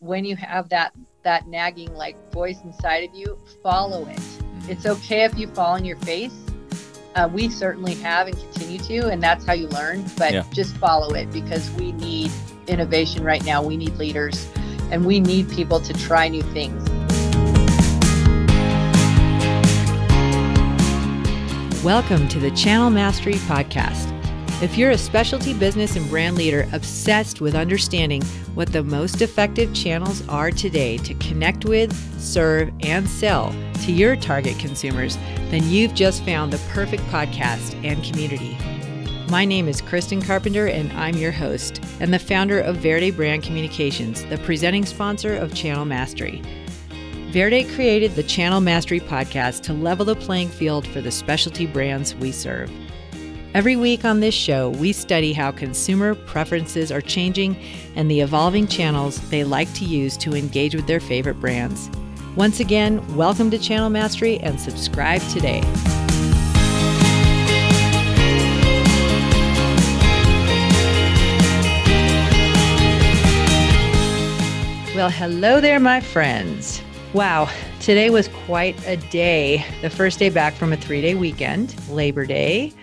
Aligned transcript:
when 0.00 0.24
you 0.24 0.36
have 0.36 0.68
that 0.68 0.92
that 1.24 1.48
nagging 1.48 1.92
like 1.96 2.16
voice 2.32 2.62
inside 2.62 3.08
of 3.08 3.14
you, 3.16 3.36
follow 3.64 4.06
it. 4.06 4.16
Mm-hmm. 4.16 4.70
It's 4.70 4.86
okay 4.86 5.24
if 5.24 5.36
you 5.36 5.48
fall 5.48 5.74
on 5.74 5.84
your 5.84 5.96
face. 5.98 6.36
Uh, 7.16 7.28
we 7.32 7.48
certainly 7.48 7.94
have 7.94 8.28
and 8.28 8.36
continue 8.36 8.78
to, 8.78 9.08
and 9.08 9.20
that's 9.20 9.44
how 9.44 9.54
you 9.54 9.66
learn. 9.68 10.04
But 10.16 10.32
yeah. 10.34 10.44
just 10.52 10.76
follow 10.76 11.14
it 11.14 11.32
because 11.32 11.68
we 11.72 11.90
need 11.92 12.30
innovation 12.68 13.24
right 13.24 13.44
now. 13.44 13.60
We 13.60 13.76
need 13.76 13.96
leaders, 13.96 14.48
and 14.92 15.04
we 15.04 15.18
need 15.18 15.50
people 15.50 15.80
to 15.80 15.92
try 15.92 16.28
new 16.28 16.42
things. 16.42 16.88
Welcome 21.82 22.28
to 22.28 22.38
the 22.38 22.52
Channel 22.52 22.90
Mastery 22.90 23.34
Podcast 23.34 24.17
if 24.60 24.76
you're 24.76 24.90
a 24.90 24.98
specialty 24.98 25.54
business 25.54 25.94
and 25.94 26.10
brand 26.10 26.36
leader 26.36 26.68
obsessed 26.72 27.40
with 27.40 27.54
understanding 27.54 28.20
what 28.54 28.72
the 28.72 28.82
most 28.82 29.22
effective 29.22 29.72
channels 29.72 30.26
are 30.28 30.50
today 30.50 30.96
to 30.98 31.14
connect 31.14 31.64
with, 31.64 31.92
serve, 32.20 32.68
and 32.80 33.08
sell 33.08 33.54
to 33.84 33.92
your 33.92 34.16
target 34.16 34.58
consumers, 34.58 35.16
then 35.50 35.62
you've 35.68 35.94
just 35.94 36.24
found 36.24 36.52
the 36.52 36.58
perfect 36.70 37.04
podcast 37.04 37.72
and 37.84 38.02
community. 38.02 38.58
My 39.30 39.44
name 39.44 39.68
is 39.68 39.80
Kristen 39.80 40.20
Carpenter, 40.20 40.66
and 40.66 40.90
I'm 40.94 41.16
your 41.16 41.30
host 41.32 41.80
and 42.00 42.12
the 42.12 42.18
founder 42.18 42.58
of 42.58 42.78
Verde 42.78 43.12
Brand 43.12 43.44
Communications, 43.44 44.24
the 44.24 44.38
presenting 44.38 44.84
sponsor 44.84 45.36
of 45.36 45.54
Channel 45.54 45.84
Mastery. 45.84 46.42
Verde 47.30 47.62
created 47.74 48.16
the 48.16 48.24
Channel 48.24 48.60
Mastery 48.60 48.98
podcast 48.98 49.62
to 49.62 49.72
level 49.72 50.04
the 50.04 50.16
playing 50.16 50.48
field 50.48 50.84
for 50.88 51.00
the 51.00 51.12
specialty 51.12 51.66
brands 51.66 52.16
we 52.16 52.32
serve. 52.32 52.72
Every 53.54 53.76
week 53.76 54.04
on 54.04 54.20
this 54.20 54.34
show, 54.34 54.68
we 54.68 54.92
study 54.92 55.32
how 55.32 55.52
consumer 55.52 56.14
preferences 56.14 56.92
are 56.92 57.00
changing 57.00 57.56
and 57.96 58.10
the 58.10 58.20
evolving 58.20 58.66
channels 58.66 59.26
they 59.30 59.42
like 59.42 59.72
to 59.74 59.86
use 59.86 60.18
to 60.18 60.34
engage 60.34 60.74
with 60.74 60.86
their 60.86 61.00
favorite 61.00 61.40
brands. 61.40 61.88
Once 62.36 62.60
again, 62.60 63.02
welcome 63.16 63.50
to 63.50 63.58
Channel 63.58 63.88
Mastery 63.88 64.38
and 64.40 64.60
subscribe 64.60 65.22
today. 65.30 65.62
Well, 74.94 75.08
hello 75.08 75.62
there, 75.62 75.80
my 75.80 76.00
friends. 76.00 76.82
Wow, 77.14 77.48
today 77.80 78.10
was 78.10 78.28
quite 78.28 78.78
a 78.86 78.98
day. 78.98 79.64
The 79.80 79.88
first 79.88 80.18
day 80.18 80.28
back 80.28 80.52
from 80.52 80.74
a 80.74 80.76
three 80.76 81.00
day 81.00 81.14
weekend, 81.14 81.74
Labor 81.88 82.26
Day. 82.26 82.74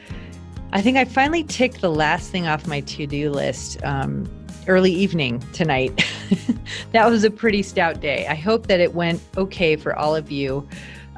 I 0.76 0.82
think 0.82 0.98
I 0.98 1.06
finally 1.06 1.46
ticked 1.46 1.80
the 1.80 1.90
last 1.90 2.32
thing 2.32 2.48
off 2.48 2.68
my 2.68 2.82
to 2.82 3.08
do 3.08 3.30
list 3.30 3.82
um, 3.86 4.30
early 4.68 4.92
evening 4.92 5.40
tonight. 5.54 6.06
that 6.92 7.10
was 7.10 7.24
a 7.24 7.32
pretty 7.32 7.64
stout 7.64 8.02
day. 8.02 8.28
I 8.28 8.36
hope 8.36 8.68
that 8.68 8.82
it 8.82 8.94
went 8.94 9.22
okay 9.38 9.78
for 9.78 9.96
all 9.96 10.14
of 10.14 10.32
you. 10.32 10.68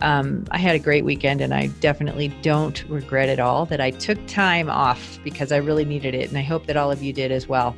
Um, 0.03 0.45
I 0.51 0.59
had 0.59 0.75
a 0.75 0.79
great 0.79 1.05
weekend 1.05 1.41
and 1.41 1.55
I 1.55 1.67
definitely 1.79 2.27
don't 2.43 2.87
regret 2.87 3.29
at 3.29 3.39
all 3.39 3.65
that 3.65 3.81
I 3.81 3.89
took 3.89 4.23
time 4.27 4.69
off 4.69 5.17
because 5.23 5.51
I 5.51 5.57
really 5.57 5.85
needed 5.85 6.13
it. 6.13 6.29
And 6.29 6.37
I 6.37 6.43
hope 6.43 6.67
that 6.67 6.77
all 6.77 6.91
of 6.91 7.01
you 7.01 7.11
did 7.11 7.31
as 7.31 7.47
well. 7.47 7.75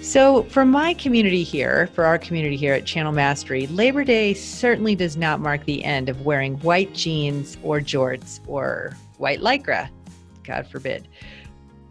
So, 0.00 0.44
for 0.44 0.64
my 0.64 0.94
community 0.94 1.42
here, 1.42 1.88
for 1.88 2.06
our 2.06 2.16
community 2.16 2.56
here 2.56 2.72
at 2.72 2.86
Channel 2.86 3.12
Mastery, 3.12 3.66
Labor 3.66 4.02
Day 4.02 4.32
certainly 4.32 4.94
does 4.94 5.18
not 5.18 5.40
mark 5.40 5.66
the 5.66 5.84
end 5.84 6.08
of 6.08 6.24
wearing 6.24 6.54
white 6.60 6.94
jeans 6.94 7.58
or 7.62 7.80
jorts 7.80 8.40
or 8.46 8.96
white 9.18 9.40
lycra. 9.40 9.90
God 10.48 10.66
forbid. 10.66 11.06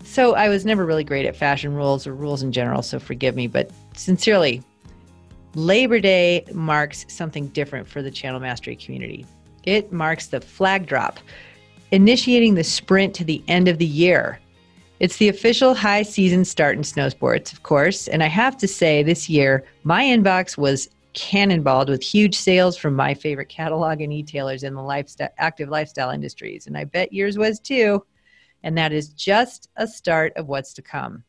So 0.04 0.36
I 0.36 0.50
was 0.50 0.66
never 0.66 0.86
really 0.86 1.04
great 1.04 1.26
at 1.26 1.36
fashion 1.36 1.74
rules 1.74 2.06
or 2.06 2.14
rules 2.14 2.44
in 2.44 2.52
general, 2.52 2.82
so 2.82 3.00
forgive 3.00 3.36
me. 3.36 3.48
But 3.48 3.72
sincerely, 3.96 4.64
Labor 5.56 6.00
Day 6.00 6.46
marks 6.54 7.06
something 7.08 7.48
different 7.50 7.88
for 7.88 8.02
the 8.02 8.12
Channel 8.12 8.40
Mastery 8.40 8.76
community. 8.76 9.26
It 9.64 9.92
marks 9.92 10.28
the 10.28 10.42
flag 10.42 10.86
drop, 10.86 11.20
initiating 11.92 12.56
the 12.56 12.64
sprint 12.64 13.14
to 13.16 13.24
the 13.24 13.44
end 13.48 13.68
of 13.68 13.78
the 13.78 13.86
year. 13.86 14.40
It's 15.00 15.18
the 15.18 15.30
official 15.30 15.74
high 15.74 16.04
season 16.04 16.46
start 16.46 16.78
in 16.78 16.84
snow 16.84 17.10
sports, 17.10 17.54
of 17.54 17.64
course. 17.64 18.08
And 18.08 18.24
I 18.24 18.28
have 18.28 18.58
to 18.58 18.68
say, 18.68 19.04
this 19.04 19.30
year, 19.30 19.66
my 19.84 20.04
inbox 20.04 20.58
was 20.58 20.90
cannonballed 21.14 21.90
with 21.90 22.02
huge 22.02 22.36
sales 22.36 22.78
from 22.78 22.96
my 22.96 23.14
favorite 23.14 23.50
catalog 23.50 24.02
and 24.02 24.14
e-tailers 24.14 24.64
in 24.64 24.74
the 24.74 25.32
active 25.38 25.70
lifestyle 25.70 26.12
industries. 26.12 26.68
And 26.68 26.78
I 26.78 26.86
bet 26.86 27.12
yours 27.12 27.38
was 27.38 27.60
too 27.60 28.06
and 28.64 28.78
that 28.78 28.92
is 28.92 29.10
just 29.10 29.70
a 29.76 29.88
start 29.88 30.34
of 30.36 30.48
what's 30.48 30.74
to 30.74 30.82
come. 30.82 31.24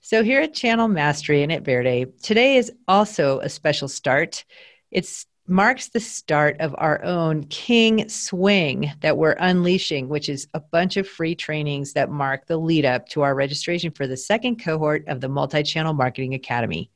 So, 0.00 0.22
here 0.22 0.40
at 0.40 0.54
Channel 0.54 0.88
Mastery 0.88 1.42
and 1.42 1.52
at 1.52 1.64
Verde, 1.64 2.06
today 2.22 2.56
is 2.56 2.72
also 2.86 3.40
a 3.40 3.48
special 3.48 3.88
start. 3.88 4.44
It 4.90 5.06
marks 5.48 5.88
the 5.88 6.00
start 6.00 6.56
of 6.60 6.74
our 6.78 7.02
own 7.02 7.44
King 7.44 8.08
Swing 8.08 8.92
that 9.00 9.16
we're 9.16 9.36
unleashing, 9.40 10.08
which 10.08 10.28
is 10.28 10.46
a 10.54 10.60
bunch 10.60 10.96
of 10.96 11.08
free 11.08 11.34
trainings 11.34 11.94
that 11.94 12.10
mark 12.10 12.46
the 12.46 12.58
lead 12.58 12.84
up 12.84 13.08
to 13.08 13.22
our 13.22 13.34
registration 13.34 13.90
for 13.90 14.06
the 14.06 14.16
second 14.16 14.62
cohort 14.62 15.06
of 15.08 15.20
the 15.20 15.28
Multi 15.28 15.62
Channel 15.62 15.94
Marketing 15.94 16.34
Academy 16.34 16.90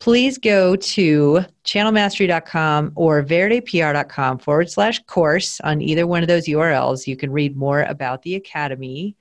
please 0.00 0.38
go 0.38 0.76
to 0.76 1.44
channelmastery.com 1.64 2.92
or 2.94 3.22
verdepr.com 3.22 4.38
forward 4.38 4.70
slash 4.70 5.02
course 5.04 5.60
on 5.60 5.82
either 5.82 6.06
one 6.06 6.22
of 6.22 6.28
those 6.28 6.46
URLs. 6.46 7.06
You 7.06 7.16
can 7.16 7.32
read 7.32 7.56
more 7.56 7.82
about 7.82 8.22
the 8.22 8.36
Academy. 8.36 9.16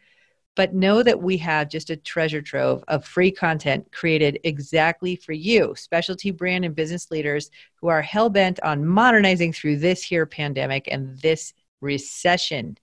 But 0.55 0.73
know 0.73 1.03
that 1.03 1.21
we 1.21 1.37
have 1.37 1.69
just 1.69 1.91
a 1.91 1.95
treasure 1.95 2.41
trove 2.41 2.83
of 2.87 3.05
free 3.05 3.31
content 3.31 3.91
created 3.91 4.39
exactly 4.43 5.15
for 5.15 5.31
you, 5.31 5.75
specialty 5.77 6.31
brand 6.31 6.65
and 6.65 6.73
business 6.73 7.11
leaders 7.11 7.51
who 7.75 7.89
are 7.89 8.01
hell 8.01 8.29
bent 8.31 8.59
on 8.63 8.83
modernizing 8.83 9.53
through 9.53 9.77
this 9.77 10.01
here 10.01 10.25
pandemic 10.25 10.87
and 10.91 11.15
this 11.19 11.53
recession. 11.79 12.75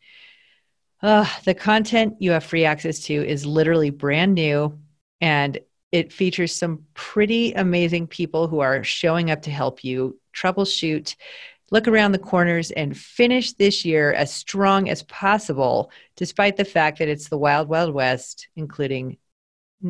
Uh, 1.03 1.26
the 1.44 1.55
content 1.55 2.15
you 2.21 2.31
have 2.31 2.44
free 2.44 2.65
access 2.65 3.00
to 3.00 3.15
is 3.15 3.44
literally 3.44 3.91
brand 3.91 4.34
new 4.34 4.78
and 5.21 5.59
it 5.94 6.12
features 6.12 6.53
some 6.53 6.84
pretty 6.94 7.53
amazing 7.53 8.09
people 8.09 8.49
who 8.49 8.59
are 8.59 8.82
showing 8.82 9.31
up 9.31 9.43
to 9.43 9.50
help 9.53 9.84
you 9.84 10.19
troubleshoot, 10.34 11.15
look 11.71 11.87
around 11.87 12.10
the 12.10 12.19
corners, 12.19 12.72
and 12.72 12.99
finish 12.99 13.53
this 13.53 13.84
year 13.84 14.12
as 14.12 14.34
strong 14.34 14.91
as 14.91 15.05
possible, 15.05 15.93
despite 16.16 16.56
the 16.56 16.65
fact 16.65 16.99
that 16.99 17.06
it's 17.06 17.28
the 17.28 17.38
wild, 17.38 17.69
wild 17.69 17.94
west, 17.94 18.49
including 18.56 19.19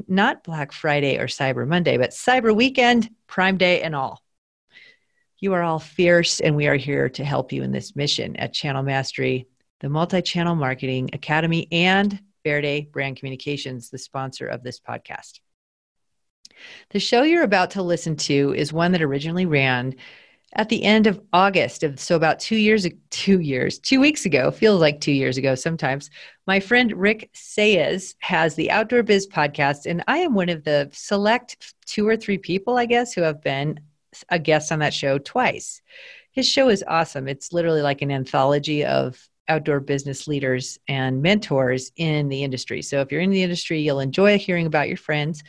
not 0.06 0.44
Black 0.44 0.72
Friday 0.72 1.16
or 1.16 1.26
Cyber 1.26 1.66
Monday, 1.66 1.96
but 1.96 2.10
Cyber 2.10 2.54
Weekend, 2.54 3.08
Prime 3.26 3.56
Day, 3.56 3.80
and 3.80 3.96
all. 3.96 4.22
You 5.38 5.54
are 5.54 5.62
all 5.62 5.78
fierce, 5.78 6.38
and 6.38 6.54
we 6.54 6.66
are 6.66 6.76
here 6.76 7.08
to 7.08 7.24
help 7.24 7.50
you 7.50 7.62
in 7.62 7.72
this 7.72 7.96
mission 7.96 8.36
at 8.36 8.52
Channel 8.52 8.82
Mastery, 8.82 9.48
the 9.80 9.88
Multi 9.88 10.20
Channel 10.20 10.54
Marketing 10.54 11.08
Academy, 11.14 11.66
and 11.72 12.20
Verde 12.44 12.90
Brand 12.92 13.16
Communications, 13.16 13.88
the 13.88 13.96
sponsor 13.96 14.46
of 14.46 14.62
this 14.62 14.78
podcast. 14.78 15.40
The 16.90 17.00
show 17.00 17.22
you're 17.22 17.42
about 17.42 17.70
to 17.72 17.82
listen 17.82 18.16
to 18.16 18.54
is 18.56 18.72
one 18.72 18.92
that 18.92 19.02
originally 19.02 19.46
ran 19.46 19.94
at 20.56 20.68
the 20.68 20.84
end 20.84 21.06
of 21.06 21.20
August 21.32 21.82
of 21.82 21.98
so 21.98 22.14
about 22.14 22.38
two 22.38 22.56
years 22.56 22.86
two 23.10 23.40
years 23.40 23.78
two 23.78 24.00
weeks 24.00 24.24
ago 24.24 24.50
feels 24.50 24.80
like 24.80 25.00
two 25.00 25.12
years 25.12 25.36
ago 25.36 25.56
sometimes 25.56 26.10
my 26.46 26.60
friend 26.60 26.92
Rick 26.92 27.30
Saez 27.34 28.14
has 28.20 28.54
the 28.54 28.70
Outdoor 28.70 29.02
Biz 29.02 29.26
podcast 29.26 29.86
and 29.86 30.04
I 30.06 30.18
am 30.18 30.34
one 30.34 30.48
of 30.48 30.62
the 30.62 30.90
select 30.92 31.74
two 31.86 32.06
or 32.06 32.16
three 32.16 32.38
people 32.38 32.76
I 32.76 32.86
guess 32.86 33.12
who 33.12 33.22
have 33.22 33.42
been 33.42 33.80
a 34.28 34.38
guest 34.38 34.70
on 34.70 34.78
that 34.80 34.94
show 34.94 35.18
twice. 35.18 35.82
His 36.32 36.48
show 36.48 36.68
is 36.68 36.84
awesome. 36.86 37.28
It's 37.28 37.52
literally 37.52 37.82
like 37.82 38.02
an 38.02 38.10
anthology 38.10 38.84
of 38.84 39.28
outdoor 39.48 39.80
business 39.80 40.26
leaders 40.26 40.78
and 40.88 41.20
mentors 41.20 41.92
in 41.96 42.28
the 42.28 42.42
industry. 42.42 42.80
So 42.80 43.00
if 43.00 43.12
you're 43.12 43.20
in 43.20 43.30
the 43.30 43.42
industry, 43.42 43.80
you'll 43.80 44.00
enjoy 44.00 44.38
hearing 44.38 44.66
about 44.66 44.88
your 44.88 44.96
friends 44.96 45.42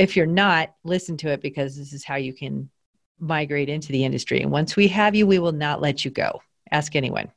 if 0.00 0.16
you're 0.16 0.24
not, 0.24 0.74
listen 0.82 1.18
to 1.18 1.28
it 1.28 1.42
because 1.42 1.76
this 1.76 1.92
is 1.92 2.04
how 2.04 2.16
you 2.16 2.32
can 2.32 2.70
migrate 3.18 3.68
into 3.68 3.92
the 3.92 4.02
industry. 4.02 4.40
And 4.40 4.50
once 4.50 4.74
we 4.74 4.88
have 4.88 5.14
you, 5.14 5.26
we 5.26 5.38
will 5.38 5.52
not 5.52 5.82
let 5.82 6.06
you 6.06 6.10
go. 6.10 6.40
Ask 6.70 6.96
anyone. 6.96 7.30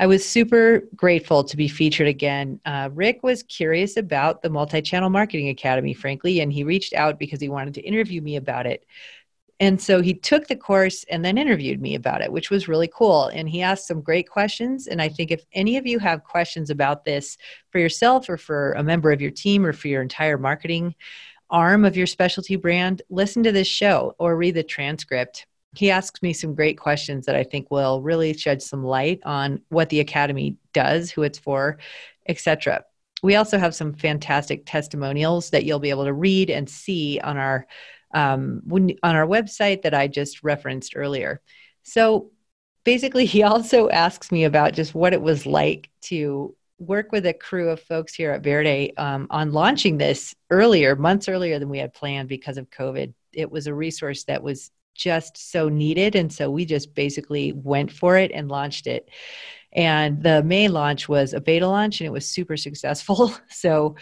I 0.00 0.08
was 0.08 0.28
super 0.28 0.82
grateful 0.96 1.44
to 1.44 1.56
be 1.56 1.68
featured 1.68 2.08
again. 2.08 2.58
Uh, 2.64 2.90
Rick 2.92 3.22
was 3.22 3.44
curious 3.44 3.96
about 3.96 4.42
the 4.42 4.50
Multi 4.50 4.82
Channel 4.82 5.08
Marketing 5.08 5.50
Academy, 5.50 5.94
frankly, 5.94 6.40
and 6.40 6.52
he 6.52 6.64
reached 6.64 6.94
out 6.94 7.16
because 7.16 7.40
he 7.40 7.48
wanted 7.48 7.74
to 7.74 7.82
interview 7.82 8.20
me 8.20 8.34
about 8.34 8.66
it. 8.66 8.84
And 9.60 9.80
so 9.80 10.02
he 10.02 10.14
took 10.14 10.48
the 10.48 10.56
course 10.56 11.04
and 11.08 11.24
then 11.24 11.38
interviewed 11.38 11.80
me 11.80 11.94
about 11.94 12.22
it, 12.22 12.32
which 12.32 12.50
was 12.50 12.66
really 12.66 12.90
cool. 12.92 13.28
And 13.28 13.48
he 13.48 13.62
asked 13.62 13.86
some 13.86 14.00
great 14.00 14.28
questions. 14.28 14.88
And 14.88 15.00
I 15.00 15.08
think 15.08 15.30
if 15.30 15.44
any 15.52 15.76
of 15.76 15.86
you 15.86 16.00
have 16.00 16.24
questions 16.24 16.70
about 16.70 17.04
this 17.04 17.38
for 17.70 17.78
yourself 17.78 18.28
or 18.28 18.36
for 18.36 18.72
a 18.72 18.82
member 18.82 19.12
of 19.12 19.20
your 19.20 19.30
team 19.30 19.64
or 19.64 19.72
for 19.72 19.86
your 19.86 20.02
entire 20.02 20.38
marketing 20.38 20.96
arm 21.50 21.84
of 21.84 21.96
your 21.96 22.06
specialty 22.06 22.56
brand, 22.56 23.02
listen 23.10 23.42
to 23.42 23.52
this 23.52 23.68
show 23.68 24.14
or 24.18 24.36
read 24.36 24.54
the 24.54 24.62
transcript. 24.62 25.46
He 25.76 25.90
asks 25.90 26.22
me 26.22 26.32
some 26.32 26.54
great 26.54 26.78
questions 26.78 27.26
that 27.26 27.36
I 27.36 27.44
think 27.44 27.70
will 27.70 28.00
really 28.00 28.32
shed 28.34 28.62
some 28.62 28.84
light 28.84 29.20
on 29.24 29.60
what 29.68 29.88
the 29.88 30.00
academy 30.00 30.56
does, 30.72 31.10
who 31.10 31.22
it's 31.22 31.38
for, 31.38 31.78
etc. 32.28 32.84
We 33.22 33.36
also 33.36 33.58
have 33.58 33.74
some 33.74 33.94
fantastic 33.94 34.66
testimonials 34.66 35.50
that 35.50 35.64
you'll 35.64 35.78
be 35.78 35.90
able 35.90 36.04
to 36.04 36.12
read 36.12 36.50
and 36.50 36.68
see 36.68 37.18
on 37.20 37.36
our 37.36 37.66
um, 38.12 38.62
on 38.70 39.16
our 39.16 39.26
website 39.26 39.82
that 39.82 39.94
I 39.94 40.06
just 40.06 40.44
referenced 40.44 40.94
earlier. 40.94 41.40
So 41.82 42.30
basically, 42.84 43.26
he 43.26 43.42
also 43.44 43.88
asks 43.88 44.30
me 44.30 44.44
about 44.44 44.74
just 44.74 44.94
what 44.94 45.12
it 45.12 45.22
was 45.22 45.46
like 45.46 45.90
to 46.02 46.54
work 46.86 47.12
with 47.12 47.26
a 47.26 47.32
crew 47.32 47.70
of 47.70 47.80
folks 47.80 48.14
here 48.14 48.32
at 48.32 48.42
Verde 48.42 48.96
um, 48.96 49.26
on 49.30 49.52
launching 49.52 49.98
this 49.98 50.34
earlier, 50.50 50.96
months 50.96 51.28
earlier 51.28 51.58
than 51.58 51.68
we 51.68 51.78
had 51.78 51.94
planned 51.94 52.28
because 52.28 52.58
of 52.58 52.70
COVID. 52.70 53.12
It 53.32 53.50
was 53.50 53.66
a 53.66 53.74
resource 53.74 54.24
that 54.24 54.42
was 54.42 54.70
just 54.94 55.50
so 55.50 55.68
needed. 55.68 56.14
And 56.14 56.32
so 56.32 56.50
we 56.50 56.64
just 56.64 56.94
basically 56.94 57.52
went 57.52 57.90
for 57.90 58.16
it 58.16 58.30
and 58.32 58.48
launched 58.48 58.86
it. 58.86 59.10
And 59.72 60.22
the 60.22 60.42
main 60.42 60.72
launch 60.72 61.08
was 61.08 61.34
a 61.34 61.40
beta 61.40 61.66
launch 61.66 62.00
and 62.00 62.06
it 62.06 62.12
was 62.12 62.28
super 62.28 62.56
successful. 62.56 63.34
So 63.48 63.96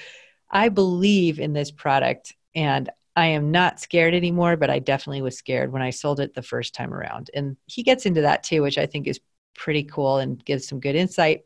I 0.50 0.68
believe 0.68 1.40
in 1.40 1.54
this 1.54 1.70
product 1.70 2.34
and 2.54 2.90
I 3.16 3.28
am 3.28 3.50
not 3.50 3.80
scared 3.80 4.14
anymore, 4.14 4.56
but 4.56 4.70
I 4.70 4.78
definitely 4.78 5.22
was 5.22 5.36
scared 5.36 5.72
when 5.72 5.82
I 5.82 5.90
sold 5.90 6.20
it 6.20 6.34
the 6.34 6.42
first 6.42 6.74
time 6.74 6.92
around. 6.92 7.30
And 7.34 7.56
he 7.66 7.82
gets 7.82 8.06
into 8.06 8.22
that 8.22 8.42
too, 8.42 8.62
which 8.62 8.78
I 8.78 8.86
think 8.86 9.06
is 9.06 9.20
pretty 9.54 9.84
cool 9.84 10.18
and 10.18 10.42
gives 10.44 10.66
some 10.66 10.80
good 10.80 10.94
insight. 10.94 11.44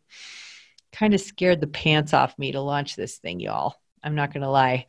Kind 0.97 1.13
of 1.13 1.21
scared 1.21 1.61
the 1.61 1.67
pants 1.67 2.15
off 2.15 2.39
me 2.39 2.53
to 2.53 2.61
launch 2.63 2.97
this 2.97 3.19
thing, 3.19 3.39
y'all. 3.39 3.75
I'm 4.03 4.15
not 4.15 4.33
going 4.33 4.43
to 4.43 4.49
lie. 4.49 4.87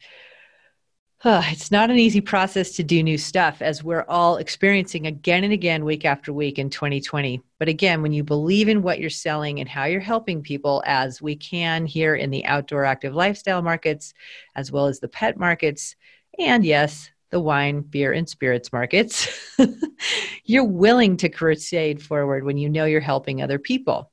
it's 1.25 1.69
not 1.69 1.89
an 1.89 1.97
easy 1.97 2.21
process 2.21 2.77
to 2.77 2.83
do 2.83 3.03
new 3.03 3.17
stuff 3.17 3.61
as 3.61 3.83
we're 3.83 4.05
all 4.07 4.37
experiencing 4.37 5.05
again 5.07 5.43
and 5.43 5.51
again, 5.51 5.83
week 5.83 6.05
after 6.05 6.31
week 6.31 6.59
in 6.59 6.69
2020. 6.69 7.41
But 7.59 7.67
again, 7.67 8.01
when 8.01 8.13
you 8.13 8.23
believe 8.23 8.69
in 8.69 8.83
what 8.83 9.01
you're 9.01 9.09
selling 9.09 9.59
and 9.59 9.67
how 9.67 9.83
you're 9.83 9.99
helping 9.99 10.41
people, 10.41 10.81
as 10.85 11.21
we 11.21 11.35
can 11.35 11.85
here 11.85 12.15
in 12.15 12.29
the 12.29 12.45
outdoor 12.45 12.85
active 12.85 13.13
lifestyle 13.13 13.61
markets, 13.61 14.13
as 14.55 14.71
well 14.71 14.85
as 14.85 15.01
the 15.01 15.09
pet 15.09 15.37
markets, 15.37 15.97
and 16.39 16.63
yes, 16.63 17.09
the 17.31 17.41
wine, 17.41 17.81
beer, 17.81 18.13
and 18.13 18.29
spirits 18.29 18.71
markets, 18.71 19.27
you're 20.45 20.63
willing 20.63 21.17
to 21.17 21.27
crusade 21.27 22.01
forward 22.01 22.45
when 22.45 22.55
you 22.57 22.69
know 22.69 22.85
you're 22.85 23.01
helping 23.01 23.41
other 23.41 23.59
people, 23.59 24.09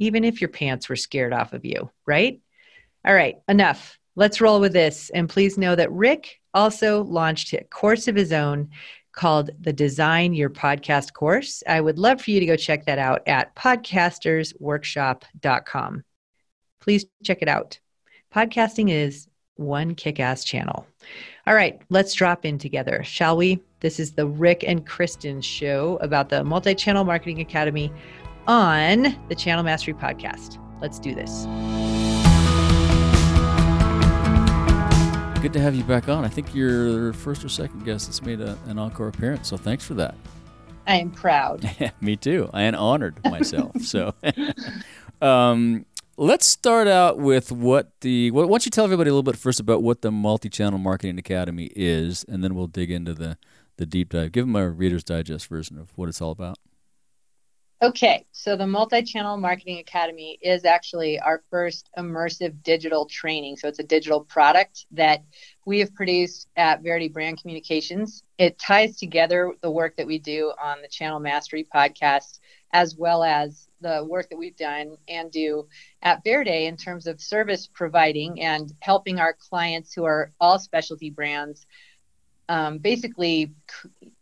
even 0.00 0.24
if 0.24 0.40
your 0.40 0.48
pants 0.48 0.88
were 0.88 0.96
scared 0.96 1.32
off 1.32 1.52
of 1.52 1.64
you, 1.64 1.88
right? 2.06 2.40
All 3.04 3.14
right, 3.14 3.36
enough. 3.48 3.96
Let's 4.16 4.40
roll 4.40 4.58
with 4.58 4.72
this. 4.72 5.10
And 5.10 5.28
please 5.28 5.56
know 5.56 5.76
that 5.76 5.92
Rick 5.92 6.40
also 6.52 7.04
launched 7.04 7.52
a 7.52 7.62
course 7.64 8.08
of 8.08 8.16
his 8.16 8.32
own 8.32 8.70
called 9.12 9.50
the 9.60 9.72
Design 9.72 10.34
Your 10.34 10.50
Podcast 10.50 11.12
course. 11.12 11.62
I 11.68 11.80
would 11.80 11.96
love 11.98 12.20
for 12.20 12.32
you 12.32 12.40
to 12.40 12.46
go 12.46 12.56
check 12.56 12.86
that 12.86 12.98
out 12.98 13.22
at 13.28 13.54
podcastersworkshop.com. 13.54 16.04
Please 16.80 17.04
check 17.22 17.42
it 17.42 17.48
out. 17.48 17.78
Podcasting 18.34 18.90
is 18.90 19.28
one 19.56 19.94
kick 19.94 20.18
ass 20.18 20.42
channel. 20.44 20.86
All 21.46 21.54
right, 21.54 21.80
let's 21.90 22.14
drop 22.14 22.46
in 22.46 22.58
together, 22.58 23.04
shall 23.04 23.36
we? 23.36 23.60
This 23.80 24.00
is 24.00 24.12
the 24.12 24.26
Rick 24.26 24.64
and 24.66 24.86
Kristen 24.86 25.40
show 25.40 25.98
about 26.00 26.28
the 26.28 26.44
Multi 26.44 26.74
Channel 26.74 27.04
Marketing 27.04 27.40
Academy 27.40 27.92
on 28.46 29.16
the 29.28 29.34
Channel 29.34 29.64
Mastery 29.64 29.94
Podcast. 29.94 30.58
Let's 30.80 30.98
do 30.98 31.14
this. 31.14 31.46
Good 35.42 35.54
to 35.54 35.60
have 35.60 35.74
you 35.74 35.84
back 35.84 36.08
on. 36.08 36.24
I 36.24 36.28
think 36.28 36.54
you're 36.54 37.14
first 37.14 37.42
or 37.44 37.48
second 37.48 37.84
guest 37.84 38.06
that's 38.06 38.20
made 38.20 38.42
a, 38.42 38.58
an 38.66 38.78
encore 38.78 39.08
appearance, 39.08 39.48
so 39.48 39.56
thanks 39.56 39.86
for 39.86 39.94
that. 39.94 40.14
I 40.86 40.96
am 40.96 41.10
proud. 41.10 41.70
Me 42.00 42.16
too. 42.16 42.50
I 42.52 42.62
am 42.62 42.74
honored 42.74 43.24
myself. 43.24 43.80
so, 43.80 44.14
um, 45.22 45.86
let's 46.18 46.46
start 46.46 46.88
out 46.88 47.18
with 47.18 47.50
what 47.52 47.92
the. 48.02 48.30
Why 48.30 48.46
don't 48.46 48.66
you 48.66 48.70
tell 48.70 48.84
everybody 48.84 49.08
a 49.08 49.14
little 49.14 49.22
bit 49.22 49.36
first 49.36 49.60
about 49.60 49.82
what 49.82 50.02
the 50.02 50.10
Multi-Channel 50.10 50.78
Marketing 50.78 51.18
Academy 51.18 51.70
is, 51.74 52.24
and 52.28 52.44
then 52.44 52.54
we'll 52.54 52.66
dig 52.66 52.90
into 52.90 53.14
the 53.14 53.38
the 53.78 53.86
deep 53.86 54.10
dive. 54.10 54.32
Give 54.32 54.46
them 54.46 54.56
a 54.56 54.68
Reader's 54.68 55.04
Digest 55.04 55.46
version 55.46 55.78
of 55.78 55.90
what 55.96 56.10
it's 56.10 56.20
all 56.20 56.32
about. 56.32 56.58
Okay, 57.82 58.26
so 58.32 58.56
the 58.56 58.66
Multi 58.66 59.02
Channel 59.02 59.38
Marketing 59.38 59.78
Academy 59.78 60.38
is 60.42 60.66
actually 60.66 61.18
our 61.18 61.42
first 61.48 61.88
immersive 61.96 62.62
digital 62.62 63.06
training. 63.06 63.56
So 63.56 63.68
it's 63.68 63.78
a 63.78 63.84
digital 63.84 64.20
product 64.20 64.84
that 64.90 65.24
we 65.64 65.78
have 65.78 65.94
produced 65.94 66.46
at 66.56 66.82
Verde 66.82 67.08
Brand 67.08 67.40
Communications. 67.40 68.22
It 68.36 68.58
ties 68.58 68.98
together 68.98 69.54
the 69.62 69.70
work 69.70 69.96
that 69.96 70.06
we 70.06 70.18
do 70.18 70.52
on 70.62 70.82
the 70.82 70.88
Channel 70.88 71.20
Mastery 71.20 71.66
podcast, 71.74 72.40
as 72.74 72.96
well 72.96 73.24
as 73.24 73.66
the 73.80 74.04
work 74.06 74.28
that 74.28 74.36
we've 74.36 74.56
done 74.56 74.98
and 75.08 75.30
do 75.30 75.66
at 76.02 76.22
Verde 76.22 76.66
in 76.66 76.76
terms 76.76 77.06
of 77.06 77.18
service 77.18 77.66
providing 77.66 78.42
and 78.42 78.70
helping 78.80 79.18
our 79.18 79.32
clients 79.32 79.94
who 79.94 80.04
are 80.04 80.32
all 80.38 80.58
specialty 80.58 81.08
brands 81.08 81.64
um, 82.50 82.78
basically, 82.78 83.52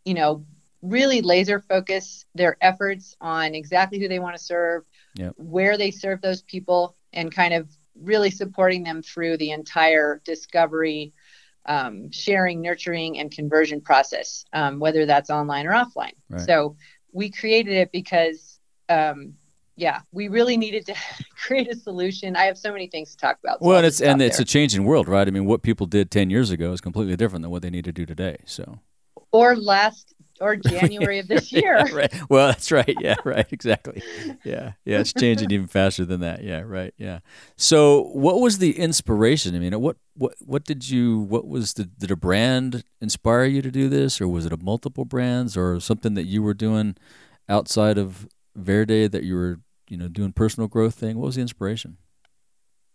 you 0.05 0.13
know, 0.13 0.45
really 0.81 1.21
laser 1.21 1.59
focus 1.59 2.25
their 2.35 2.57
efforts 2.61 3.15
on 3.19 3.53
exactly 3.53 3.99
who 3.99 4.07
they 4.07 4.19
want 4.19 4.35
to 4.35 4.43
serve, 4.43 4.83
yep. 5.15 5.33
where 5.37 5.77
they 5.77 5.91
serve 5.91 6.21
those 6.21 6.41
people, 6.41 6.95
and 7.13 7.33
kind 7.33 7.53
of 7.53 7.69
really 7.95 8.31
supporting 8.31 8.83
them 8.83 9.01
through 9.01 9.37
the 9.37 9.51
entire 9.51 10.21
discovery, 10.23 11.13
um, 11.65 12.11
sharing, 12.11 12.61
nurturing, 12.61 13.19
and 13.19 13.31
conversion 13.31 13.81
process, 13.81 14.45
um, 14.53 14.79
whether 14.79 15.05
that's 15.05 15.29
online 15.29 15.67
or 15.67 15.71
offline. 15.71 16.13
Right. 16.29 16.41
So 16.41 16.77
we 17.11 17.29
created 17.29 17.73
it 17.73 17.91
because, 17.91 18.59
um, 18.87 19.33
yeah, 19.75 20.01
we 20.11 20.27
really 20.27 20.55
needed 20.55 20.85
to 20.85 20.95
create 21.45 21.69
a 21.69 21.75
solution. 21.75 22.35
I 22.35 22.45
have 22.45 22.57
so 22.57 22.71
many 22.71 22.87
things 22.87 23.11
to 23.11 23.17
talk 23.17 23.37
about. 23.43 23.59
So 23.59 23.67
well, 23.67 23.77
and 23.77 23.85
it's 23.85 24.01
and 24.01 24.21
there. 24.21 24.27
it's 24.27 24.39
a 24.39 24.45
changing 24.45 24.85
world, 24.85 25.07
right? 25.07 25.27
I 25.27 25.31
mean, 25.31 25.45
what 25.45 25.61
people 25.61 25.87
did 25.87 26.11
ten 26.11 26.29
years 26.29 26.51
ago 26.51 26.71
is 26.71 26.81
completely 26.81 27.15
different 27.15 27.43
than 27.43 27.51
what 27.51 27.61
they 27.61 27.69
need 27.69 27.85
to 27.85 27.91
do 27.91 28.05
today. 28.05 28.37
So 28.45 28.79
or 29.31 29.55
last 29.55 30.13
or 30.39 30.55
January 30.69 31.19
of 31.19 31.27
this 31.27 31.51
year. 31.51 31.85
right. 31.93 32.13
Well, 32.29 32.47
that's 32.47 32.71
right. 32.71 32.95
Yeah, 32.99 33.15
right. 33.25 33.45
Exactly. 33.51 34.01
Yeah. 34.43 34.73
Yeah. 34.85 34.99
It's 34.99 35.13
changing 35.13 35.51
even 35.51 35.67
faster 35.67 36.05
than 36.05 36.21
that. 36.21 36.43
Yeah. 36.43 36.61
Right. 36.61 36.93
Yeah. 36.97 37.19
So, 37.57 38.03
what 38.13 38.39
was 38.39 38.57
the 38.57 38.77
inspiration? 38.77 39.55
I 39.55 39.59
mean, 39.59 39.79
what 39.79 39.97
what 40.15 40.35
what 40.39 40.63
did 40.63 40.89
you? 40.89 41.19
What 41.19 41.47
was 41.47 41.73
the 41.73 41.85
did 41.85 42.11
a 42.11 42.15
brand 42.15 42.83
inspire 43.01 43.45
you 43.45 43.61
to 43.61 43.71
do 43.71 43.89
this, 43.89 44.19
or 44.19 44.27
was 44.27 44.45
it 44.45 44.53
a 44.53 44.57
multiple 44.57 45.05
brands, 45.05 45.55
or 45.57 45.79
something 45.79 46.13
that 46.15 46.25
you 46.25 46.41
were 46.41 46.53
doing 46.53 46.95
outside 47.47 47.97
of 47.97 48.27
Verde 48.55 49.07
that 49.07 49.23
you 49.23 49.35
were 49.35 49.59
you 49.89 49.97
know 49.97 50.07
doing 50.07 50.31
personal 50.31 50.67
growth 50.67 50.95
thing? 50.95 51.17
What 51.17 51.27
was 51.27 51.35
the 51.35 51.41
inspiration? 51.41 51.97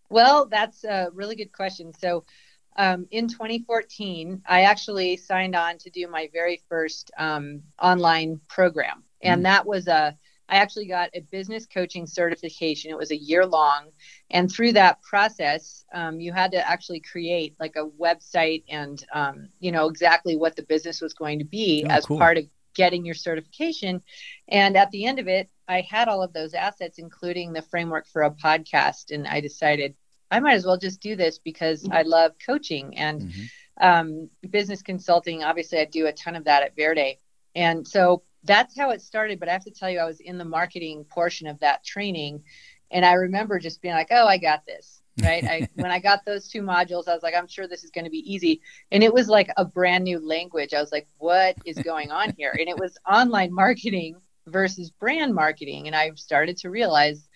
Well, 0.09 0.45
that's 0.45 0.83
a 0.83 1.09
really 1.13 1.35
good 1.35 1.51
question. 1.51 1.91
So 1.93 2.25
um, 2.75 3.07
in 3.11 3.27
2014, 3.27 4.41
I 4.47 4.61
actually 4.61 5.17
signed 5.17 5.55
on 5.55 5.77
to 5.79 5.89
do 5.89 6.07
my 6.07 6.29
very 6.33 6.61
first 6.67 7.11
um, 7.17 7.61
online 7.81 8.39
program. 8.47 9.03
And 9.21 9.41
mm. 9.41 9.43
that 9.43 9.65
was 9.65 9.87
a, 9.87 10.17
I 10.47 10.57
actually 10.57 10.87
got 10.87 11.09
a 11.13 11.21
business 11.21 11.65
coaching 11.65 12.05
certification. 12.05 12.91
It 12.91 12.97
was 12.97 13.11
a 13.11 13.17
year 13.17 13.45
long. 13.45 13.87
And 14.29 14.51
through 14.51 14.73
that 14.73 15.01
process, 15.01 15.85
um, 15.93 16.19
you 16.19 16.33
had 16.33 16.51
to 16.51 16.69
actually 16.69 16.99
create 16.99 17.55
like 17.59 17.75
a 17.77 17.87
website 17.87 18.63
and, 18.69 19.03
um, 19.13 19.49
you 19.59 19.71
know, 19.71 19.87
exactly 19.87 20.35
what 20.35 20.55
the 20.55 20.63
business 20.63 21.01
was 21.01 21.13
going 21.13 21.39
to 21.39 21.45
be 21.45 21.85
oh, 21.87 21.91
as 21.91 22.05
cool. 22.05 22.17
part 22.17 22.37
of 22.37 22.45
getting 22.75 23.05
your 23.05 23.15
certification. 23.15 24.01
And 24.49 24.77
at 24.77 24.91
the 24.91 25.05
end 25.05 25.17
of 25.17 25.27
it, 25.27 25.49
I 25.67 25.81
had 25.81 26.07
all 26.07 26.21
of 26.21 26.33
those 26.33 26.53
assets, 26.53 26.99
including 26.99 27.53
the 27.53 27.61
framework 27.63 28.05
for 28.07 28.23
a 28.23 28.31
podcast. 28.31 29.11
And 29.11 29.25
I 29.25 29.39
decided, 29.39 29.95
I 30.35 30.41
might 30.41 30.55
as 30.55 30.65
well 30.65 30.77
just 30.77 30.99
do 30.99 31.15
this 31.15 31.39
because 31.39 31.83
mm-hmm. 31.83 31.93
I 31.93 32.01
love 32.01 32.33
coaching 32.45 32.97
and 32.97 33.21
mm-hmm. 33.21 33.87
um, 33.87 34.29
business 34.49 34.81
consulting. 34.81 35.43
Obviously, 35.43 35.79
I 35.79 35.85
do 35.85 36.07
a 36.07 36.11
ton 36.11 36.35
of 36.35 36.43
that 36.43 36.61
at 36.61 36.75
Verde. 36.75 37.19
And 37.55 37.87
so 37.87 38.23
that's 38.43 38.77
how 38.77 38.89
it 38.89 39.01
started. 39.01 39.39
But 39.39 39.47
I 39.47 39.53
have 39.53 39.63
to 39.63 39.71
tell 39.71 39.89
you, 39.89 39.99
I 39.99 40.05
was 40.05 40.19
in 40.19 40.37
the 40.37 40.43
marketing 40.43 41.05
portion 41.05 41.47
of 41.47 41.57
that 41.61 41.85
training. 41.85 42.43
And 42.91 43.05
I 43.05 43.13
remember 43.13 43.59
just 43.59 43.81
being 43.81 43.93
like, 43.93 44.09
oh, 44.11 44.27
I 44.27 44.37
got 44.37 44.65
this. 44.65 45.01
Right. 45.23 45.45
I, 45.45 45.69
when 45.75 45.89
I 45.89 45.99
got 45.99 46.25
those 46.25 46.49
two 46.49 46.61
modules, 46.61 47.07
I 47.07 47.13
was 47.13 47.23
like, 47.23 47.33
I'm 47.33 47.47
sure 47.47 47.65
this 47.65 47.85
is 47.85 47.91
going 47.91 48.03
to 48.03 48.11
be 48.11 48.29
easy. 48.29 48.59
And 48.91 49.05
it 49.05 49.13
was 49.13 49.29
like 49.29 49.49
a 49.55 49.63
brand 49.63 50.03
new 50.03 50.19
language. 50.19 50.73
I 50.73 50.81
was 50.81 50.91
like, 50.91 51.07
what 51.17 51.55
is 51.63 51.77
going 51.77 52.11
on 52.11 52.33
here? 52.37 52.53
And 52.59 52.67
it 52.67 52.77
was 52.77 52.97
online 53.09 53.53
marketing 53.53 54.17
versus 54.47 54.91
brand 54.91 55.33
marketing. 55.33 55.87
And 55.87 55.95
I 55.95 56.11
started 56.15 56.57
to 56.57 56.69
realize 56.69 57.29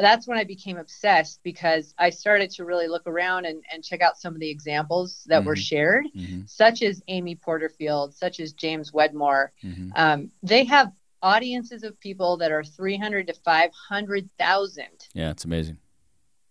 that's 0.00 0.26
when 0.26 0.38
I 0.38 0.44
became 0.44 0.76
obsessed 0.76 1.40
because 1.42 1.94
I 1.98 2.10
started 2.10 2.50
to 2.52 2.64
really 2.64 2.88
look 2.88 3.06
around 3.06 3.44
and, 3.44 3.62
and 3.72 3.84
check 3.84 4.00
out 4.00 4.18
some 4.18 4.34
of 4.34 4.40
the 4.40 4.48
examples 4.48 5.24
that 5.26 5.40
mm-hmm. 5.40 5.48
were 5.48 5.56
shared, 5.56 6.06
mm-hmm. 6.16 6.42
such 6.46 6.82
as 6.82 7.02
Amy 7.08 7.34
Porterfield, 7.34 8.14
such 8.14 8.40
as 8.40 8.52
James 8.52 8.92
Wedmore. 8.92 9.52
Mm-hmm. 9.64 9.90
Um, 9.96 10.30
they 10.42 10.64
have 10.64 10.92
audiences 11.22 11.82
of 11.82 11.98
people 12.00 12.36
that 12.38 12.52
are 12.52 12.64
300 12.64 13.26
to 13.26 13.34
500,000. 13.34 14.84
Yeah, 15.12 15.30
it's 15.30 15.44
amazing. 15.44 15.78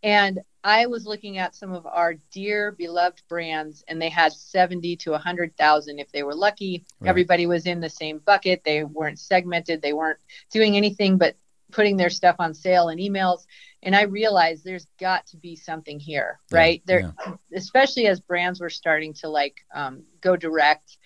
And 0.04 0.40
I 0.64 0.86
was 0.86 1.06
looking 1.06 1.38
at 1.38 1.56
some 1.56 1.74
of 1.74 1.86
our 1.86 2.16
dear 2.32 2.74
beloved 2.74 3.22
brands, 3.30 3.84
and 3.88 4.02
they 4.02 4.10
had 4.10 4.34
70 4.34 4.96
to 4.98 5.12
100,000 5.12 6.00
if 6.00 6.12
they 6.12 6.24
were 6.24 6.36
lucky. 6.36 6.86
Right. 7.00 7.10
Everybody 7.10 7.46
was 7.46 7.66
in 7.66 7.80
the 7.80 7.90
same 7.90 8.20
bucket. 8.20 8.64
They 8.64 8.84
weren't 8.84 9.20
segmented. 9.20 9.82
They 9.82 9.94
weren't 9.94 10.20
doing 10.52 10.76
anything 10.76 11.18
but 11.18 11.36
putting 11.72 11.98
their 11.98 12.10
stuff 12.10 12.36
on 12.40 12.54
sale 12.54 12.90
and 12.90 13.00
emails 13.00 13.46
and 13.84 13.96
i 13.96 14.04
realized 14.04 14.64
there's 14.64 14.88
got 15.00 15.26
to 15.26 15.38
be 15.38 15.56
something 15.56 16.00
here 16.00 16.40
right 16.52 16.82
yeah, 16.88 17.00
there 17.00 17.14
yeah. 17.26 17.34
especially 17.54 18.08
as 18.08 18.20
brands 18.20 18.60
were 18.60 18.70
starting 18.70 19.14
to 19.14 19.30
like 19.30 19.58
um, 19.74 20.04
go 20.22 20.36
direct 20.36 20.98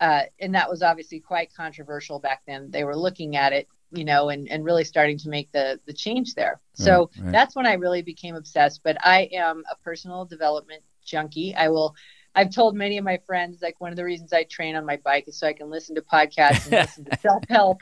uh, 0.00 0.22
and 0.40 0.54
that 0.54 0.68
was 0.68 0.82
obviously 0.82 1.20
quite 1.20 1.52
controversial 1.54 2.18
back 2.18 2.42
then. 2.46 2.70
They 2.70 2.84
were 2.84 2.96
looking 2.96 3.36
at 3.36 3.52
it, 3.52 3.68
you 3.90 4.04
know, 4.04 4.28
and, 4.28 4.48
and 4.48 4.64
really 4.64 4.84
starting 4.84 5.18
to 5.18 5.28
make 5.28 5.50
the 5.52 5.80
the 5.86 5.92
change 5.92 6.34
there. 6.34 6.60
So 6.74 7.10
right, 7.16 7.24
right. 7.24 7.32
that's 7.32 7.56
when 7.56 7.66
I 7.66 7.74
really 7.74 8.02
became 8.02 8.36
obsessed. 8.36 8.82
But 8.84 8.96
I 9.04 9.28
am 9.32 9.64
a 9.70 9.76
personal 9.82 10.24
development 10.24 10.82
junkie. 11.04 11.54
I 11.54 11.68
will 11.68 11.96
I've 12.38 12.50
told 12.50 12.76
many 12.76 12.98
of 12.98 13.04
my 13.04 13.18
friends 13.26 13.60
like 13.60 13.80
one 13.80 13.90
of 13.90 13.96
the 13.96 14.04
reasons 14.04 14.32
I 14.32 14.44
train 14.44 14.76
on 14.76 14.86
my 14.86 14.96
bike 14.98 15.26
is 15.26 15.36
so 15.36 15.48
I 15.48 15.52
can 15.52 15.70
listen 15.70 15.96
to 15.96 16.02
podcasts 16.02 16.66
and 16.66 16.70
listen 16.70 17.04
to 17.06 17.18
self 17.20 17.42
help. 17.48 17.80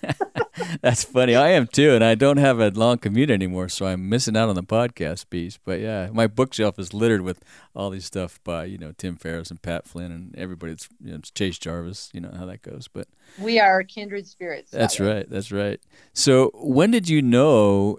That's 0.82 1.02
funny. 1.02 1.34
I 1.34 1.48
am 1.48 1.66
too, 1.66 1.90
and 1.90 2.04
I 2.04 2.14
don't 2.14 2.36
have 2.36 2.60
a 2.60 2.70
long 2.70 2.98
commute 2.98 3.28
anymore, 3.28 3.68
so 3.68 3.86
I'm 3.86 4.08
missing 4.08 4.36
out 4.36 4.48
on 4.48 4.54
the 4.54 4.62
podcast 4.62 5.30
piece. 5.30 5.58
But 5.64 5.80
yeah, 5.80 6.10
my 6.12 6.28
bookshelf 6.28 6.78
is 6.78 6.94
littered 6.94 7.22
with 7.22 7.42
all 7.74 7.90
these 7.90 8.04
stuff 8.04 8.38
by 8.44 8.66
you 8.66 8.78
know 8.78 8.92
Tim 8.96 9.16
Ferriss 9.16 9.50
and 9.50 9.60
Pat 9.60 9.88
Flynn 9.88 10.12
and 10.12 10.32
everybody. 10.38 10.74
It's, 10.74 10.88
you 11.02 11.14
know, 11.14 11.18
Chase 11.34 11.58
Jarvis. 11.58 12.08
You 12.12 12.20
know 12.20 12.30
how 12.38 12.46
that 12.46 12.62
goes. 12.62 12.86
But 12.86 13.08
we 13.36 13.58
are 13.58 13.82
kindred 13.82 14.28
spirits. 14.28 14.70
That's 14.70 14.98
that 14.98 15.04
right. 15.04 15.28
That's 15.28 15.50
right. 15.50 15.80
So 16.12 16.52
when 16.54 16.92
did 16.92 17.08
you 17.08 17.20
know 17.20 17.98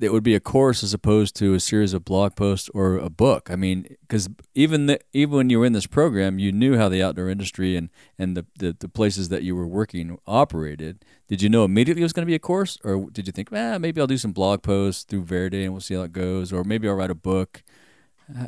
it 0.00 0.12
would 0.12 0.22
be 0.22 0.34
a 0.34 0.40
course 0.40 0.82
as 0.82 0.92
opposed 0.92 1.34
to 1.36 1.54
a 1.54 1.60
series 1.60 1.94
of 1.94 2.04
blog 2.04 2.36
posts 2.36 2.68
or 2.74 2.96
a 2.96 3.08
book. 3.08 3.50
I 3.50 3.56
mean, 3.56 3.86
because 4.02 4.28
even 4.54 4.86
the, 4.86 5.00
even 5.12 5.36
when 5.36 5.50
you 5.50 5.58
were 5.58 5.66
in 5.66 5.72
this 5.72 5.86
program, 5.86 6.38
you 6.38 6.52
knew 6.52 6.76
how 6.76 6.88
the 6.88 7.02
outdoor 7.02 7.30
industry 7.30 7.76
and 7.76 7.88
and 8.18 8.36
the, 8.36 8.46
the, 8.58 8.76
the 8.78 8.88
places 8.88 9.28
that 9.30 9.42
you 9.42 9.56
were 9.56 9.66
working 9.66 10.18
operated. 10.26 11.04
Did 11.28 11.42
you 11.42 11.48
know 11.48 11.64
immediately 11.64 12.02
it 12.02 12.04
was 12.04 12.12
going 12.12 12.26
to 12.26 12.30
be 12.30 12.34
a 12.34 12.38
course, 12.38 12.78
or 12.84 13.08
did 13.10 13.26
you 13.26 13.32
think, 13.32 13.48
ah, 13.52 13.78
maybe 13.78 14.00
I'll 14.00 14.06
do 14.06 14.18
some 14.18 14.32
blog 14.32 14.62
posts 14.62 15.04
through 15.04 15.24
Verde 15.24 15.64
and 15.64 15.72
we'll 15.72 15.80
see 15.80 15.94
how 15.94 16.02
it 16.02 16.12
goes, 16.12 16.52
or 16.52 16.62
maybe 16.62 16.88
I'll 16.88 16.94
write 16.94 17.10
a 17.10 17.14
book? 17.14 17.62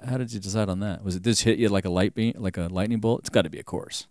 How 0.07 0.19
did 0.19 0.33
you 0.33 0.41
decide 0.41 0.69
on 0.69 0.81
that? 0.81 1.05
Was 1.05 1.17
it 1.17 1.23
this 1.23 1.43
hit 1.43 1.59
you 1.59 1.69
like 1.69 1.85
a 1.85 1.91
light 1.91 2.15
beam, 2.15 2.35
like 2.37 2.57
a 2.57 2.69
lightning 2.69 3.01
bolt? 3.01 3.21
It's 3.21 3.31
got 3.31 3.43
to 3.43 3.51
be 3.51 3.61
a 3.61 3.65
course. 3.65 4.09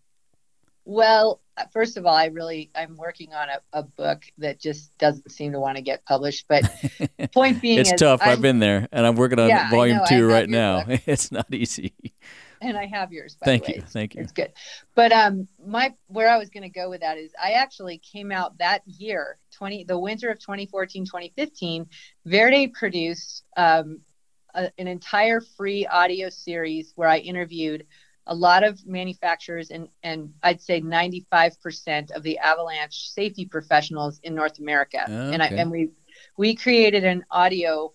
Well, 0.86 1.41
first 1.72 1.98
of 1.98 2.06
all, 2.06 2.16
I 2.16 2.26
really 2.26 2.70
I'm 2.76 2.96
working 2.96 3.34
on 3.34 3.50
a, 3.50 3.80
a 3.80 3.84
book 3.84 4.24
that 4.38 4.60
just 4.60 4.98
doesn't 4.98 5.32
seem 5.32 5.52
to 5.54 5.60
want 5.60 5.78
to 5.78 5.82
get 5.82 6.06
published. 6.06 6.46
But 6.48 6.64
point 7.34 7.62
being, 7.62 7.80
it's 7.80 7.94
tough. 7.94 8.22
i 8.22 8.30
have 8.30 8.42
been 8.42 8.60
there, 8.60 8.88
and 8.92 9.06
I'm 9.06 9.16
working 9.16 9.40
on 9.40 9.50
yeah, 9.50 9.70
volume 9.70 10.00
two 10.08 10.28
right 10.28 10.50
now. 10.50 10.84
it's 10.88 11.32
not 11.32 11.52
easy. 11.54 11.94
And 12.60 12.76
I 12.76 12.88
have 12.88 13.14
yours. 13.14 13.38
Thank 13.44 13.68
you. 13.68 13.82
Thank 13.82 14.16
you. 14.16 14.22
It's 14.22 14.32
good. 14.32 14.52
But 14.96 15.12
um, 15.12 15.48
my 15.64 15.94
where 16.08 16.30
I 16.30 16.38
was 16.38 16.50
going 16.50 16.64
to 16.64 16.70
go 16.70 16.90
with 16.90 17.02
that 17.02 17.18
is 17.18 17.32
I 17.42 17.52
actually 17.52 18.00
came 18.00 18.32
out 18.32 18.58
that 18.58 18.82
year, 18.86 19.38
twenty 19.52 19.84
the 19.84 19.98
winter 19.98 20.30
of 20.30 20.40
2014, 20.40 21.06
2015. 21.06 21.88
Verde 22.26 22.68
produced 22.68 23.44
um, 23.56 24.00
a, 24.56 24.72
an 24.78 24.88
entire 24.88 25.40
free 25.40 25.86
audio 25.86 26.30
series 26.30 26.94
where 26.96 27.08
I 27.08 27.20
interviewed 27.20 27.86
a 28.28 28.36
lot 28.36 28.64
of 28.64 28.86
manufacturers 28.86 29.72
and, 29.72 29.88
and 30.04 30.34
I'd 30.44 30.62
say 30.62 30.82
95% 30.82 32.12
of 32.12 32.24
the 32.24 32.38
avalanche 32.38 33.10
safety 33.10 33.46
professionals 33.46 34.20
in 34.24 34.36
North 34.36 34.60
America. 34.60 35.04
Okay. 35.04 35.34
And 35.34 35.42
I, 35.42 35.48
and 35.48 35.72
we, 35.72 35.90
we 36.38 36.56
created 36.56 37.04
an 37.04 37.26
audio, 37.32 37.94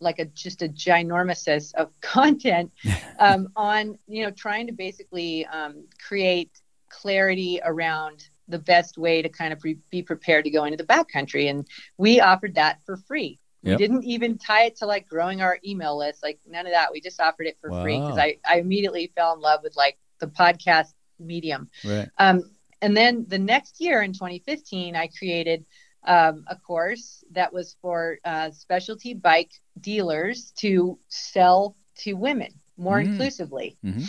like 0.00 0.18
a, 0.18 0.24
just 0.26 0.62
a 0.62 0.68
ginormous 0.68 1.74
of 1.74 1.90
content 2.00 2.72
um, 3.18 3.48
on, 3.56 3.98
you 4.06 4.24
know, 4.24 4.30
trying 4.30 4.66
to 4.68 4.72
basically 4.72 5.46
um, 5.46 5.84
create 6.06 6.50
clarity 6.88 7.60
around 7.64 8.28
the 8.48 8.58
best 8.58 8.98
way 8.98 9.22
to 9.22 9.28
kind 9.28 9.52
of 9.52 9.58
pre- 9.58 9.78
be 9.90 10.02
prepared 10.02 10.44
to 10.44 10.50
go 10.50 10.64
into 10.64 10.76
the 10.76 10.84
backcountry. 10.84 11.50
And 11.50 11.66
we 11.96 12.20
offered 12.20 12.54
that 12.54 12.80
for 12.84 12.96
free. 12.96 13.38
Yep. 13.62 13.78
We 13.78 13.86
didn't 13.86 14.04
even 14.04 14.38
tie 14.38 14.64
it 14.64 14.76
to 14.76 14.86
like 14.86 15.08
growing 15.08 15.40
our 15.40 15.58
email 15.64 15.96
list, 15.96 16.22
like 16.22 16.40
none 16.48 16.66
of 16.66 16.72
that. 16.72 16.90
We 16.90 17.00
just 17.00 17.20
offered 17.20 17.46
it 17.46 17.58
for 17.60 17.70
wow. 17.70 17.82
free 17.82 18.00
because 18.00 18.18
I, 18.18 18.38
I 18.48 18.58
immediately 18.58 19.12
fell 19.14 19.34
in 19.34 19.40
love 19.40 19.60
with 19.62 19.76
like 19.76 19.98
the 20.18 20.26
podcast 20.26 20.94
medium. 21.20 21.70
Right. 21.84 22.08
Um, 22.18 22.50
and 22.80 22.96
then 22.96 23.24
the 23.28 23.38
next 23.38 23.80
year 23.80 24.02
in 24.02 24.12
2015, 24.12 24.96
I 24.96 25.06
created 25.06 25.64
um, 26.04 26.44
a 26.48 26.56
course 26.56 27.22
that 27.30 27.52
was 27.52 27.76
for 27.80 28.18
uh, 28.24 28.50
specialty 28.50 29.14
bike 29.14 29.52
dealers 29.80 30.52
to 30.56 30.98
sell 31.08 31.76
to 31.98 32.14
women 32.14 32.52
more 32.76 32.98
mm. 32.98 33.06
inclusively. 33.06 33.76
Mm-hmm. 33.84 34.04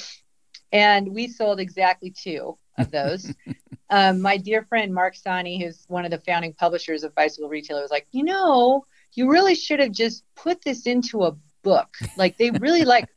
And 0.72 1.13
we 1.13 1.27
sold 1.27 1.60
exactly 1.60 2.10
two 2.10 2.57
of 2.79 2.89
those. 2.89 3.31
um, 3.91 4.22
my 4.22 4.38
dear 4.38 4.63
friend 4.63 4.91
Marc 4.91 5.15
Sani, 5.15 5.63
who's 5.63 5.86
one 5.88 6.05
of 6.05 6.10
the 6.10 6.19
founding 6.19 6.53
publishers 6.53 7.03
of 7.03 7.13
Bicycle 7.13 7.50
Retailer, 7.50 7.81
was 7.81 7.91
like, 7.91 8.07
you 8.12 8.24
know, 8.24 8.86
you 9.13 9.29
really 9.29 9.55
should 9.55 9.79
have 9.79 9.91
just 9.91 10.24
put 10.36 10.62
this 10.63 10.86
into 10.86 11.24
a 11.24 11.36
book. 11.63 11.96
Like 12.17 12.38
they 12.38 12.51
really 12.51 12.84
like 12.86 13.08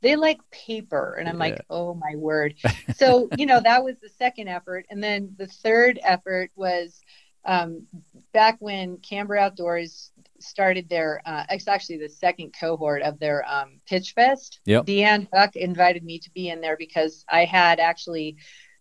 they 0.00 0.16
like 0.16 0.38
paper. 0.50 1.16
And 1.18 1.28
i'm 1.28 1.38
like 1.38 1.64
oh 1.70 1.94
my 1.94 2.16
word. 2.16 2.54
So 2.96 3.28
you 3.36 3.46
know 3.46 3.60
that 3.60 3.84
was 3.84 3.96
the 4.00 4.08
second 4.08 4.48
effort. 4.48 4.86
And 4.90 5.02
then 5.02 5.34
the 5.38 5.46
third 5.46 5.98
effort 6.02 6.50
was 6.54 7.00
um, 7.44 7.86
back 8.32 8.56
when 8.60 8.98
camber 8.98 9.36
outdoors 9.36 10.12
started 10.38 10.88
their 10.88 11.20
uh, 11.26 11.44
it's 11.50 11.68
actually 11.68 11.98
the 11.98 12.08
second 12.08 12.54
cohort 12.58 13.02
of 13.02 13.18
their 13.18 13.44
um, 13.48 13.80
pitch 13.86 14.12
fest. 14.12 14.60
Yep. 14.64 14.86
deanne 14.86 15.30
buck 15.30 15.56
invited 15.56 16.04
me 16.04 16.18
to 16.18 16.30
be 16.30 16.48
in 16.48 16.60
there 16.60 16.76
because 16.76 17.24
i 17.28 17.44
had 17.44 17.80
actually 17.80 18.36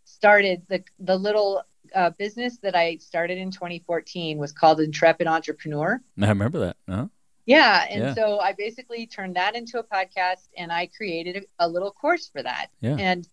started 0.05 0.61
the 0.69 0.83
the 0.99 1.15
little 1.15 1.63
uh, 1.95 2.11
business 2.11 2.57
that 2.59 2.75
I 2.75 2.97
started 2.97 3.37
in 3.37 3.51
2014 3.51 4.37
was 4.37 4.51
called 4.51 4.79
Intrepid 4.79 5.27
Entrepreneur. 5.27 6.01
I 6.21 6.27
remember 6.27 6.59
that. 6.59 6.77
Uh-huh. 6.87 7.07
Yeah. 7.45 7.85
And 7.89 8.01
yeah. 8.01 8.13
so 8.13 8.39
I 8.39 8.53
basically 8.53 9.07
turned 9.07 9.35
that 9.35 9.55
into 9.55 9.79
a 9.79 9.83
podcast 9.83 10.47
and 10.57 10.71
I 10.71 10.87
created 10.87 11.45
a, 11.59 11.65
a 11.65 11.67
little 11.67 11.91
course 11.91 12.29
for 12.29 12.43
that. 12.43 12.67
Yeah. 12.81 12.95
And 12.97 13.27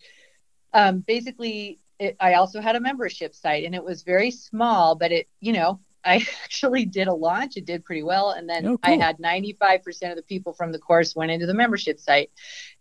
um, 0.73 0.99
basically, 0.99 1.79
it, 1.99 2.15
I 2.19 2.35
also 2.35 2.61
had 2.61 2.75
a 2.75 2.79
membership 2.79 3.35
site 3.35 3.65
and 3.65 3.75
it 3.75 3.83
was 3.83 4.03
very 4.03 4.31
small, 4.31 4.95
but 4.95 5.11
it, 5.11 5.27
you 5.39 5.53
know, 5.53 5.79
I 6.03 6.25
actually 6.43 6.85
did 6.85 7.07
a 7.07 7.13
launch. 7.13 7.57
It 7.57 7.65
did 7.65 7.85
pretty 7.85 8.03
well. 8.03 8.31
And 8.31 8.49
then 8.49 8.65
oh, 8.65 8.77
cool. 8.77 8.93
I 8.93 8.97
had 8.97 9.17
95% 9.17 10.09
of 10.09 10.15
the 10.15 10.23
people 10.23 10.53
from 10.53 10.71
the 10.71 10.79
course 10.79 11.15
went 11.15 11.31
into 11.31 11.45
the 11.45 11.53
membership 11.53 11.99
site. 11.99 12.31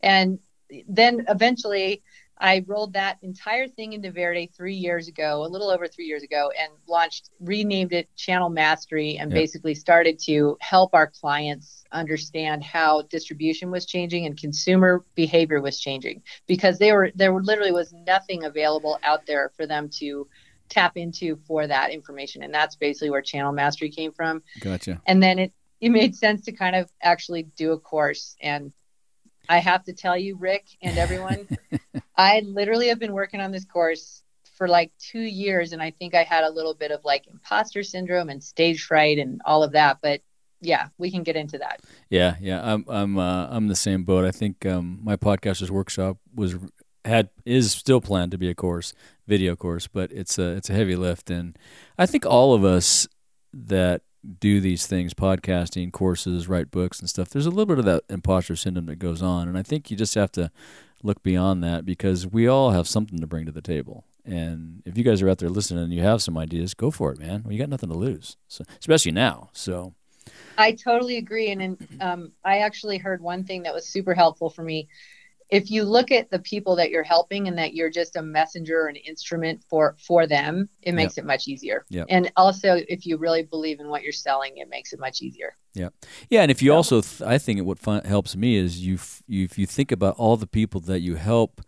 And 0.02 0.38
then 0.88 1.24
eventually, 1.28 2.02
I 2.40 2.64
rolled 2.66 2.92
that 2.92 3.18
entire 3.22 3.68
thing 3.68 3.92
into 3.92 4.10
Verde 4.10 4.50
three 4.56 4.74
years 4.74 5.08
ago, 5.08 5.44
a 5.44 5.48
little 5.48 5.70
over 5.70 5.86
three 5.86 6.06
years 6.06 6.22
ago, 6.22 6.52
and 6.58 6.72
launched, 6.86 7.30
renamed 7.40 7.92
it 7.92 8.08
Channel 8.16 8.48
Mastery, 8.48 9.18
and 9.18 9.30
yep. 9.30 9.40
basically 9.40 9.74
started 9.74 10.18
to 10.20 10.56
help 10.60 10.94
our 10.94 11.08
clients 11.08 11.84
understand 11.92 12.62
how 12.62 13.02
distribution 13.02 13.70
was 13.70 13.86
changing 13.86 14.26
and 14.26 14.38
consumer 14.38 15.04
behavior 15.14 15.60
was 15.60 15.80
changing 15.80 16.22
because 16.46 16.78
they 16.78 16.92
were 16.92 17.10
there 17.14 17.32
literally 17.32 17.72
was 17.72 17.92
nothing 18.06 18.44
available 18.44 18.98
out 19.02 19.26
there 19.26 19.50
for 19.56 19.66
them 19.66 19.88
to 19.88 20.28
tap 20.68 20.96
into 20.96 21.36
for 21.46 21.66
that 21.66 21.90
information, 21.90 22.42
and 22.42 22.54
that's 22.54 22.76
basically 22.76 23.10
where 23.10 23.22
Channel 23.22 23.52
Mastery 23.52 23.90
came 23.90 24.12
from. 24.12 24.42
Gotcha. 24.60 25.00
And 25.06 25.22
then 25.22 25.38
it 25.38 25.52
it 25.80 25.90
made 25.90 26.14
sense 26.14 26.44
to 26.44 26.52
kind 26.52 26.76
of 26.76 26.90
actually 27.02 27.44
do 27.56 27.72
a 27.72 27.78
course 27.78 28.36
and 28.40 28.72
I 29.48 29.58
have 29.58 29.84
to 29.84 29.92
tell 29.92 30.16
you, 30.16 30.36
Rick 30.36 30.66
and 30.82 30.98
everyone, 30.98 31.48
I 32.18 32.40
literally 32.40 32.88
have 32.88 32.98
been 32.98 33.12
working 33.12 33.40
on 33.40 33.52
this 33.52 33.64
course 33.64 34.22
for 34.56 34.66
like 34.66 34.90
two 34.98 35.20
years, 35.20 35.72
and 35.72 35.80
I 35.80 35.92
think 35.92 36.14
I 36.14 36.24
had 36.24 36.42
a 36.42 36.50
little 36.50 36.74
bit 36.74 36.90
of 36.90 37.04
like 37.04 37.28
imposter 37.28 37.84
syndrome 37.84 38.28
and 38.28 38.42
stage 38.42 38.82
fright 38.82 39.18
and 39.18 39.40
all 39.46 39.62
of 39.62 39.72
that. 39.72 39.98
But 40.02 40.20
yeah, 40.60 40.88
we 40.98 41.12
can 41.12 41.22
get 41.22 41.36
into 41.36 41.58
that. 41.58 41.80
Yeah, 42.10 42.34
yeah, 42.40 42.60
I'm 42.62 42.84
I'm 42.88 43.18
uh, 43.18 43.46
I'm 43.48 43.68
the 43.68 43.76
same 43.76 44.02
boat. 44.02 44.24
I 44.24 44.32
think 44.32 44.66
um, 44.66 44.98
my 45.02 45.16
podcasters 45.16 45.70
workshop 45.70 46.18
was 46.34 46.56
had 47.04 47.30
is 47.46 47.70
still 47.70 48.00
planned 48.00 48.32
to 48.32 48.38
be 48.38 48.50
a 48.50 48.54
course, 48.54 48.92
video 49.28 49.54
course, 49.54 49.86
but 49.86 50.10
it's 50.10 50.38
a 50.38 50.56
it's 50.56 50.68
a 50.68 50.74
heavy 50.74 50.96
lift, 50.96 51.30
and 51.30 51.56
I 51.96 52.06
think 52.06 52.26
all 52.26 52.52
of 52.52 52.64
us 52.64 53.06
that 53.54 54.02
do 54.40 54.60
these 54.60 54.86
things, 54.86 55.14
podcasting, 55.14 55.92
courses, 55.92 56.48
write 56.48 56.72
books 56.72 56.98
and 56.98 57.08
stuff, 57.08 57.28
there's 57.28 57.46
a 57.46 57.50
little 57.50 57.66
bit 57.66 57.78
of 57.78 57.84
that 57.84 58.02
imposter 58.10 58.56
syndrome 58.56 58.86
that 58.86 58.98
goes 58.98 59.22
on. 59.22 59.48
And 59.48 59.56
I 59.56 59.62
think 59.62 59.90
you 59.90 59.96
just 59.96 60.16
have 60.16 60.32
to 60.32 60.50
look 61.02 61.22
beyond 61.22 61.62
that 61.64 61.84
because 61.84 62.26
we 62.26 62.46
all 62.46 62.70
have 62.70 62.88
something 62.88 63.20
to 63.20 63.26
bring 63.26 63.46
to 63.46 63.52
the 63.52 63.62
table. 63.62 64.04
And 64.24 64.82
if 64.84 64.98
you 64.98 65.04
guys 65.04 65.22
are 65.22 65.28
out 65.28 65.38
there 65.38 65.48
listening 65.48 65.84
and 65.84 65.92
you 65.92 66.02
have 66.02 66.22
some 66.22 66.36
ideas, 66.36 66.74
go 66.74 66.90
for 66.90 67.12
it, 67.12 67.18
man. 67.18 67.42
Well, 67.44 67.52
you 67.52 67.58
got 67.58 67.70
nothing 67.70 67.88
to 67.88 67.96
lose, 67.96 68.36
so, 68.46 68.64
especially 68.78 69.12
now. 69.12 69.48
So 69.52 69.94
I 70.58 70.72
totally 70.72 71.16
agree. 71.16 71.50
And, 71.50 71.62
and 71.62 71.88
um, 72.00 72.32
I 72.44 72.58
actually 72.58 72.98
heard 72.98 73.22
one 73.22 73.44
thing 73.44 73.62
that 73.62 73.72
was 73.74 73.88
super 73.88 74.14
helpful 74.14 74.50
for 74.50 74.62
me 74.62 74.88
if 75.50 75.70
you 75.70 75.84
look 75.84 76.10
at 76.10 76.30
the 76.30 76.38
people 76.38 76.76
that 76.76 76.90
you're 76.90 77.02
helping 77.02 77.48
and 77.48 77.56
that 77.56 77.74
you're 77.74 77.90
just 77.90 78.16
a 78.16 78.22
messenger 78.22 78.82
or 78.82 78.86
an 78.88 78.96
instrument 78.96 79.62
for 79.68 79.96
for 79.98 80.26
them 80.26 80.68
it 80.82 80.92
makes 80.92 81.16
yep. 81.16 81.24
it 81.24 81.26
much 81.26 81.48
easier 81.48 81.84
yep. 81.88 82.06
and 82.08 82.30
also 82.36 82.80
if 82.88 83.06
you 83.06 83.16
really 83.16 83.42
believe 83.42 83.80
in 83.80 83.88
what 83.88 84.02
you're 84.02 84.12
selling 84.12 84.56
it 84.56 84.68
makes 84.68 84.92
it 84.92 85.00
much 85.00 85.22
easier 85.22 85.54
yeah 85.74 85.88
yeah 86.30 86.42
and 86.42 86.50
if 86.50 86.62
you 86.62 86.70
so, 86.70 86.76
also 86.76 87.00
th- 87.00 87.22
i 87.22 87.38
think 87.38 87.62
what 87.64 87.78
fun- 87.78 88.04
helps 88.04 88.36
me 88.36 88.56
is 88.56 88.84
you, 88.84 88.94
f- 88.94 89.22
you 89.26 89.44
if 89.44 89.58
you 89.58 89.66
think 89.66 89.92
about 89.92 90.14
all 90.16 90.36
the 90.36 90.46
people 90.46 90.80
that 90.80 91.00
you 91.00 91.16
help 91.16 91.60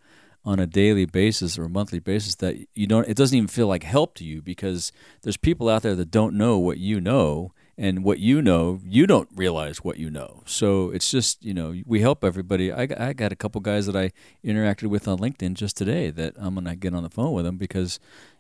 on 0.45 0.59
a 0.59 0.67
daily 0.67 1.05
basis 1.05 1.59
or 1.59 1.65
a 1.65 1.69
monthly 1.69 1.99
basis 1.99 2.35
that 2.37 2.57
you 2.75 2.87
don't 2.87 3.09
it 3.09 3.17
doesn't 3.17 3.37
even 3.37 3.49
feel 3.49 3.67
like 3.67 3.83
help 3.83 4.15
to 4.15 4.25
you 4.25 4.41
because 4.41 4.91
there's 5.23 5.37
people 5.37 5.69
out 5.69 5.83
there 5.83 5.95
that 5.95 6.11
don't 6.11 6.35
know 6.35 6.59
what 6.59 6.79
you 6.79 7.01
know 7.01 7.53
and 7.79 8.05
what 8.05 8.19
you 8.19 8.43
know, 8.43 8.81
you 8.85 9.07
don't 9.07 9.29
realize 9.35 9.79
what 9.79 9.99
you 9.99 10.11
know. 10.11 10.43
So 10.47 10.91
it's 10.91 11.11
just, 11.11 11.45
you 11.45 11.55
know, 11.55 11.75
we 11.87 12.01
help 12.01 12.25
everybody. 12.25 12.73
I, 12.73 12.89
I 12.97 13.13
got 13.13 13.33
a 13.33 13.37
couple 13.37 13.61
guys 13.61 13.87
that 13.87 13.97
I 13.97 14.13
interacted 14.45 14.89
with 14.89 15.09
on 15.09 15.19
LinkedIn 15.19 15.55
just 15.55 15.77
today 15.77 16.11
that 16.11 16.35
I'm 16.37 16.55
going 16.55 16.67
to 16.67 16.77
get 16.77 16.95
on 16.95 17.03
the 17.03 17.11
phone 17.11 17.33
with 17.33 17.45
them 17.45 17.57
because, 17.57 17.99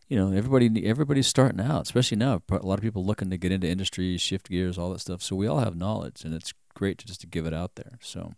you 0.08 0.16
know, 0.16 0.36
everybody 0.36 0.86
everybody's 0.86 1.26
starting 1.26 1.60
out, 1.60 1.82
especially 1.82 2.16
now. 2.16 2.42
A 2.50 2.66
lot 2.66 2.78
of 2.78 2.82
people 2.82 3.04
looking 3.04 3.30
to 3.30 3.38
get 3.38 3.52
into 3.52 3.68
industry, 3.68 4.16
shift 4.18 4.50
gears, 4.50 4.76
all 4.76 4.90
that 4.90 5.00
stuff. 5.00 5.22
So 5.22 5.36
we 5.36 5.46
all 5.46 5.60
have 5.60 5.76
knowledge, 5.76 6.24
and 6.24 6.34
it's 6.34 6.52
great 6.74 6.98
to 6.98 7.06
just 7.06 7.20
to 7.22 7.26
give 7.26 7.46
it 7.46 7.54
out 7.54 7.76
there. 7.76 7.98
So. 8.00 8.34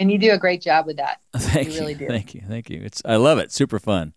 And 0.00 0.10
you 0.10 0.18
do 0.18 0.32
a 0.32 0.38
great 0.38 0.60
job 0.60 0.86
with 0.86 0.96
that. 0.96 1.20
Thank 1.36 1.68
you. 1.68 1.80
Really 1.80 1.94
do. 1.94 2.08
Thank 2.08 2.34
you. 2.34 2.42
Thank 2.46 2.68
you. 2.68 2.82
It's 2.82 3.00
I 3.04 3.16
love 3.16 3.38
it. 3.38 3.52
Super 3.52 3.78
fun. 3.78 4.12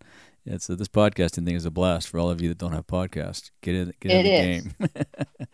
It's 0.50 0.70
uh, 0.70 0.74
this 0.74 0.88
podcasting 0.88 1.44
thing 1.44 1.54
is 1.54 1.66
a 1.66 1.70
blast 1.70 2.08
for 2.08 2.18
all 2.18 2.30
of 2.30 2.40
you 2.40 2.48
that 2.48 2.58
don't 2.58 2.72
have 2.72 2.86
podcasts. 2.86 3.50
Get 3.60 3.74
in, 3.74 3.92
get 4.00 4.12
in 4.12 4.24
the 4.24 4.30
game. 4.30 5.46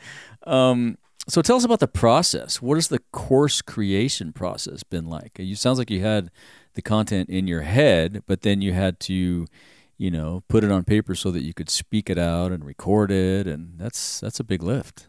um, 0.46 0.98
so 1.28 1.42
tell 1.42 1.56
us 1.56 1.64
about 1.64 1.80
the 1.80 1.88
process. 1.88 2.62
What 2.62 2.76
has 2.76 2.88
the 2.88 3.00
course 3.12 3.62
creation 3.62 4.32
process 4.32 4.82
been 4.82 5.06
like? 5.06 5.38
You 5.38 5.56
sounds 5.56 5.78
like 5.78 5.90
you 5.90 6.02
had 6.02 6.30
the 6.74 6.82
content 6.82 7.28
in 7.28 7.46
your 7.46 7.62
head, 7.62 8.22
but 8.26 8.42
then 8.42 8.60
you 8.60 8.72
had 8.72 9.00
to, 9.00 9.46
you 9.96 10.10
know, 10.10 10.42
put 10.48 10.64
it 10.64 10.70
on 10.70 10.84
paper 10.84 11.14
so 11.14 11.30
that 11.30 11.42
you 11.42 11.54
could 11.54 11.70
speak 11.70 12.10
it 12.10 12.18
out 12.18 12.52
and 12.52 12.64
record 12.64 13.10
it, 13.10 13.46
and 13.46 13.78
that's 13.78 14.20
that's 14.20 14.38
a 14.38 14.44
big 14.44 14.62
lift. 14.62 15.08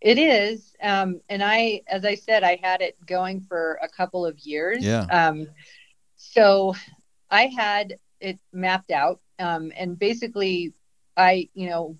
It 0.00 0.18
is, 0.18 0.74
um, 0.82 1.20
and 1.28 1.42
I, 1.42 1.82
as 1.86 2.06
I 2.06 2.14
said, 2.14 2.42
I 2.42 2.58
had 2.62 2.80
it 2.80 2.96
going 3.04 3.42
for 3.42 3.78
a 3.82 3.88
couple 3.88 4.24
of 4.24 4.38
years. 4.40 4.82
Yeah. 4.82 5.02
Um, 5.10 5.46
so 6.16 6.74
I 7.30 7.46
had 7.46 7.98
it 8.20 8.38
mapped 8.52 8.90
out. 8.90 9.20
Um, 9.38 9.72
and 9.76 9.98
basically, 9.98 10.74
I, 11.16 11.48
you 11.54 11.68
know, 11.68 11.96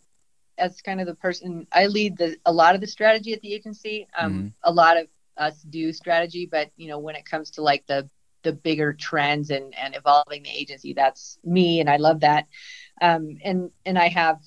as 0.58 0.80
kind 0.82 1.00
of 1.00 1.06
the 1.06 1.14
person, 1.14 1.66
I 1.72 1.86
lead 1.86 2.18
the 2.18 2.36
a 2.44 2.52
lot 2.52 2.74
of 2.74 2.80
the 2.80 2.86
strategy 2.86 3.32
at 3.32 3.40
the 3.40 3.54
agency. 3.54 4.06
Um, 4.16 4.32
mm-hmm. 4.32 4.48
A 4.64 4.72
lot 4.72 4.96
of 4.96 5.06
us 5.36 5.62
do 5.62 5.92
strategy, 5.92 6.46
but 6.50 6.70
you 6.76 6.88
know, 6.88 6.98
when 6.98 7.16
it 7.16 7.24
comes 7.24 7.50
to 7.52 7.62
like 7.62 7.86
the 7.86 8.08
the 8.42 8.52
bigger 8.52 8.92
trends 8.92 9.50
and 9.50 9.74
and 9.76 9.96
evolving 9.96 10.42
the 10.42 10.50
agency, 10.50 10.92
that's 10.92 11.38
me, 11.44 11.80
and 11.80 11.88
I 11.88 11.96
love 11.96 12.20
that. 12.20 12.46
Um, 13.00 13.38
and 13.42 13.70
and 13.86 13.98
I 13.98 14.08
have 14.08 14.38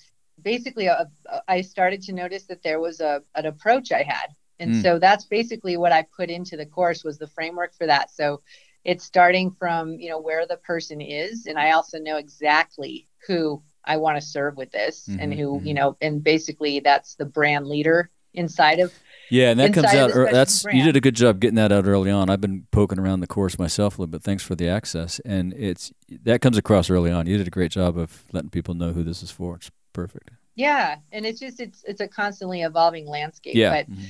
basically 0.42 0.88
a, 0.88 1.10
a, 1.26 1.42
I 1.48 1.62
started 1.62 2.02
to 2.04 2.14
notice 2.14 2.44
that 2.46 2.64
there 2.64 2.80
was 2.80 3.02
a 3.02 3.22
an 3.36 3.46
approach 3.46 3.92
I 3.92 4.04
had, 4.04 4.28
and 4.60 4.76
mm. 4.76 4.82
so 4.82 5.00
that's 5.00 5.26
basically 5.26 5.78
what 5.78 5.92
I 5.92 6.06
put 6.16 6.30
into 6.30 6.58
the 6.58 6.66
course 6.66 7.04
was 7.04 7.18
the 7.18 7.28
framework 7.28 7.74
for 7.76 7.88
that. 7.88 8.12
So 8.12 8.42
it's 8.86 9.04
starting 9.04 9.52
from 9.52 9.94
you 9.94 10.10
know 10.10 10.20
where 10.20 10.46
the 10.46 10.58
person 10.58 11.02
is 11.02 11.46
and 11.46 11.58
i 11.58 11.72
also 11.72 12.00
know 12.00 12.18
exactly 12.18 13.08
who 13.28 13.62
i 13.86 13.98
want 13.98 14.18
to 14.18 14.22
serve 14.22 14.58
with 14.58 14.72
this 14.72 15.08
mm-hmm, 15.08 15.20
and 15.20 15.34
who 15.34 15.58
mm-hmm. 15.58 15.68
you 15.68 15.74
know 15.74 15.98
and 16.02 16.24
basically 16.24 16.80
that's 16.80 17.16
the 17.16 17.26
brand 17.26 17.68
leader 17.68 18.10
inside 18.34 18.80
of 18.80 18.92
yeah 19.30 19.52
and 19.52 19.60
that 19.60 19.74
comes 19.74 19.94
out 19.94 20.12
that's 20.32 20.64
brand. 20.64 20.78
you 20.78 20.84
did 20.84 20.96
a 20.96 21.02
good 21.02 21.16
job 21.16 21.40
getting 21.40 21.56
that 21.56 21.72
out 21.72 21.86
early 21.86 22.10
on 22.10 22.30
i've 22.30 22.42
been 22.42 22.66
poking 22.72 23.00
around 23.00 23.20
the 23.20 23.28
course 23.28 23.60
myself 23.60 23.98
a 23.98 24.02
little 24.02 24.12
bit 24.12 24.24
thanks 24.24 24.44
for 24.44 24.56
the 24.56 24.68
access 24.68 25.20
and 25.20 25.54
it's 25.54 25.94
that 26.24 26.42
comes 26.42 26.58
across 26.58 26.90
early 26.90 27.12
on 27.12 27.28
you 27.28 27.38
did 27.38 27.48
a 27.48 27.52
great 27.52 27.72
job 27.72 27.98
of 27.98 28.24
letting 28.34 28.50
people 28.50 28.74
know 28.74 28.92
who 28.92 29.04
this 29.04 29.22
is 29.22 29.30
for 29.30 29.56
it's 29.56 29.70
perfect 29.94 30.32
yeah 30.56 30.98
and 31.12 31.26
it's 31.26 31.40
just 31.40 31.60
it's 31.60 31.84
it's 31.88 32.02
a 32.02 32.08
constantly 32.08 32.64
evolving 32.64 33.08
landscape 33.08 33.56
yeah. 33.56 33.70
but 33.70 33.92
mm-hmm 33.92 34.04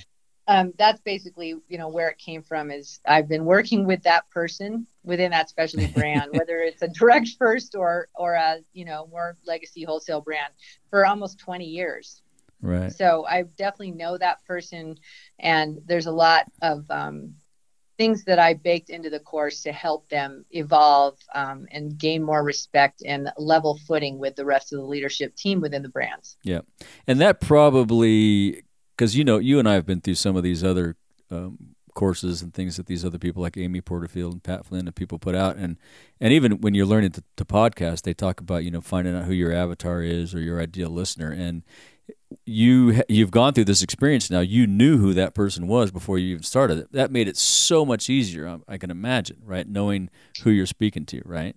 um, 0.47 0.73
that's 0.77 1.01
basically 1.01 1.55
you 1.67 1.77
know 1.77 1.89
where 1.89 2.09
it 2.09 2.17
came 2.17 2.41
from 2.41 2.71
is 2.71 2.99
i've 3.05 3.27
been 3.27 3.45
working 3.45 3.85
with 3.85 4.03
that 4.03 4.29
person 4.29 4.85
within 5.03 5.31
that 5.31 5.49
specialty 5.49 5.87
brand 5.95 6.31
whether 6.33 6.59
it's 6.59 6.81
a 6.81 6.87
direct 6.87 7.29
first 7.37 7.75
or 7.75 8.07
or 8.15 8.33
a 8.33 8.57
you 8.73 8.85
know 8.85 9.07
more 9.07 9.37
legacy 9.45 9.83
wholesale 9.83 10.21
brand 10.21 10.53
for 10.89 11.05
almost 11.05 11.39
20 11.39 11.65
years. 11.65 12.21
Right. 12.61 12.91
So 12.93 13.25
i 13.27 13.43
definitely 13.57 13.91
know 13.91 14.17
that 14.17 14.45
person 14.45 14.95
and 15.39 15.79
there's 15.85 16.05
a 16.05 16.11
lot 16.11 16.45
of 16.61 16.89
um, 16.89 17.35
things 17.97 18.23
that 18.23 18.39
i 18.39 18.53
baked 18.53 18.89
into 18.89 19.09
the 19.09 19.19
course 19.19 19.63
to 19.63 19.71
help 19.71 20.07
them 20.09 20.45
evolve 20.51 21.17
um, 21.35 21.67
and 21.71 21.97
gain 21.97 22.23
more 22.23 22.41
respect 22.41 23.03
and 23.05 23.29
level 23.37 23.77
footing 23.85 24.17
with 24.17 24.35
the 24.35 24.45
rest 24.45 24.71
of 24.71 24.79
the 24.79 24.85
leadership 24.85 25.35
team 25.35 25.59
within 25.59 25.81
the 25.81 25.89
brands. 25.89 26.37
Yeah 26.43 26.61
and 27.05 27.19
that 27.19 27.41
probably 27.41 28.63
because 28.95 29.15
you 29.15 29.23
know 29.23 29.37
you 29.37 29.59
and 29.59 29.67
I 29.67 29.73
have 29.73 29.85
been 29.85 30.01
through 30.01 30.15
some 30.15 30.35
of 30.35 30.43
these 30.43 30.63
other 30.63 30.95
um, 31.31 31.75
courses 31.93 32.41
and 32.41 32.53
things 32.53 32.77
that 32.77 32.87
these 32.87 33.05
other 33.05 33.17
people 33.17 33.41
like 33.41 33.57
Amy 33.57 33.81
Porterfield 33.81 34.33
and 34.33 34.43
Pat 34.43 34.65
Flynn 34.65 34.87
and 34.87 34.95
people 34.95 35.19
put 35.19 35.35
out, 35.35 35.55
and 35.55 35.77
and 36.19 36.33
even 36.33 36.61
when 36.61 36.73
you're 36.73 36.85
learning 36.85 37.11
to, 37.11 37.23
to 37.37 37.45
podcast, 37.45 38.03
they 38.03 38.13
talk 38.13 38.39
about 38.39 38.63
you 38.63 38.71
know 38.71 38.81
finding 38.81 39.15
out 39.15 39.25
who 39.25 39.33
your 39.33 39.51
avatar 39.53 40.01
is 40.01 40.33
or 40.33 40.39
your 40.39 40.61
ideal 40.61 40.89
listener, 40.89 41.31
and 41.31 41.63
you 42.45 43.01
you've 43.07 43.31
gone 43.31 43.53
through 43.53 43.65
this 43.65 43.83
experience 43.83 44.29
now. 44.29 44.39
You 44.39 44.67
knew 44.67 44.97
who 44.97 45.13
that 45.13 45.33
person 45.33 45.67
was 45.67 45.91
before 45.91 46.17
you 46.17 46.31
even 46.31 46.43
started 46.43 46.79
it. 46.79 46.91
That 46.91 47.11
made 47.11 47.27
it 47.27 47.37
so 47.37 47.85
much 47.85 48.09
easier. 48.09 48.47
I, 48.47 48.73
I 48.73 48.77
can 48.77 48.91
imagine, 48.91 49.37
right? 49.43 49.67
Knowing 49.67 50.09
who 50.43 50.49
you're 50.49 50.65
speaking 50.65 51.05
to, 51.07 51.21
right? 51.25 51.55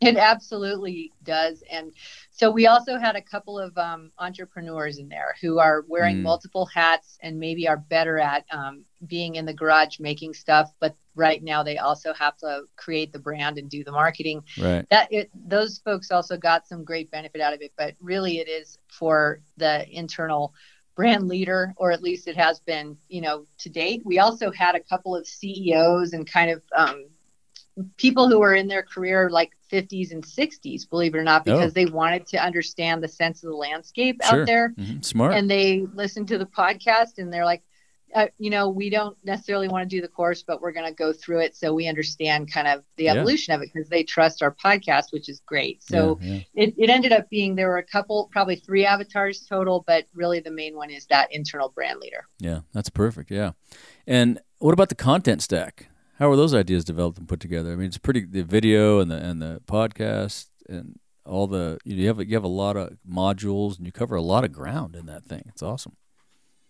It 0.00 0.16
absolutely 0.16 1.12
does. 1.22 1.62
And 1.70 1.92
so 2.30 2.50
we 2.50 2.66
also 2.66 2.98
had 2.98 3.16
a 3.16 3.22
couple 3.22 3.58
of 3.58 3.76
um, 3.78 4.10
entrepreneurs 4.18 4.98
in 4.98 5.08
there 5.08 5.34
who 5.40 5.58
are 5.58 5.84
wearing 5.88 6.16
mm. 6.16 6.22
multiple 6.22 6.66
hats 6.66 7.18
and 7.22 7.38
maybe 7.38 7.68
are 7.68 7.76
better 7.76 8.18
at 8.18 8.44
um, 8.50 8.84
being 9.06 9.36
in 9.36 9.46
the 9.46 9.54
garage 9.54 10.00
making 10.00 10.34
stuff, 10.34 10.72
but 10.80 10.96
right 11.14 11.42
now 11.42 11.62
they 11.62 11.78
also 11.78 12.12
have 12.12 12.36
to 12.38 12.62
create 12.76 13.12
the 13.12 13.18
brand 13.18 13.56
and 13.56 13.70
do 13.70 13.84
the 13.84 13.92
marketing. 13.92 14.42
Right. 14.58 14.84
That 14.90 15.12
it, 15.12 15.30
those 15.34 15.78
folks 15.78 16.10
also 16.10 16.36
got 16.36 16.66
some 16.66 16.84
great 16.84 17.10
benefit 17.10 17.40
out 17.40 17.54
of 17.54 17.62
it, 17.62 17.72
but 17.78 17.94
really 18.00 18.38
it 18.38 18.48
is 18.48 18.78
for 18.88 19.40
the 19.56 19.88
internal 19.88 20.54
brand 20.94 21.28
leader, 21.28 21.74
or 21.76 21.92
at 21.92 22.02
least 22.02 22.28
it 22.28 22.36
has 22.36 22.60
been, 22.60 22.96
you 23.08 23.20
know, 23.20 23.46
to 23.58 23.68
date. 23.68 24.02
We 24.04 24.18
also 24.18 24.50
had 24.50 24.74
a 24.74 24.80
couple 24.80 25.16
of 25.16 25.26
CEOs 25.26 26.12
and 26.12 26.30
kind 26.30 26.50
of 26.50 26.62
um, 26.76 27.06
people 27.96 28.28
who 28.28 28.38
were 28.38 28.54
in 28.54 28.68
their 28.68 28.82
career 28.82 29.30
like 29.30 29.52
50s 29.70 30.12
and 30.12 30.22
60s, 30.22 30.88
believe 30.88 31.14
it 31.14 31.18
or 31.18 31.24
not, 31.24 31.44
because 31.44 31.72
oh. 31.72 31.74
they 31.74 31.86
wanted 31.86 32.26
to 32.28 32.38
understand 32.38 33.02
the 33.02 33.08
sense 33.08 33.42
of 33.42 33.50
the 33.50 33.56
landscape 33.56 34.20
sure. 34.22 34.42
out 34.42 34.46
there. 34.46 34.74
Mm-hmm. 34.78 35.00
Smart. 35.00 35.34
And 35.34 35.50
they 35.50 35.86
listened 35.94 36.28
to 36.28 36.38
the 36.38 36.46
podcast 36.46 37.18
and 37.18 37.32
they're 37.32 37.44
like, 37.44 37.62
uh, 38.14 38.28
you 38.38 38.48
know, 38.48 38.68
we 38.68 38.90
don't 38.90 39.16
necessarily 39.24 39.66
want 39.66 39.82
to 39.82 39.96
do 39.96 40.00
the 40.00 40.06
course, 40.06 40.44
but 40.44 40.60
we're 40.60 40.70
going 40.70 40.86
to 40.86 40.94
go 40.94 41.12
through 41.12 41.40
it 41.40 41.56
so 41.56 41.74
we 41.74 41.88
understand 41.88 42.50
kind 42.50 42.68
of 42.68 42.84
the 42.96 43.08
evolution 43.08 43.50
yeah. 43.50 43.56
of 43.56 43.62
it 43.62 43.70
because 43.74 43.88
they 43.88 44.04
trust 44.04 44.40
our 44.40 44.54
podcast, 44.54 45.06
which 45.10 45.28
is 45.28 45.40
great. 45.40 45.82
So 45.82 46.18
yeah, 46.20 46.34
yeah. 46.34 46.40
It, 46.54 46.74
it 46.78 46.90
ended 46.90 47.10
up 47.10 47.28
being 47.28 47.56
there 47.56 47.68
were 47.68 47.78
a 47.78 47.84
couple, 47.84 48.28
probably 48.30 48.54
three 48.54 48.86
avatars 48.86 49.44
total, 49.48 49.82
but 49.84 50.06
really 50.14 50.38
the 50.38 50.52
main 50.52 50.76
one 50.76 50.90
is 50.90 51.06
that 51.06 51.32
internal 51.32 51.70
brand 51.70 51.98
leader. 51.98 52.28
Yeah, 52.38 52.60
that's 52.72 52.88
perfect. 52.88 53.32
Yeah. 53.32 53.52
And 54.06 54.40
what 54.58 54.74
about 54.74 54.90
the 54.90 54.94
content 54.94 55.42
stack? 55.42 55.88
How 56.18 56.28
were 56.28 56.36
those 56.36 56.54
ideas 56.54 56.84
developed 56.84 57.18
and 57.18 57.28
put 57.28 57.40
together? 57.40 57.72
I 57.72 57.76
mean, 57.76 57.86
it's 57.86 57.98
pretty 57.98 58.24
the 58.24 58.42
video 58.42 59.00
and 59.00 59.10
the 59.10 59.16
and 59.16 59.42
the 59.42 59.60
podcast 59.66 60.46
and 60.68 60.98
all 61.26 61.46
the 61.46 61.78
you 61.84 62.06
have 62.06 62.20
you 62.20 62.34
have 62.34 62.44
a 62.44 62.48
lot 62.48 62.76
of 62.76 62.96
modules 63.08 63.76
and 63.76 63.86
you 63.86 63.92
cover 63.92 64.14
a 64.14 64.22
lot 64.22 64.44
of 64.44 64.52
ground 64.52 64.94
in 64.94 65.06
that 65.06 65.24
thing. 65.24 65.42
It's 65.48 65.62
awesome. 65.62 65.96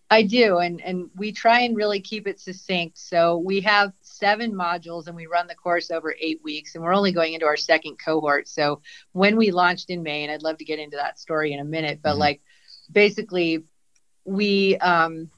I 0.09 0.21
do, 0.21 0.59
and 0.59 0.81
and 0.81 1.09
we 1.15 1.31
try 1.31 1.61
and 1.61 1.75
really 1.75 1.99
keep 1.99 2.27
it 2.27 2.39
succinct. 2.39 2.97
So 2.97 3.37
we 3.37 3.59
have 3.61 3.91
seven 4.01 4.53
modules, 4.53 5.07
and 5.07 5.15
we 5.15 5.25
run 5.25 5.47
the 5.47 5.55
course 5.55 5.89
over 5.89 6.15
eight 6.19 6.41
weeks, 6.43 6.75
and 6.75 6.83
we're 6.83 6.95
only 6.95 7.11
going 7.11 7.33
into 7.33 7.47
our 7.47 7.57
second 7.57 7.97
cohort. 7.97 8.47
So 8.47 8.81
when 9.13 9.35
we 9.35 9.51
launched 9.51 9.89
in 9.89 10.03
May, 10.03 10.23
and 10.23 10.31
I'd 10.31 10.43
love 10.43 10.57
to 10.57 10.65
get 10.65 10.79
into 10.79 10.97
that 10.97 11.19
story 11.19 11.53
in 11.53 11.59
a 11.59 11.65
minute, 11.65 11.99
but 12.03 12.11
mm-hmm. 12.11 12.19
like 12.19 12.41
basically, 12.91 13.63
we 14.25 14.77
um, 14.77 15.31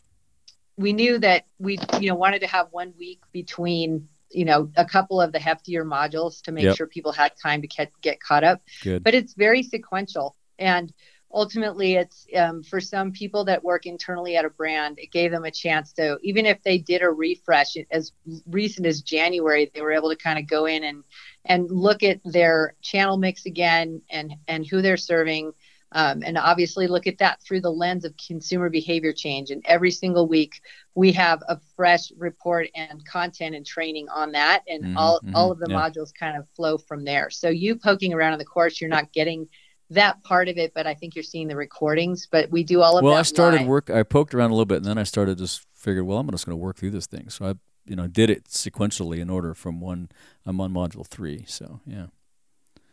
we 0.77 0.93
knew 0.93 1.19
that 1.19 1.45
we 1.59 1.77
you 1.99 2.07
know 2.09 2.15
wanted 2.15 2.39
to 2.39 2.47
have 2.47 2.67
one 2.71 2.93
week 2.97 3.21
between 3.31 4.07
you 4.29 4.45
know 4.45 4.71
a 4.77 4.85
couple 4.85 5.19
of 5.19 5.31
the 5.31 5.39
heftier 5.39 5.83
modules 5.83 6.41
to 6.43 6.51
make 6.51 6.63
yep. 6.63 6.75
sure 6.75 6.87
people 6.87 7.11
had 7.11 7.33
time 7.41 7.61
to 7.61 7.67
get, 7.67 7.91
get 8.01 8.19
caught 8.21 8.43
up 8.43 8.61
Good. 8.83 9.03
but 9.03 9.13
it's 9.13 9.33
very 9.33 9.63
sequential 9.63 10.35
and 10.59 10.93
ultimately 11.33 11.95
it's 11.95 12.25
um, 12.35 12.63
for 12.63 12.79
some 12.79 13.11
people 13.11 13.43
that 13.45 13.63
work 13.63 13.85
internally 13.85 14.37
at 14.37 14.45
a 14.45 14.49
brand 14.49 14.97
it 14.99 15.11
gave 15.11 15.31
them 15.31 15.43
a 15.43 15.51
chance 15.51 15.91
to 15.93 16.17
even 16.23 16.45
if 16.45 16.61
they 16.63 16.77
did 16.77 17.01
a 17.01 17.09
refresh 17.09 17.75
as 17.91 18.11
recent 18.47 18.85
as 18.85 19.01
january 19.01 19.71
they 19.73 19.81
were 19.81 19.91
able 19.91 20.09
to 20.09 20.15
kind 20.15 20.39
of 20.39 20.47
go 20.47 20.65
in 20.65 20.83
and 20.83 21.03
and 21.45 21.69
look 21.69 22.03
at 22.03 22.19
their 22.23 22.75
channel 22.81 23.17
mix 23.17 23.45
again 23.45 24.01
and 24.09 24.35
and 24.47 24.65
who 24.67 24.81
they're 24.81 24.97
serving 24.97 25.51
um, 25.93 26.21
and 26.25 26.37
obviously 26.37 26.87
look 26.87 27.07
at 27.07 27.17
that 27.19 27.41
through 27.41 27.61
the 27.61 27.71
lens 27.71 28.03
of 28.05 28.13
consumer 28.17 28.69
behavior 28.69 29.13
change. 29.13 29.51
And 29.51 29.61
every 29.65 29.91
single 29.91 30.27
week 30.27 30.61
we 30.95 31.11
have 31.13 31.41
a 31.47 31.59
fresh 31.75 32.11
report 32.17 32.67
and 32.75 33.05
content 33.05 33.55
and 33.55 33.65
training 33.65 34.07
on 34.09 34.33
that. 34.33 34.63
And 34.67 34.83
mm-hmm, 34.83 34.97
all, 34.97 35.19
mm-hmm, 35.21 35.35
all 35.35 35.51
of 35.51 35.59
the 35.59 35.67
yeah. 35.69 35.77
modules 35.77 36.13
kind 36.13 36.37
of 36.37 36.47
flow 36.55 36.77
from 36.77 37.05
there. 37.05 37.29
So 37.29 37.49
you 37.49 37.75
poking 37.75 38.13
around 38.13 38.33
in 38.33 38.39
the 38.39 38.45
course, 38.45 38.81
you're 38.81 38.89
not 38.89 39.13
getting 39.13 39.47
that 39.91 40.21
part 40.23 40.49
of 40.49 40.57
it, 40.57 40.73
but 40.73 40.85
I 40.85 40.93
think 40.93 41.15
you're 41.15 41.23
seeing 41.23 41.47
the 41.47 41.55
recordings. 41.55 42.27
But 42.29 42.51
we 42.51 42.63
do 42.63 42.81
all 42.81 42.97
of 42.97 43.03
that. 43.03 43.09
well. 43.09 43.17
I 43.17 43.21
started 43.21 43.61
live. 43.61 43.67
work. 43.67 43.89
I 43.89 44.03
poked 44.03 44.33
around 44.33 44.51
a 44.51 44.53
little 44.53 44.65
bit, 44.65 44.77
and 44.77 44.85
then 44.85 44.97
I 44.97 45.03
started 45.03 45.37
just 45.37 45.65
figured, 45.73 46.05
well, 46.05 46.17
I'm 46.17 46.29
just 46.31 46.45
going 46.45 46.57
to 46.57 46.61
work 46.61 46.75
through 46.75 46.91
this 46.91 47.07
thing. 47.07 47.29
So 47.29 47.45
I, 47.45 47.53
you 47.85 47.95
know, 47.95 48.07
did 48.07 48.29
it 48.29 48.45
sequentially 48.45 49.19
in 49.19 49.29
order 49.29 49.53
from 49.53 49.79
one. 49.79 50.09
I'm 50.45 50.59
on 50.59 50.73
module 50.73 51.07
three. 51.07 51.45
So 51.47 51.79
yeah. 51.85 52.07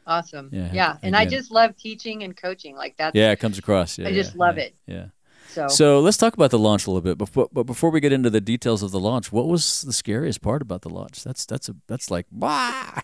Awesome. 0.07 0.51
Yeah. 0.53 0.71
yeah. 0.73 0.97
And 1.03 1.17
I 1.17 1.25
just 1.25 1.51
love 1.51 1.77
teaching 1.77 2.23
and 2.23 2.37
coaching. 2.37 2.77
Like 2.77 2.97
that. 2.99 3.15
Yeah, 3.15 3.31
it 3.31 3.41
comes 3.41 3.59
across. 3.59 3.99
Yeah. 3.99 4.09
I 4.09 4.13
just 4.13 4.35
yeah, 4.35 4.39
love 4.39 4.59
it. 4.59 4.77
Yeah. 4.87 5.07
So, 5.49 5.69
so 5.69 6.01
let's 6.01 6.17
talk 6.17 6.35
about 6.35 6.51
the 6.51 6.59
launch 6.59 6.87
a 6.87 6.91
little 6.91 7.01
bit. 7.01 7.17
Before, 7.17 7.49
but 7.53 7.63
before 7.63 7.91
we 7.91 8.01
get 8.01 8.13
into 8.13 8.29
the 8.29 8.41
details 8.41 8.83
of 8.83 8.91
the 8.91 8.99
launch, 8.99 9.31
what 9.31 9.47
was 9.47 9.83
the 9.83 9.93
scariest 9.93 10.43
part 10.43 10.63
about 10.63 10.83
the 10.83 10.89
launch? 10.89 11.23
That's 11.23 11.47
that's 11.47 11.69
a 11.69 11.77
that's 11.87 12.11
like 12.11 12.27
bah. 12.33 13.01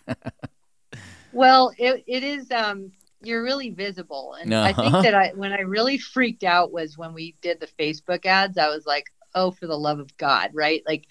well, 1.33 1.73
it, 1.79 2.03
it 2.07 2.25
is. 2.25 2.51
Um, 2.51 2.93
you're 3.23 3.43
really 3.43 3.71
visible, 3.71 4.35
and 4.41 4.53
uh-huh. 4.53 4.69
I 4.69 4.73
think 4.73 4.87
uh-huh. 4.87 5.03
that 5.03 5.15
I 5.15 5.33
when 5.35 5.53
I 5.53 5.61
really 5.61 5.99
freaked 5.99 6.43
out 6.43 6.73
was 6.73 6.99
when 6.99 7.13
we 7.15 7.37
did 7.41 7.61
the 7.61 7.69
Facebook 7.79 8.27
ads. 8.27 8.59
I 8.59 8.69
was 8.69 8.85
like, 8.85 9.05
oh, 9.35 9.53
for 9.53 9.67
the 9.67 9.79
love 9.79 10.01
of 10.01 10.17
God, 10.17 10.51
right? 10.53 10.83
Like, 10.87 11.07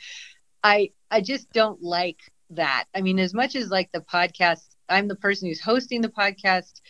I 0.63 0.91
I 1.09 1.21
just 1.21 1.51
don't 1.53 1.81
like 1.81 2.19
that. 2.51 2.85
I 2.93 3.01
mean, 3.01 3.19
as 3.19 3.33
much 3.33 3.55
as 3.55 3.69
like 3.69 3.91
the 3.91 4.01
podcast, 4.01 4.68
I'm 4.89 5.07
the 5.07 5.15
person 5.15 5.47
who's 5.47 5.61
hosting 5.61 6.01
the 6.01 6.09
podcast 6.09 6.81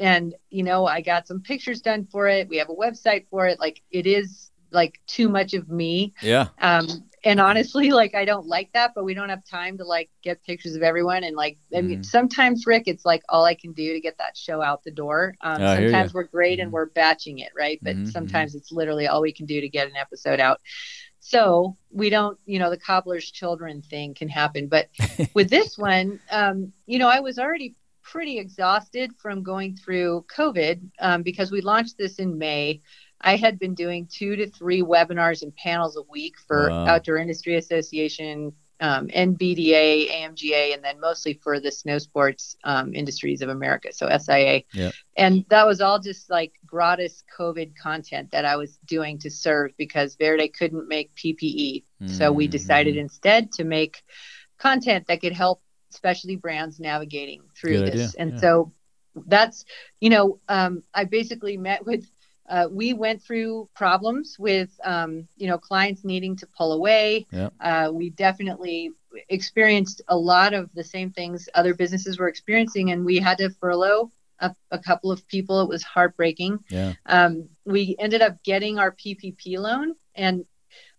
and 0.00 0.34
you 0.50 0.62
know 0.62 0.86
i 0.86 1.00
got 1.00 1.26
some 1.26 1.40
pictures 1.40 1.80
done 1.80 2.06
for 2.10 2.28
it 2.28 2.48
we 2.48 2.56
have 2.56 2.68
a 2.68 2.74
website 2.74 3.26
for 3.30 3.46
it 3.46 3.58
like 3.58 3.82
it 3.90 4.06
is 4.06 4.50
like 4.70 5.00
too 5.06 5.28
much 5.28 5.54
of 5.54 5.68
me 5.68 6.12
yeah 6.22 6.48
um 6.60 6.86
and 7.24 7.40
honestly 7.40 7.90
like 7.90 8.14
i 8.14 8.24
don't 8.24 8.46
like 8.46 8.70
that 8.72 8.92
but 8.94 9.04
we 9.04 9.14
don't 9.14 9.30
have 9.30 9.44
time 9.44 9.78
to 9.78 9.84
like 9.84 10.10
get 10.22 10.42
pictures 10.44 10.76
of 10.76 10.82
everyone 10.82 11.24
and 11.24 11.34
like 11.34 11.56
i 11.74 11.80
mean 11.80 12.00
mm. 12.00 12.04
sometimes 12.04 12.66
rick 12.66 12.84
it's 12.86 13.04
like 13.04 13.22
all 13.28 13.44
i 13.44 13.54
can 13.54 13.72
do 13.72 13.94
to 13.94 14.00
get 14.00 14.16
that 14.18 14.36
show 14.36 14.62
out 14.62 14.84
the 14.84 14.90
door 14.90 15.34
um, 15.40 15.56
sometimes 15.58 16.12
we're 16.12 16.24
great 16.24 16.58
mm. 16.58 16.62
and 16.62 16.68
mm-hmm. 16.68 16.74
we're 16.74 16.90
batching 16.90 17.38
it 17.38 17.50
right 17.56 17.78
but 17.82 17.96
mm-hmm. 17.96 18.06
sometimes 18.06 18.54
it's 18.54 18.70
literally 18.70 19.06
all 19.06 19.22
we 19.22 19.32
can 19.32 19.46
do 19.46 19.60
to 19.60 19.68
get 19.68 19.88
an 19.88 19.96
episode 19.96 20.38
out 20.38 20.60
so 21.20 21.76
we 21.90 22.10
don't 22.10 22.38
you 22.46 22.58
know 22.58 22.70
the 22.70 22.78
cobbler's 22.78 23.30
children 23.30 23.82
thing 23.82 24.14
can 24.14 24.28
happen 24.28 24.66
but 24.68 24.88
with 25.34 25.50
this 25.50 25.76
one 25.76 26.20
um 26.30 26.72
you 26.86 26.98
know 26.98 27.08
i 27.08 27.20
was 27.20 27.38
already 27.38 27.74
pretty 28.10 28.38
exhausted 28.38 29.12
from 29.18 29.42
going 29.42 29.76
through 29.76 30.24
COVID 30.34 30.80
um, 31.00 31.22
because 31.22 31.52
we 31.52 31.60
launched 31.60 31.98
this 31.98 32.18
in 32.18 32.38
May. 32.38 32.80
I 33.20 33.36
had 33.36 33.58
been 33.58 33.74
doing 33.74 34.08
two 34.10 34.34
to 34.36 34.48
three 34.48 34.82
webinars 34.82 35.42
and 35.42 35.54
panels 35.56 35.96
a 35.96 36.02
week 36.10 36.36
for 36.46 36.70
wow. 36.70 36.86
Outdoor 36.86 37.18
Industry 37.18 37.56
Association, 37.56 38.52
um, 38.80 39.08
NBDA, 39.08 40.10
AMGA, 40.10 40.74
and 40.74 40.84
then 40.84 41.00
mostly 41.00 41.34
for 41.34 41.60
the 41.60 41.70
snow 41.70 41.98
sports 41.98 42.56
um, 42.64 42.94
industries 42.94 43.42
of 43.42 43.48
America, 43.48 43.92
so 43.92 44.08
SIA. 44.16 44.62
Yep. 44.72 44.94
And 45.16 45.44
that 45.48 45.66
was 45.66 45.80
all 45.80 45.98
just 45.98 46.30
like 46.30 46.52
gratis 46.66 47.24
COVID 47.36 47.76
content 47.76 48.30
that 48.30 48.44
I 48.44 48.56
was 48.56 48.78
doing 48.86 49.18
to 49.18 49.30
serve 49.30 49.72
because 49.76 50.16
Verde 50.16 50.48
couldn't 50.48 50.88
make 50.88 51.14
PPE. 51.14 51.84
Mm-hmm. 52.02 52.06
So 52.08 52.30
we 52.30 52.46
decided 52.46 52.94
mm-hmm. 52.94 53.02
instead 53.02 53.52
to 53.52 53.64
make 53.64 54.02
content 54.58 55.06
that 55.08 55.20
could 55.20 55.32
help 55.32 55.62
specialty 55.90 56.36
brands 56.36 56.78
navigating 56.78 57.42
through 57.56 57.78
Good 57.78 57.92
this. 57.92 58.14
Idea. 58.14 58.22
And 58.22 58.32
yeah. 58.32 58.38
so 58.38 58.72
that's, 59.26 59.64
you 60.00 60.10
know, 60.10 60.38
um, 60.48 60.82
I 60.94 61.04
basically 61.04 61.56
met 61.56 61.84
with, 61.84 62.08
uh, 62.48 62.66
we 62.70 62.94
went 62.94 63.22
through 63.22 63.68
problems 63.74 64.36
with, 64.38 64.70
um, 64.84 65.28
you 65.36 65.46
know, 65.46 65.58
clients 65.58 66.04
needing 66.04 66.34
to 66.36 66.46
pull 66.46 66.72
away. 66.72 67.26
Yeah. 67.30 67.50
Uh, 67.60 67.90
we 67.92 68.10
definitely 68.10 68.92
experienced 69.28 70.02
a 70.08 70.16
lot 70.16 70.54
of 70.54 70.70
the 70.74 70.84
same 70.84 71.10
things 71.10 71.48
other 71.54 71.74
businesses 71.74 72.18
were 72.18 72.28
experiencing, 72.28 72.90
and 72.90 73.04
we 73.04 73.18
had 73.18 73.38
to 73.38 73.50
furlough 73.50 74.10
a, 74.40 74.54
a, 74.70 74.78
couple 74.78 75.10
of 75.10 75.26
people. 75.28 75.60
It 75.60 75.68
was 75.68 75.82
heartbreaking. 75.82 76.60
Yeah. 76.70 76.94
Um, 77.06 77.48
we 77.64 77.96
ended 77.98 78.22
up 78.22 78.42
getting 78.42 78.78
our 78.78 78.92
PPP 78.92 79.58
loan, 79.58 79.94
and 80.14 80.44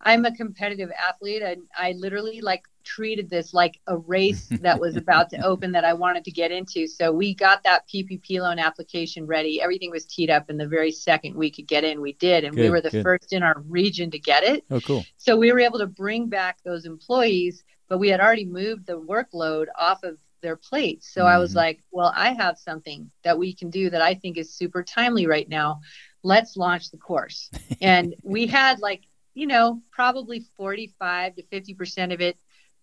I'm 0.01 0.25
a 0.25 0.35
competitive 0.35 0.91
athlete, 0.91 1.41
and 1.41 1.63
I 1.75 1.93
literally 1.93 2.41
like 2.41 2.63
treated 2.83 3.29
this 3.29 3.53
like 3.53 3.79
a 3.87 3.97
race 3.97 4.47
that 4.61 4.79
was 4.79 4.95
about 4.95 5.29
to 5.31 5.41
open 5.45 5.71
that 5.71 5.85
I 5.85 5.93
wanted 5.93 6.23
to 6.25 6.31
get 6.31 6.51
into. 6.51 6.87
So 6.87 7.11
we 7.11 7.33
got 7.33 7.63
that 7.63 7.87
PPP 7.87 8.39
loan 8.39 8.59
application 8.59 9.25
ready. 9.25 9.61
Everything 9.61 9.91
was 9.91 10.05
teed 10.05 10.29
up, 10.29 10.49
and 10.49 10.59
the 10.59 10.67
very 10.67 10.91
second 10.91 11.35
we 11.35 11.51
could 11.51 11.67
get 11.67 11.83
in, 11.83 12.01
we 12.01 12.13
did, 12.13 12.43
and 12.43 12.55
good, 12.55 12.63
we 12.63 12.69
were 12.69 12.81
the 12.81 12.89
good. 12.89 13.03
first 13.03 13.33
in 13.33 13.43
our 13.43 13.59
region 13.67 14.11
to 14.11 14.19
get 14.19 14.43
it. 14.43 14.65
Oh, 14.69 14.79
cool! 14.81 15.05
So 15.17 15.35
we 15.35 15.51
were 15.51 15.59
able 15.59 15.79
to 15.79 15.87
bring 15.87 16.27
back 16.27 16.59
those 16.63 16.85
employees, 16.85 17.63
but 17.87 17.99
we 17.99 18.09
had 18.09 18.19
already 18.19 18.45
moved 18.45 18.85
the 18.85 18.99
workload 18.99 19.67
off 19.77 20.03
of 20.03 20.17
their 20.41 20.55
plates. 20.55 21.11
So 21.13 21.21
mm-hmm. 21.21 21.35
I 21.35 21.37
was 21.37 21.51
mm-hmm. 21.51 21.57
like, 21.57 21.83
well, 21.91 22.13
I 22.15 22.33
have 22.33 22.57
something 22.57 23.11
that 23.23 23.37
we 23.37 23.53
can 23.53 23.69
do 23.69 23.89
that 23.89 24.01
I 24.01 24.13
think 24.13 24.37
is 24.37 24.53
super 24.53 24.83
timely 24.83 25.27
right 25.27 25.49
now. 25.49 25.81
Let's 26.23 26.57
launch 26.57 26.91
the 26.91 26.97
course. 26.97 27.49
and 27.81 28.15
we 28.23 28.47
had 28.47 28.79
like 28.79 29.03
you 29.39 29.47
know, 29.47 29.81
probably 29.91 30.45
45 30.57 31.35
to 31.35 31.43
50% 31.43 32.13
of 32.13 32.19
it 32.19 32.37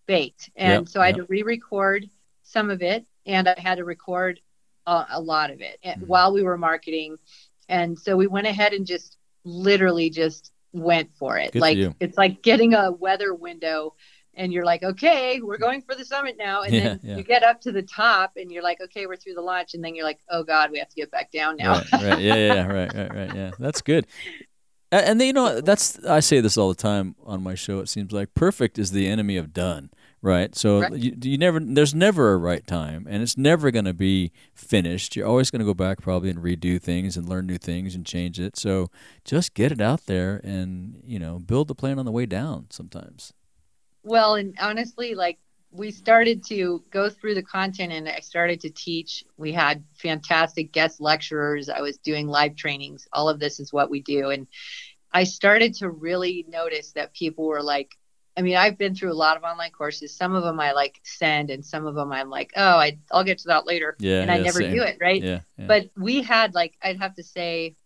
baked. 0.07 0.51
And 0.57 0.83
yep, 0.83 0.89
so 0.89 1.01
I 1.01 1.07
had 1.07 1.17
yep. 1.17 1.27
to 1.27 1.31
re 1.31 1.43
record 1.43 2.09
some 2.43 2.71
of 2.71 2.83
it 2.83 3.05
and 3.27 3.49
I 3.49 3.59
had 3.59 3.77
to 3.77 3.85
record 3.85 4.41
a, 4.87 5.05
a 5.11 5.21
lot 5.21 5.51
of 5.51 5.61
it 5.61 5.79
mm-hmm. 5.85 6.03
while 6.03 6.33
we 6.33 6.43
were 6.43 6.57
marketing. 6.57 7.17
And 7.69 7.99
so 7.99 8.17
we 8.17 8.27
went 8.27 8.47
ahead 8.47 8.73
and 8.73 8.87
just 8.87 9.19
literally 9.45 10.11
just 10.11 10.53
went 10.73 11.11
for 11.19 11.39
it. 11.39 11.53
Good 11.53 11.63
like 11.63 11.79
for 11.79 11.95
it's 12.01 12.17
like 12.17 12.43
getting 12.43 12.75
a 12.75 12.93
weather 12.93 13.35
window 13.35 13.95
and 14.35 14.53
you're 14.53 14.65
like, 14.65 14.83
okay, 14.83 15.41
we're 15.41 15.59
going 15.59 15.81
for 15.83 15.95
the 15.95 16.05
summit 16.05 16.37
now. 16.39 16.63
And 16.63 16.75
yeah, 16.75 16.83
then 16.83 17.01
yeah. 17.03 17.17
you 17.17 17.23
get 17.23 17.43
up 17.43 17.61
to 17.63 17.73
the 17.73 17.83
top 17.83 18.33
and 18.37 18.51
you're 18.53 18.63
like, 18.63 18.81
okay, 18.81 19.07
we're 19.07 19.17
through 19.17 19.35
the 19.35 19.43
launch. 19.43 19.75
And 19.75 19.83
then 19.83 19.95
you're 19.95 20.05
like, 20.05 20.21
oh 20.31 20.45
God, 20.45 20.71
we 20.71 20.79
have 20.79 20.89
to 20.89 20.95
get 20.95 21.11
back 21.11 21.33
down 21.33 21.57
now. 21.57 21.81
Right, 21.93 21.93
right. 21.93 22.21
Yeah, 22.21 22.35
yeah, 22.35 22.67
right, 22.67 22.95
right, 22.95 23.15
right. 23.15 23.35
Yeah. 23.35 23.51
That's 23.59 23.83
good. 23.83 24.07
And 24.93 25.21
then, 25.21 25.27
you 25.27 25.33
know, 25.33 25.61
that's 25.61 26.05
I 26.05 26.21
say 26.21 26.41
this 26.41 26.57
all 26.57 26.69
the 26.69 26.75
time 26.75 27.17
on 27.25 27.43
my 27.43 27.55
show. 27.55 27.81
It 27.81 27.89
seems 27.89 28.13
like 28.13 28.35
perfect 28.35 28.79
is 28.79 28.93
the 28.93 29.09
enemy 29.09 29.37
of 29.37 29.53
done, 29.53 29.91
right? 30.23 30.55
So 30.55 30.81
right. 30.81 30.93
You, 30.93 31.17
you 31.23 31.39
never 31.39 31.61
there's 31.61 31.95
never 31.95 32.33
a 32.33 32.37
right 32.37 32.67
time, 32.67 33.07
and 33.09 33.23
it's 33.23 33.37
never 33.37 33.71
going 33.71 33.85
to 33.85 33.95
be 33.95 34.33
finished. 34.55 35.17
You're 35.17 35.27
always 35.27 35.51
going 35.51 35.61
to 35.61 35.67
go 35.67 35.75
back 35.75 36.01
probably 36.01 36.31
and 36.31 36.39
redo 36.39 36.81
things 36.81 37.17
and 37.17 37.29
learn 37.29 37.47
new 37.47 37.59
things 37.59 37.95
and 37.95 38.05
change 38.05 38.41
it. 38.41 38.57
So 38.57 38.91
just 39.25 39.55
get 39.55 39.73
it 39.73 39.81
out 39.81 40.07
there 40.07 40.41
and 40.45 41.01
you 41.05 41.19
know 41.19 41.39
build 41.39 41.69
the 41.69 41.75
plan 41.75 41.99
on 41.99 42.05
the 42.05 42.13
way 42.13 42.27
down. 42.27 42.67
Sometimes. 42.71 43.33
Well, 44.03 44.37
and 44.37 44.55
honestly, 44.61 45.15
like 45.15 45.39
we 45.71 45.91
started 45.91 46.45
to 46.47 46.83
go 46.91 47.11
through 47.11 47.35
the 47.35 47.43
content 47.43 47.93
and 47.93 48.09
I 48.09 48.21
started 48.21 48.61
to 48.61 48.71
teach. 48.71 49.25
We 49.37 49.53
had 49.53 49.85
fantastic 49.95 50.73
guest 50.73 51.01
lecturers. 51.01 51.69
I 51.69 51.81
was 51.81 51.99
doing 51.99 52.29
live 52.29 52.57
trainings. 52.57 53.07
All 53.13 53.29
of 53.29 53.41
this 53.41 53.61
is 53.61 53.73
what 53.73 53.91
we 53.91 54.01
do. 54.01 54.31
And 54.31 54.47
I 55.13 55.25
started 55.25 55.75
to 55.75 55.91
really 55.91 56.45
notice 56.49 56.93
that 56.93 57.15
people 57.15 57.47
were 57.47 57.63
like, 57.63 57.91
I 58.37 58.43
mean, 58.43 58.57
I've 58.57 58.77
been 58.77 58.95
through 58.95 59.13
a 59.13 59.15
lot 59.15 59.37
of 59.37 59.45
online 59.45 59.71
courses. 59.71 60.15
Some 60.15 60.35
of 60.35 60.43
them 60.43 60.61
I 60.61 60.73
like 60.73 61.01
send, 61.05 61.51
and 61.51 61.65
some 61.65 61.87
of 61.87 61.95
them 61.95 62.13
I'm 62.13 62.29
like, 62.29 62.53
oh, 62.57 62.77
I, 62.77 62.99
will 63.13 63.25
get 63.25 63.39
to 63.39 63.49
that 63.49 63.67
later. 63.67 63.97
Yeah. 63.99 64.21
And 64.21 64.31
I 64.31 64.37
yeah, 64.37 64.43
never 64.43 64.61
same. 64.61 64.75
do 64.75 64.83
it. 64.83 64.99
Right. 65.01 65.23
Yeah, 65.23 65.41
yeah. 65.59 65.67
But 65.67 65.91
we 65.97 66.23
had 66.23 66.55
like, 66.55 66.77
I'd 66.83 66.99
have 66.99 67.15
to 67.15 67.23
say, 67.23 67.77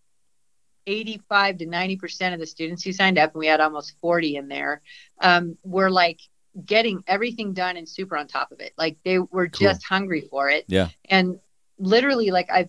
85 0.86 1.58
to 1.58 1.66
90% 1.66 2.34
of 2.34 2.40
the 2.40 2.46
students 2.46 2.82
who 2.82 2.92
signed 2.92 3.18
up, 3.18 3.32
and 3.32 3.38
we 3.38 3.46
had 3.46 3.60
almost 3.60 3.94
40 4.00 4.36
in 4.36 4.48
there, 4.48 4.82
um, 5.20 5.56
were 5.62 5.90
like 5.90 6.20
getting 6.64 7.04
everything 7.06 7.52
done 7.52 7.76
and 7.76 7.88
super 7.88 8.16
on 8.16 8.26
top 8.26 8.50
of 8.50 8.60
it. 8.60 8.72
Like 8.76 8.96
they 9.04 9.18
were 9.18 9.48
cool. 9.48 9.68
just 9.68 9.84
hungry 9.84 10.22
for 10.22 10.48
it. 10.50 10.64
Yeah. 10.68 10.88
And 11.08 11.38
literally, 11.78 12.30
like 12.30 12.50
I, 12.50 12.68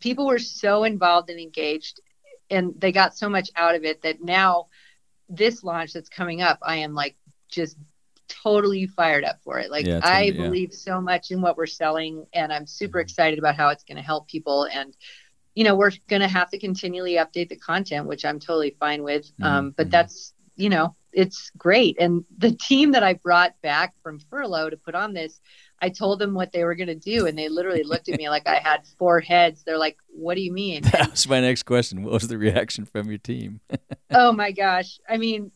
people 0.00 0.26
were 0.26 0.38
so 0.38 0.84
involved 0.84 1.30
and 1.30 1.40
engaged, 1.40 2.00
and 2.50 2.74
they 2.76 2.92
got 2.92 3.16
so 3.16 3.28
much 3.28 3.50
out 3.56 3.74
of 3.74 3.84
it 3.84 4.02
that 4.02 4.22
now, 4.22 4.66
this 5.28 5.64
launch 5.64 5.92
that's 5.92 6.08
coming 6.08 6.42
up, 6.42 6.58
I 6.62 6.76
am 6.76 6.94
like 6.94 7.16
just 7.48 7.76
totally 8.28 8.86
fired 8.86 9.24
up 9.24 9.40
for 9.42 9.58
it. 9.58 9.70
Like 9.70 9.86
yeah, 9.86 10.00
I 10.02 10.24
yeah. 10.24 10.42
believe 10.42 10.72
so 10.72 11.00
much 11.00 11.30
in 11.30 11.40
what 11.40 11.56
we're 11.56 11.66
selling, 11.66 12.26
and 12.32 12.52
I'm 12.52 12.66
super 12.66 12.98
mm-hmm. 12.98 13.04
excited 13.04 13.38
about 13.38 13.56
how 13.56 13.68
it's 13.68 13.84
going 13.84 13.96
to 13.96 14.02
help 14.02 14.28
people 14.28 14.64
and 14.64 14.96
you 15.54 15.62
know 15.62 15.76
we're 15.76 15.92
going 16.08 16.22
to 16.22 16.28
have 16.28 16.50
to 16.50 16.58
continually 16.58 17.12
update 17.12 17.48
the 17.48 17.56
content 17.56 18.06
which 18.06 18.24
i'm 18.24 18.38
totally 18.38 18.76
fine 18.80 19.02
with 19.02 19.26
mm-hmm. 19.34 19.44
um, 19.44 19.70
but 19.70 19.84
mm-hmm. 19.84 19.90
that's 19.90 20.33
you 20.56 20.68
know 20.68 20.94
it's 21.14 21.50
great. 21.56 21.96
And 22.00 22.24
the 22.36 22.52
team 22.52 22.92
that 22.92 23.02
I 23.02 23.14
brought 23.14 23.60
back 23.62 23.94
from 24.02 24.18
furlough 24.18 24.70
to 24.70 24.76
put 24.76 24.94
on 24.94 25.14
this, 25.14 25.40
I 25.80 25.88
told 25.88 26.18
them 26.18 26.34
what 26.34 26.52
they 26.52 26.64
were 26.64 26.74
going 26.74 26.88
to 26.88 26.94
do, 26.94 27.26
and 27.26 27.36
they 27.38 27.48
literally 27.48 27.82
looked 27.82 28.08
at 28.08 28.18
me 28.18 28.28
like 28.28 28.46
I 28.46 28.56
had 28.56 28.86
four 28.98 29.20
heads. 29.20 29.62
They're 29.64 29.78
like, 29.78 29.96
"What 30.08 30.34
do 30.34 30.42
you 30.42 30.52
mean?" 30.52 30.82
That 30.92 31.10
was 31.10 31.28
my 31.28 31.40
next 31.40 31.64
question. 31.64 32.02
What 32.02 32.12
was 32.12 32.28
the 32.28 32.38
reaction 32.38 32.84
from 32.84 33.08
your 33.08 33.18
team? 33.18 33.60
oh 34.10 34.32
my 34.32 34.50
gosh! 34.50 34.98
I 35.08 35.16
mean, 35.16 35.50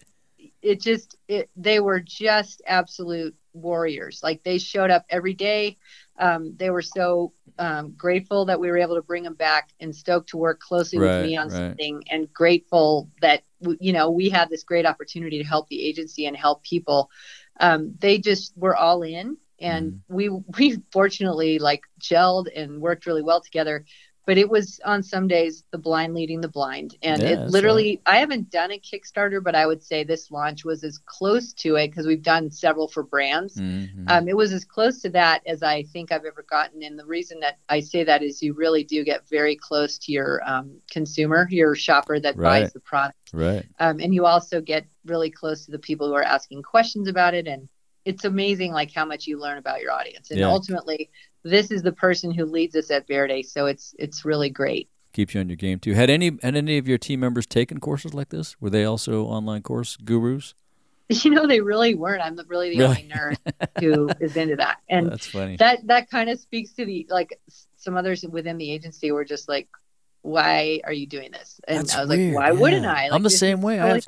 it 0.62 0.80
just 0.80 1.16
it, 1.28 1.50
they 1.56 1.80
were 1.80 2.00
just 2.00 2.62
absolute 2.66 3.34
warriors. 3.52 4.20
Like 4.22 4.42
they 4.42 4.58
showed 4.58 4.90
up 4.90 5.04
every 5.08 5.34
day. 5.34 5.76
Um, 6.18 6.54
they 6.56 6.70
were 6.70 6.82
so 6.82 7.32
um, 7.58 7.92
grateful 7.96 8.44
that 8.46 8.60
we 8.60 8.68
were 8.68 8.78
able 8.78 8.94
to 8.94 9.02
bring 9.02 9.22
them 9.22 9.34
back 9.34 9.70
and 9.80 9.94
stoked 9.94 10.30
to 10.30 10.36
work 10.36 10.60
closely 10.60 10.98
right, 10.98 11.18
with 11.18 11.26
me 11.26 11.36
on 11.36 11.48
right. 11.48 11.56
something 11.56 12.04
and 12.10 12.32
grateful 12.32 13.10
that 13.20 13.42
you 13.80 13.92
know 13.92 14.10
we 14.10 14.28
had 14.28 14.48
this 14.48 14.62
great 14.62 14.86
opportunity 14.86 15.38
to 15.38 15.44
help 15.44 15.68
the 15.68 15.84
agency 15.84 16.26
and 16.26 16.36
help 16.36 16.62
people 16.62 17.10
um, 17.60 17.94
they 17.98 18.18
just 18.18 18.56
were 18.56 18.76
all 18.76 19.02
in 19.02 19.36
and 19.60 19.92
mm. 19.92 20.00
we 20.08 20.28
we 20.58 20.78
fortunately 20.92 21.58
like 21.58 21.82
gelled 22.00 22.46
and 22.54 22.80
worked 22.80 23.06
really 23.06 23.22
well 23.22 23.40
together 23.40 23.84
but 24.28 24.36
it 24.36 24.50
was 24.50 24.78
on 24.84 25.02
some 25.02 25.26
days 25.26 25.64
the 25.70 25.78
blind 25.78 26.12
leading 26.12 26.42
the 26.42 26.48
blind 26.48 26.96
and 27.00 27.22
yeah, 27.22 27.30
it 27.30 27.38
literally 27.48 27.98
right. 28.06 28.14
i 28.14 28.18
haven't 28.18 28.50
done 28.50 28.70
a 28.70 28.78
kickstarter 28.78 29.42
but 29.42 29.54
i 29.54 29.66
would 29.66 29.82
say 29.82 30.04
this 30.04 30.30
launch 30.30 30.66
was 30.66 30.84
as 30.84 30.98
close 31.06 31.54
to 31.54 31.76
it 31.76 31.88
because 31.88 32.06
we've 32.06 32.22
done 32.22 32.50
several 32.50 32.86
for 32.86 33.02
brands 33.02 33.56
mm-hmm. 33.56 34.04
um, 34.08 34.28
it 34.28 34.36
was 34.36 34.52
as 34.52 34.66
close 34.66 35.00
to 35.00 35.08
that 35.08 35.40
as 35.46 35.62
i 35.62 35.82
think 35.82 36.12
i've 36.12 36.26
ever 36.26 36.44
gotten 36.48 36.82
and 36.82 36.98
the 36.98 37.06
reason 37.06 37.40
that 37.40 37.58
i 37.70 37.80
say 37.80 38.04
that 38.04 38.22
is 38.22 38.42
you 38.42 38.52
really 38.52 38.84
do 38.84 39.02
get 39.02 39.26
very 39.30 39.56
close 39.56 39.96
to 39.96 40.12
your 40.12 40.42
um, 40.46 40.76
consumer 40.90 41.48
your 41.50 41.74
shopper 41.74 42.20
that 42.20 42.36
right. 42.36 42.60
buys 42.60 42.72
the 42.74 42.80
product 42.80 43.30
right 43.32 43.64
um, 43.80 43.98
and 43.98 44.14
you 44.14 44.26
also 44.26 44.60
get 44.60 44.84
really 45.06 45.30
close 45.30 45.64
to 45.64 45.70
the 45.70 45.78
people 45.78 46.06
who 46.06 46.14
are 46.14 46.22
asking 46.22 46.62
questions 46.62 47.08
about 47.08 47.32
it 47.32 47.48
and 47.48 47.66
it's 48.04 48.24
amazing 48.24 48.72
like 48.72 48.92
how 48.92 49.04
much 49.04 49.26
you 49.26 49.38
learn 49.38 49.58
about 49.58 49.80
your 49.80 49.92
audience 49.92 50.30
and 50.30 50.40
yeah. 50.40 50.46
ultimately 50.46 51.10
this 51.42 51.70
is 51.70 51.82
the 51.82 51.92
person 51.92 52.32
who 52.32 52.44
leads 52.44 52.76
us 52.76 52.90
at 52.90 53.06
Verde. 53.06 53.42
So 53.42 53.66
it's 53.66 53.94
it's 53.98 54.24
really 54.24 54.50
great. 54.50 54.88
Keeps 55.12 55.34
you 55.34 55.40
on 55.40 55.48
your 55.48 55.56
game 55.56 55.78
too. 55.78 55.94
Had 55.94 56.10
any 56.10 56.38
had 56.42 56.56
any 56.56 56.78
of 56.78 56.86
your 56.86 56.98
team 56.98 57.20
members 57.20 57.46
taken 57.46 57.80
courses 57.80 58.14
like 58.14 58.28
this? 58.28 58.60
Were 58.60 58.70
they 58.70 58.84
also 58.84 59.24
online 59.24 59.62
course 59.62 59.96
gurus? 59.96 60.54
You 61.10 61.30
know, 61.30 61.46
they 61.46 61.62
really 61.62 61.94
weren't. 61.94 62.20
I'm 62.20 62.38
really 62.48 62.68
the 62.68 62.80
really? 62.80 62.88
only 62.88 63.08
nerd 63.08 63.36
who 63.80 64.10
is 64.20 64.36
into 64.36 64.56
that, 64.56 64.76
and 64.90 65.10
that's 65.10 65.26
funny. 65.26 65.56
That 65.56 65.86
that 65.86 66.10
kind 66.10 66.28
of 66.28 66.38
speaks 66.38 66.72
to 66.72 66.84
the 66.84 67.06
like 67.08 67.40
some 67.76 67.96
others 67.96 68.26
within 68.28 68.58
the 68.58 68.70
agency 68.70 69.10
were 69.10 69.24
just 69.24 69.48
like, 69.48 69.68
why 70.22 70.80
are 70.84 70.92
you 70.92 71.06
doing 71.06 71.30
this? 71.30 71.60
And 71.66 71.78
That's 71.78 71.94
I 71.94 72.00
was 72.00 72.10
weird. 72.10 72.34
like, 72.34 72.42
why 72.42 72.52
yeah. 72.52 72.60
wouldn't 72.60 72.86
I? 72.86 73.04
Like, 73.04 73.12
I'm 73.12 73.22
the 73.22 73.30
same 73.30 73.60
way. 73.60 73.80
I, 73.80 73.86
have, 73.88 74.04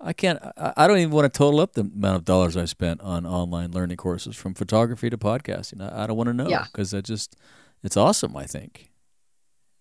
I 0.00 0.12
can't, 0.12 0.42
I, 0.56 0.72
I, 0.76 0.86
don't 0.86 0.98
even 0.98 1.10
want 1.10 1.32
to 1.32 1.36
total 1.36 1.60
up 1.60 1.72
the 1.72 1.82
amount 1.82 2.16
of 2.16 2.24
dollars 2.24 2.56
I 2.56 2.64
spent 2.66 3.00
on 3.00 3.26
online 3.26 3.72
learning 3.72 3.96
courses 3.96 4.36
from 4.36 4.54
photography 4.54 5.10
to 5.10 5.18
podcasting. 5.18 5.80
I, 5.80 6.04
I 6.04 6.06
don't 6.06 6.16
want 6.16 6.28
to 6.28 6.34
know 6.34 6.64
because 6.64 6.92
yeah. 6.92 6.98
I 6.98 7.02
just, 7.02 7.36
it's 7.82 7.96
awesome. 7.96 8.36
I 8.36 8.44
think 8.44 8.90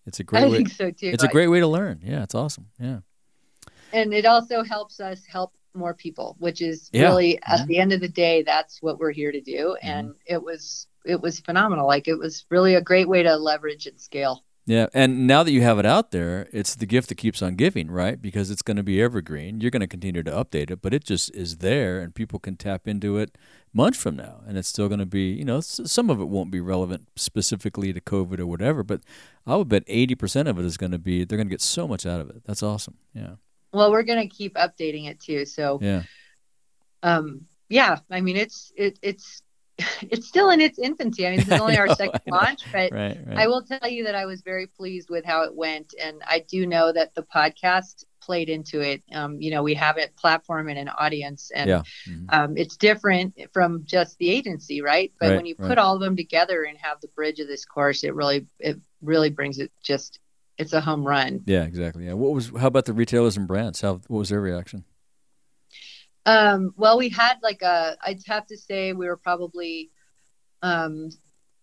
it's 0.05 0.19
a 0.19 0.23
great 0.23 0.43
I 0.43 0.47
way. 0.47 0.57
think 0.57 0.69
so 0.69 0.91
too. 0.91 1.07
It's 1.07 1.23
a 1.23 1.27
great 1.27 1.47
way 1.47 1.59
to 1.59 1.67
learn. 1.67 2.01
Yeah. 2.03 2.23
It's 2.23 2.35
awesome. 2.35 2.67
Yeah. 2.79 2.99
And 3.91 4.13
it 4.13 4.25
also 4.25 4.63
helps 4.63 4.99
us 4.99 5.23
help 5.25 5.53
more 5.75 5.93
people, 5.93 6.35
which 6.39 6.61
is 6.61 6.89
yeah. 6.93 7.03
really 7.03 7.39
at 7.43 7.67
the 7.67 7.77
end 7.79 7.93
of 7.93 7.99
the 7.99 8.09
day, 8.09 8.43
that's 8.43 8.81
what 8.81 8.99
we're 8.99 9.11
here 9.11 9.31
to 9.31 9.41
do. 9.41 9.75
Mm-hmm. 9.83 9.87
And 9.87 10.15
it 10.25 10.41
was, 10.41 10.87
it 11.05 11.21
was 11.21 11.39
phenomenal. 11.39 11.87
Like 11.87 12.07
it 12.07 12.17
was 12.17 12.45
really 12.49 12.75
a 12.75 12.81
great 12.81 13.07
way 13.07 13.23
to 13.23 13.35
leverage 13.35 13.87
and 13.87 13.99
scale. 13.99 14.43
Yeah, 14.65 14.87
and 14.93 15.27
now 15.27 15.43
that 15.43 15.51
you 15.51 15.61
have 15.61 15.77
it 15.77 15.85
out 15.85 16.11
there, 16.11 16.47
it's 16.53 16.73
the 16.73 16.85
gift 16.85 17.09
that 17.09 17.15
keeps 17.15 17.41
on 17.41 17.55
giving, 17.55 17.91
right? 17.91 18.21
Because 18.21 18.49
it's 18.49 18.61
going 18.61 18.77
to 18.77 18.83
be 18.83 19.01
evergreen. 19.01 19.59
You're 19.59 19.71
going 19.71 19.81
to 19.81 19.87
continue 19.87 20.23
to 20.23 20.31
update 20.31 20.71
it, 20.71 20.81
but 20.81 20.93
it 20.93 21.03
just 21.03 21.35
is 21.35 21.57
there, 21.57 21.99
and 21.99 22.15
people 22.15 22.39
can 22.39 22.55
tap 22.55 22.87
into 22.87 23.17
it 23.17 23.37
months 23.73 23.97
from 24.01 24.15
now, 24.15 24.41
and 24.47 24.57
it's 24.57 24.69
still 24.69 24.87
going 24.87 25.01
to 25.01 25.05
be, 25.05 25.33
you 25.33 25.43
know, 25.43 25.59
some 25.59 26.09
of 26.09 26.21
it 26.21 26.29
won't 26.29 26.49
be 26.49 26.61
relevant 26.61 27.09
specifically 27.17 27.91
to 27.91 27.99
COVID 27.99 28.39
or 28.39 28.47
whatever, 28.47 28.83
but 28.83 29.01
I 29.45 29.57
would 29.57 29.67
bet 29.67 29.85
80% 29.85 30.47
of 30.47 30.57
it 30.57 30.63
is 30.63 30.77
going 30.77 30.93
to 30.93 30.99
be. 30.99 31.25
They're 31.25 31.37
going 31.37 31.49
to 31.49 31.53
get 31.53 31.61
so 31.61 31.85
much 31.85 32.05
out 32.05 32.21
of 32.21 32.29
it. 32.29 32.43
That's 32.45 32.63
awesome. 32.63 32.95
Yeah. 33.13 33.35
Well, 33.73 33.91
we're 33.91 34.03
going 34.03 34.29
to 34.29 34.33
keep 34.33 34.55
updating 34.55 35.09
it 35.09 35.19
too. 35.19 35.45
So 35.45 35.79
yeah. 35.81 36.03
Um. 37.01 37.47
Yeah. 37.67 37.97
I 38.09 38.21
mean, 38.21 38.37
it's 38.37 38.71
it 38.77 38.97
it's 39.01 39.42
it's 40.01 40.27
still 40.27 40.49
in 40.49 40.61
its 40.61 40.77
infancy. 40.79 41.25
I 41.25 41.31
mean, 41.31 41.39
this 41.39 41.47
is 41.47 41.59
only 41.59 41.73
know, 41.75 41.81
our 41.81 41.95
second 41.95 42.21
launch, 42.27 42.63
but 42.71 42.91
right, 42.91 43.17
right. 43.25 43.37
I 43.37 43.47
will 43.47 43.63
tell 43.63 43.89
you 43.89 44.05
that 44.05 44.15
I 44.15 44.25
was 44.25 44.41
very 44.41 44.67
pleased 44.67 45.09
with 45.09 45.25
how 45.25 45.43
it 45.43 45.55
went, 45.55 45.93
and 46.01 46.21
I 46.25 46.39
do 46.47 46.65
know 46.67 46.91
that 46.91 47.15
the 47.15 47.23
podcast 47.23 48.05
played 48.21 48.49
into 48.49 48.79
it. 48.81 49.03
Um, 49.13 49.41
you 49.41 49.51
know, 49.51 49.63
we 49.63 49.73
have 49.73 49.97
a 49.97 50.07
platform 50.17 50.69
and 50.69 50.77
an 50.77 50.89
audience, 50.89 51.51
and 51.53 51.69
yeah. 51.69 51.81
mm-hmm. 52.07 52.25
um, 52.29 52.57
it's 52.57 52.77
different 52.77 53.39
from 53.51 53.83
just 53.85 54.17
the 54.19 54.29
agency, 54.29 54.81
right? 54.81 55.11
But 55.19 55.29
right, 55.29 55.35
when 55.37 55.45
you 55.45 55.55
put 55.55 55.77
all 55.77 55.95
of 55.95 56.01
them 56.01 56.15
together 56.15 56.63
and 56.63 56.77
have 56.77 57.01
the 57.01 57.09
bridge 57.09 57.39
of 57.39 57.47
this 57.47 57.65
course, 57.65 58.03
it 58.03 58.13
really 58.13 58.47
it 58.59 58.79
really 59.01 59.29
brings 59.29 59.59
it 59.59 59.71
just 59.81 60.19
it's 60.57 60.73
a 60.73 60.81
home 60.81 61.05
run. 61.05 61.41
Yeah, 61.45 61.63
exactly. 61.63 62.05
Yeah. 62.05 62.13
What 62.13 62.33
was 62.33 62.51
how 62.57 62.67
about 62.67 62.85
the 62.85 62.93
retailers 62.93 63.37
and 63.37 63.47
brands? 63.47 63.81
How 63.81 63.95
what 64.07 64.19
was 64.19 64.29
their 64.29 64.41
reaction? 64.41 64.85
Um, 66.25 66.73
well, 66.77 66.97
we 66.97 67.09
had 67.09 67.35
like 67.41 67.61
a, 67.61 67.97
I'd 68.01 68.21
have 68.27 68.47
to 68.47 68.57
say 68.57 68.93
we 68.93 69.07
were 69.07 69.17
probably 69.17 69.91
um, 70.61 71.09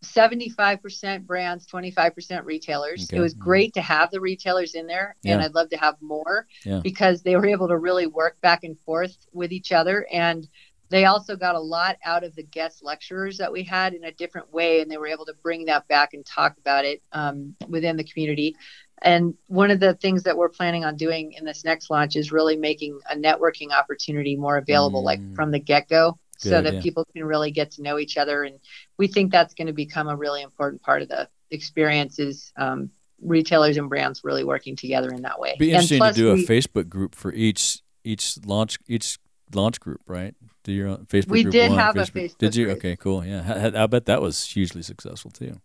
75% 0.05 1.27
brands, 1.27 1.67
25% 1.67 2.45
retailers. 2.45 3.09
Okay. 3.09 3.19
It 3.19 3.21
was 3.21 3.35
great 3.35 3.75
to 3.75 3.83
have 3.83 4.11
the 4.11 4.21
retailers 4.21 4.75
in 4.75 4.87
there, 4.87 5.17
yeah. 5.23 5.35
and 5.35 5.43
I'd 5.43 5.55
love 5.55 5.69
to 5.71 5.77
have 5.77 5.97
more 6.01 6.47
yeah. 6.65 6.81
because 6.83 7.23
they 7.23 7.37
were 7.37 7.47
able 7.47 7.69
to 7.69 7.77
really 7.77 8.07
work 8.07 8.41
back 8.41 8.65
and 8.65 8.79
forth 8.81 9.17
with 9.33 9.53
each 9.53 9.73
other. 9.73 10.07
And 10.13 10.49
they 10.89 11.05
also 11.05 11.37
got 11.37 11.55
a 11.55 11.61
lot 11.61 11.99
out 12.05 12.25
of 12.25 12.35
the 12.35 12.43
guest 12.43 12.83
lecturers 12.83 13.39
that 13.39 13.53
we 13.53 13.63
had 13.63 13.95
in 13.95 14.05
a 14.05 14.13
different 14.13 14.53
way, 14.53 14.81
and 14.81 14.91
they 14.91 14.97
were 14.97 15.07
able 15.07 15.27
to 15.27 15.35
bring 15.43 15.67
that 15.67 15.87
back 15.87 16.15
and 16.15 16.25
talk 16.25 16.57
about 16.59 16.85
it 16.85 17.03
um, 17.13 17.55
within 17.69 17.97
the 17.97 18.05
community. 18.05 18.57
And 19.03 19.35
one 19.47 19.71
of 19.71 19.81
the 19.81 19.95
things 19.95 20.25
that 20.25 20.37
we're 20.37 20.51
planning 20.51 20.85
on 20.85 20.97
doing 20.97 21.33
in 21.33 21.45
this 21.45 21.65
next 21.65 21.91
launch 21.91 22.17
is 22.17 22.33
really 22.33 22.57
making 22.57 23.01
a 23.11 23.17
networking 23.17 23.71
opportunity 23.71 24.37
more 24.37 24.59
available, 24.59 25.01
mm. 25.03 25.07
like 25.07 25.35
from 25.35 25.51
the 25.51 25.59
get 25.59 25.89
go, 25.89 26.19
so 26.37 26.63
that 26.63 26.83
people 26.83 27.07
can 27.15 27.25
really 27.25 27.51
get 27.51 27.71
to 27.73 27.83
know 27.83 27.99
each 27.99 28.17
other. 28.17 28.45
And 28.45 28.59
we 28.97 29.07
think 29.07 29.31
that's 29.31 29.55
going 29.55 29.67
to 29.67 29.73
become 29.73 30.09
a 30.09 30.17
really 30.17 30.43
important 30.43 30.83
part 30.83 31.03
of 31.03 31.09
the 31.09 31.29
experience 31.51 32.19
is 32.19 32.53
um, 32.57 32.91
retailers 33.23 33.77
and 33.77 33.89
brands 33.89 34.23
really 34.25 34.45
working 34.45 34.77
together 34.77 35.11
in 35.11 35.23
that 35.23 35.39
way. 35.39 35.57
Be 35.59 35.73
interesting 35.73 36.03
to 36.03 36.13
do 36.13 36.33
we, 36.33 36.45
a 36.45 36.47
Facebook 36.47 36.89
group 36.89 37.15
for 37.15 37.33
each 37.33 37.83
each 38.05 38.39
launch 38.45 38.79
each 38.89 39.19
launch 39.55 39.81
group, 39.81 40.01
right? 40.07 40.35
Do 40.65 40.73
your 40.73 40.89
own 40.89 41.07
Facebook. 41.07 41.29
Group. 41.29 41.45
We 41.45 41.45
did 41.45 41.71
one, 41.71 41.79
have 41.79 41.95
Facebook. 41.95 42.09
a 42.09 42.29
Facebook. 42.29 42.39
Did 42.39 42.57
you? 42.57 42.65
Group. 42.67 42.79
Okay, 42.79 42.97
cool. 42.97 43.25
Yeah, 43.25 43.71
I, 43.75 43.83
I 43.83 43.87
bet 43.87 44.07
that 44.07 44.23
was 44.23 44.45
hugely 44.45 44.83
successful 44.83 45.31
too. 45.31 45.61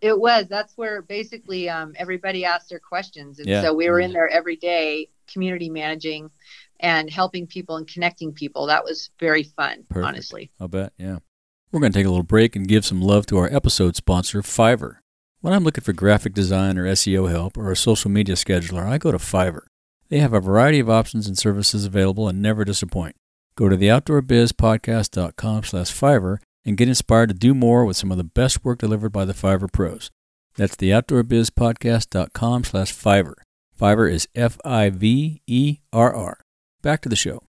It 0.00 0.18
was. 0.18 0.46
That's 0.48 0.76
where 0.76 1.02
basically 1.02 1.68
um, 1.68 1.94
everybody 1.96 2.44
asked 2.44 2.68
their 2.68 2.78
questions, 2.78 3.38
and 3.38 3.48
yeah. 3.48 3.62
so 3.62 3.74
we 3.74 3.88
were 3.88 4.00
in 4.00 4.12
there 4.12 4.28
every 4.28 4.56
day, 4.56 5.08
community 5.26 5.70
managing, 5.70 6.30
and 6.80 7.10
helping 7.10 7.46
people 7.46 7.76
and 7.76 7.86
connecting 7.86 8.32
people. 8.32 8.66
That 8.66 8.84
was 8.84 9.10
very 9.18 9.42
fun, 9.42 9.84
Perfect. 9.88 10.06
honestly. 10.06 10.50
I'll 10.60 10.68
bet. 10.68 10.92
Yeah. 10.98 11.18
We're 11.72 11.80
going 11.80 11.92
to 11.92 11.98
take 11.98 12.06
a 12.06 12.10
little 12.10 12.22
break 12.22 12.56
and 12.56 12.68
give 12.68 12.84
some 12.84 13.00
love 13.00 13.26
to 13.26 13.38
our 13.38 13.52
episode 13.52 13.96
sponsor, 13.96 14.42
Fiverr. 14.42 14.98
When 15.40 15.52
I'm 15.52 15.64
looking 15.64 15.84
for 15.84 15.92
graphic 15.92 16.32
design 16.32 16.78
or 16.78 16.84
SEO 16.84 17.30
help 17.30 17.56
or 17.56 17.70
a 17.70 17.76
social 17.76 18.10
media 18.10 18.34
scheduler, 18.34 18.86
I 18.86 18.98
go 18.98 19.12
to 19.12 19.18
Fiverr. 19.18 19.66
They 20.08 20.18
have 20.18 20.32
a 20.32 20.40
variety 20.40 20.78
of 20.78 20.88
options 20.88 21.26
and 21.26 21.36
services 21.36 21.84
available 21.84 22.28
and 22.28 22.40
never 22.40 22.64
disappoint. 22.64 23.16
Go 23.56 23.68
to 23.68 23.76
theoutdoorbizpodcast.com 23.76 25.64
slash 25.64 25.92
Fiverr 25.92 26.38
and 26.66 26.76
get 26.76 26.88
inspired 26.88 27.28
to 27.28 27.34
do 27.34 27.54
more 27.54 27.84
with 27.84 27.96
some 27.96 28.10
of 28.10 28.18
the 28.18 28.24
best 28.24 28.64
work 28.64 28.80
delivered 28.80 29.12
by 29.12 29.24
the 29.24 29.32
Fiverr 29.32 29.72
pros. 29.72 30.10
That's 30.56 30.76
the 30.76 30.90
outdoorbizpodcast.com 30.90 32.64
slash 32.64 32.92
Fiverr. 32.92 33.34
Fiverr 33.78 34.10
is 34.10 34.26
F 34.34 34.58
I 34.64 34.90
V 34.90 35.42
E 35.46 35.78
R 35.92 36.14
R. 36.14 36.40
Back 36.82 37.02
to 37.02 37.08
the 37.08 37.16
show. 37.16 37.42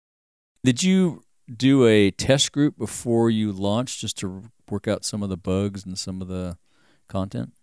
Did 0.64 0.84
you 0.84 1.24
do 1.54 1.86
a 1.86 2.12
test 2.12 2.52
group 2.52 2.78
before 2.78 3.30
you 3.30 3.52
launched 3.52 4.02
just 4.02 4.18
to 4.20 4.44
work 4.70 4.88
out 4.88 5.06
some 5.06 5.24
of 5.24 5.30
the 5.30 5.38
bugs 5.38 5.86
and 5.86 5.98
some 5.98 6.22
of 6.22 6.28
the 6.28 6.58
content? 7.08 7.54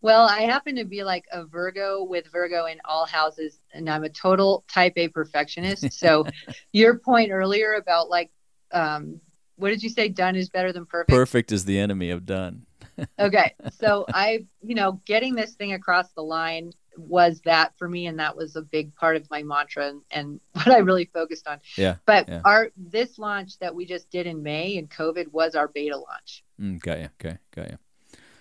Well, 0.00 0.26
I 0.28 0.40
happen 0.40 0.76
to 0.76 0.84
be 0.84 1.02
like 1.02 1.24
a 1.32 1.46
Virgo 1.46 2.04
with 2.04 2.26
Virgo 2.30 2.66
in 2.66 2.78
all 2.84 3.06
houses, 3.06 3.60
and 3.72 3.88
I'm 3.88 4.04
a 4.04 4.08
total 4.08 4.64
type 4.68 4.94
A 4.96 5.08
perfectionist. 5.08 5.92
So, 5.92 6.26
your 6.72 6.98
point 6.98 7.30
earlier 7.30 7.74
about 7.74 8.10
like 8.10 8.30
um, 8.72 9.20
what 9.56 9.70
did 9.70 9.82
you 9.82 9.88
say? 9.88 10.08
Done 10.08 10.36
is 10.36 10.48
better 10.48 10.72
than 10.72 10.86
perfect. 10.86 11.10
Perfect 11.10 11.52
is 11.52 11.64
the 11.64 11.78
enemy 11.78 12.10
of 12.10 12.26
done. 12.26 12.66
okay. 13.18 13.54
So 13.78 14.04
I, 14.12 14.46
you 14.62 14.74
know, 14.74 15.00
getting 15.04 15.34
this 15.34 15.54
thing 15.54 15.72
across 15.72 16.12
the 16.12 16.22
line 16.22 16.72
was 16.96 17.40
that 17.44 17.76
for 17.76 17.88
me 17.88 18.06
and 18.06 18.20
that 18.20 18.36
was 18.36 18.54
a 18.54 18.62
big 18.62 18.94
part 18.94 19.16
of 19.16 19.28
my 19.30 19.42
mantra 19.42 19.88
and, 19.88 20.02
and 20.10 20.40
what 20.52 20.68
I 20.68 20.78
really 20.78 21.06
focused 21.06 21.46
on. 21.48 21.60
Yeah. 21.76 21.96
But 22.06 22.28
yeah. 22.28 22.40
our 22.44 22.70
this 22.76 23.18
launch 23.18 23.58
that 23.58 23.74
we 23.74 23.84
just 23.84 24.10
did 24.10 24.26
in 24.26 24.42
May 24.42 24.76
in 24.76 24.88
COVID 24.88 25.32
was 25.32 25.54
our 25.54 25.68
beta 25.68 25.96
launch. 25.96 26.44
Mm, 26.60 26.80
got 26.80 26.98
you. 26.98 27.08
Okay. 27.20 27.38
Got 27.54 27.70
you. 27.70 27.78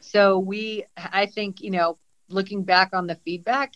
So 0.01 0.39
we 0.39 0.85
I 0.97 1.25
think, 1.25 1.61
you 1.61 1.71
know, 1.71 1.97
looking 2.29 2.63
back 2.63 2.89
on 2.93 3.07
the 3.07 3.15
feedback, 3.25 3.73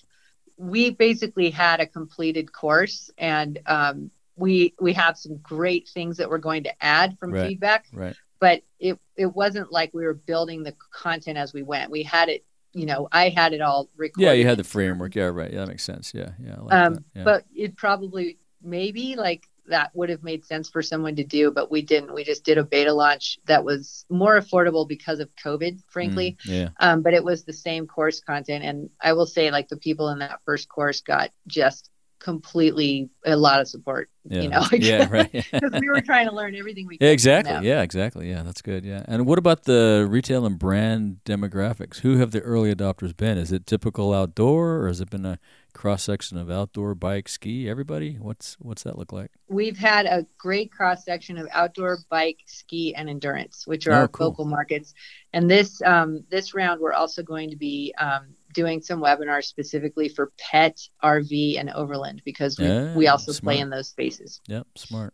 we 0.57 0.89
basically 0.89 1.49
had 1.49 1.79
a 1.79 1.85
completed 1.85 2.51
course 2.51 3.11
and 3.17 3.59
um, 3.65 4.11
we 4.37 4.73
we 4.79 4.93
have 4.93 5.17
some 5.17 5.37
great 5.37 5.89
things 5.89 6.17
that 6.17 6.29
we're 6.29 6.37
going 6.37 6.63
to 6.63 6.83
add 6.83 7.17
from 7.19 7.31
right, 7.31 7.47
feedback 7.47 7.87
right. 7.91 8.15
but 8.39 8.61
it 8.79 8.97
it 9.15 9.35
wasn't 9.35 9.71
like 9.71 9.93
we 9.93 10.05
were 10.05 10.13
building 10.13 10.63
the 10.63 10.75
content 10.91 11.37
as 11.37 11.53
we 11.53 11.63
went. 11.63 11.91
We 11.91 12.03
had 12.03 12.29
it 12.29 12.45
you 12.73 12.85
know 12.85 13.07
i 13.11 13.29
had 13.29 13.53
it 13.53 13.61
all 13.61 13.89
recorded. 13.97 14.25
Yeah 14.25 14.33
you 14.33 14.45
had 14.45 14.57
the 14.57 14.63
framework. 14.63 15.15
Yeah 15.15 15.25
right. 15.25 15.51
Yeah 15.51 15.61
that 15.61 15.67
makes 15.67 15.83
sense. 15.83 16.13
Yeah 16.13 16.31
yeah, 16.41 16.59
like 16.61 16.73
um 16.73 17.03
yeah. 17.15 17.23
but 17.23 17.45
it 17.53 17.75
probably 17.75 18.37
maybe 18.61 19.15
like 19.15 19.47
that 19.69 19.93
would 19.93 20.07
have 20.09 20.23
made 20.23 20.45
sense 20.45 20.69
for 20.69 20.81
someone 20.81 21.15
to 21.15 21.23
do 21.23 21.51
but 21.51 21.71
we 21.71 21.81
didn't. 21.81 22.13
We 22.13 22.23
just 22.23 22.45
did 22.45 22.57
a 22.57 22.63
beta 22.63 22.93
launch 22.93 23.39
that 23.45 23.63
was 23.63 24.05
more 24.09 24.39
affordable 24.39 24.87
because 24.87 25.19
of 25.19 25.29
covid 25.35 25.81
frankly. 25.87 26.37
Mm, 26.45 26.51
yeah. 26.51 26.69
Um 26.79 27.01
but 27.01 27.13
it 27.15 27.23
was 27.23 27.43
the 27.43 27.53
same 27.53 27.87
course 27.87 28.19
content 28.19 28.63
and 28.63 28.89
i 29.01 29.13
will 29.13 29.25
say 29.25 29.49
like 29.49 29.69
the 29.69 29.77
people 29.77 30.09
in 30.09 30.19
that 30.19 30.41
first 30.45 30.69
course 30.69 31.01
got 31.01 31.31
just 31.47 31.89
completely 32.19 33.09
a 33.25 33.35
lot 33.35 33.61
of 33.61 33.67
support. 33.67 34.09
Yeah. 34.29 34.41
You 34.41 34.49
know, 34.49 34.65
yeah, 34.73 35.07
right. 35.09 35.31
Because 35.51 35.71
we 35.79 35.89
were 35.89 36.01
trying 36.01 36.27
to 36.27 36.35
learn 36.35 36.55
everything 36.55 36.85
we 36.85 36.97
could. 36.97 37.05
Yeah, 37.05 37.11
exactly. 37.11 37.67
Yeah, 37.67 37.81
exactly. 37.81 38.29
Yeah, 38.29 38.43
that's 38.43 38.61
good. 38.61 38.83
Yeah. 38.83 39.03
And 39.07 39.25
what 39.25 39.39
about 39.39 39.63
the 39.63 40.05
retail 40.09 40.45
and 40.45 40.59
brand 40.59 41.19
demographics? 41.25 41.99
Who 41.99 42.17
have 42.17 42.31
the 42.31 42.41
early 42.41 42.73
adopters 42.73 43.15
been? 43.15 43.37
Is 43.37 43.51
it 43.51 43.65
typical 43.65 44.13
outdoor, 44.13 44.81
or 44.81 44.87
has 44.87 44.99
it 44.99 45.09
been 45.09 45.25
a 45.25 45.39
cross 45.73 46.03
section 46.03 46.37
of 46.37 46.49
outdoor, 46.49 46.93
bike, 46.95 47.29
ski? 47.29 47.69
Everybody? 47.69 48.17
What's 48.19 48.57
what's 48.59 48.83
that 48.83 48.97
look 48.97 49.13
like? 49.13 49.31
We've 49.47 49.77
had 49.77 50.05
a 50.05 50.25
great 50.37 50.71
cross 50.71 51.05
section 51.05 51.37
of 51.37 51.47
outdoor, 51.53 51.99
bike, 52.09 52.41
ski, 52.45 52.93
and 52.95 53.09
endurance, 53.09 53.65
which 53.65 53.87
are 53.87 53.93
oh, 53.93 53.97
our 53.97 54.07
cool. 54.09 54.31
focal 54.31 54.45
markets. 54.45 54.93
And 55.31 55.49
this 55.49 55.81
um, 55.83 56.25
this 56.29 56.53
round, 56.53 56.81
we're 56.81 56.93
also 56.93 57.23
going 57.23 57.49
to 57.49 57.57
be 57.57 57.93
um, 57.97 58.35
doing 58.57 58.81
some 58.81 58.99
webinars 58.99 59.43
specifically 59.43 60.09
for 60.09 60.31
pet, 60.39 60.81
RV, 61.03 61.59
and 61.59 61.69
overland 61.69 62.23
because 62.25 62.57
we, 62.57 62.65
yeah, 62.65 62.95
we 62.95 63.07
also 63.07 63.31
smart. 63.31 63.53
play 63.53 63.61
in 63.61 63.69
those 63.69 63.87
spaces. 63.87 64.41
Yep, 64.47 64.65
smart. 64.75 65.13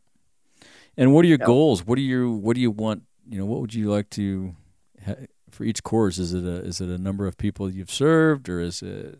And 0.95 1.13
what 1.13 1.25
are 1.25 1.27
your 1.27 1.39
so, 1.41 1.45
goals? 1.45 1.85
What 1.85 1.97
do 1.97 2.01
you 2.01 2.31
what 2.31 2.55
do 2.55 2.61
you 2.61 2.71
want? 2.71 3.03
You 3.29 3.39
know, 3.39 3.45
what 3.45 3.59
would 3.59 3.73
you 3.73 3.91
like 3.91 4.09
to 4.11 4.55
ha- 5.05 5.25
for 5.51 5.65
each 5.65 5.83
course? 5.83 6.17
Is 6.19 6.33
it 6.33 6.45
a 6.45 6.63
is 6.63 6.79
it 6.79 6.87
a 6.87 6.97
number 6.97 7.27
of 7.27 7.37
people 7.37 7.69
you've 7.69 7.91
served, 7.91 8.47
or 8.47 8.61
is 8.61 8.81
it 8.81 9.19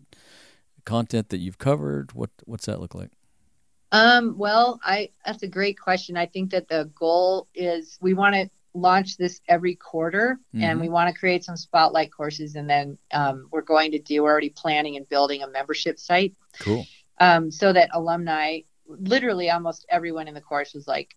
content 0.86 1.28
that 1.30 1.40
you've 1.40 1.58
covered? 1.58 2.14
What 2.14 2.30
what's 2.46 2.66
that 2.68 2.80
look 2.80 2.96
like? 2.96 3.12
Um, 3.92 4.38
well, 4.38 4.80
I 4.86 5.10
that's 5.26 5.44
a 5.44 5.48
great 5.48 5.78
question. 5.78 6.16
I 6.16 6.28
think 6.28 6.52
that 6.52 6.70
the 6.70 6.90
goal 6.96 7.50
is 7.54 7.98
we 8.02 8.14
want 8.14 8.36
to 8.36 8.50
launch 8.74 9.18
this 9.18 9.40
every 9.48 9.76
quarter 9.76 10.40
mm-hmm. 10.54 10.64
and 10.64 10.82
we 10.82 10.90
want 10.90 11.14
to 11.14 11.20
create 11.20 11.44
some 11.44 11.56
spotlight 11.56 12.12
courses 12.12 12.56
and 12.56 12.70
then 12.70 12.98
um, 13.12 13.48
we're 13.52 13.62
going 13.62 13.92
to 13.92 14.00
do 14.00 14.24
we're 14.24 14.32
already 14.32 14.50
planning 14.50 14.98
and 14.98 15.08
building 15.10 15.44
a 15.44 15.48
membership 15.48 16.00
site. 16.00 16.34
Cool. 16.60 16.86
Um, 17.20 17.52
so 17.52 17.72
that 17.72 17.90
alumni 17.94 18.60
literally 18.88 19.50
almost 19.50 19.86
everyone 19.90 20.28
in 20.28 20.34
the 20.34 20.42
course 20.42 20.74
was 20.74 20.88
like 20.88 21.16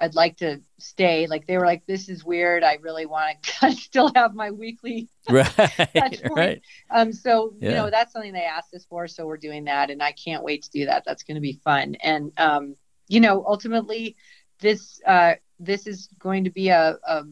i'd 0.00 0.14
like 0.14 0.36
to 0.36 0.60
stay. 0.78 1.26
Like 1.28 1.46
they 1.46 1.56
were 1.56 1.66
like 1.66 1.86
this 1.86 2.08
is 2.08 2.24
weird. 2.24 2.64
I 2.64 2.78
really 2.80 3.06
want 3.06 3.42
to 3.42 3.72
still 3.76 4.10
have 4.14 4.34
my 4.34 4.50
weekly 4.50 5.08
right 5.30 6.20
right. 6.34 6.62
Um 6.90 7.12
so 7.12 7.54
yeah. 7.60 7.68
you 7.68 7.74
know 7.76 7.90
that's 7.90 8.12
something 8.12 8.32
they 8.32 8.44
asked 8.44 8.74
us 8.74 8.84
for 8.84 9.06
so 9.06 9.26
we're 9.26 9.36
doing 9.36 9.64
that 9.64 9.90
and 9.90 10.02
i 10.02 10.12
can't 10.12 10.42
wait 10.42 10.62
to 10.64 10.70
do 10.70 10.86
that. 10.86 11.04
That's 11.06 11.22
going 11.22 11.36
to 11.36 11.40
be 11.40 11.60
fun. 11.64 11.96
And 12.02 12.32
um 12.36 12.76
you 13.08 13.20
know 13.20 13.44
ultimately 13.46 14.16
this 14.60 15.00
uh 15.06 15.34
this 15.62 15.86
is 15.86 16.08
going 16.18 16.44
to 16.44 16.50
be 16.50 16.68
a, 16.68 16.98
a, 17.06 17.24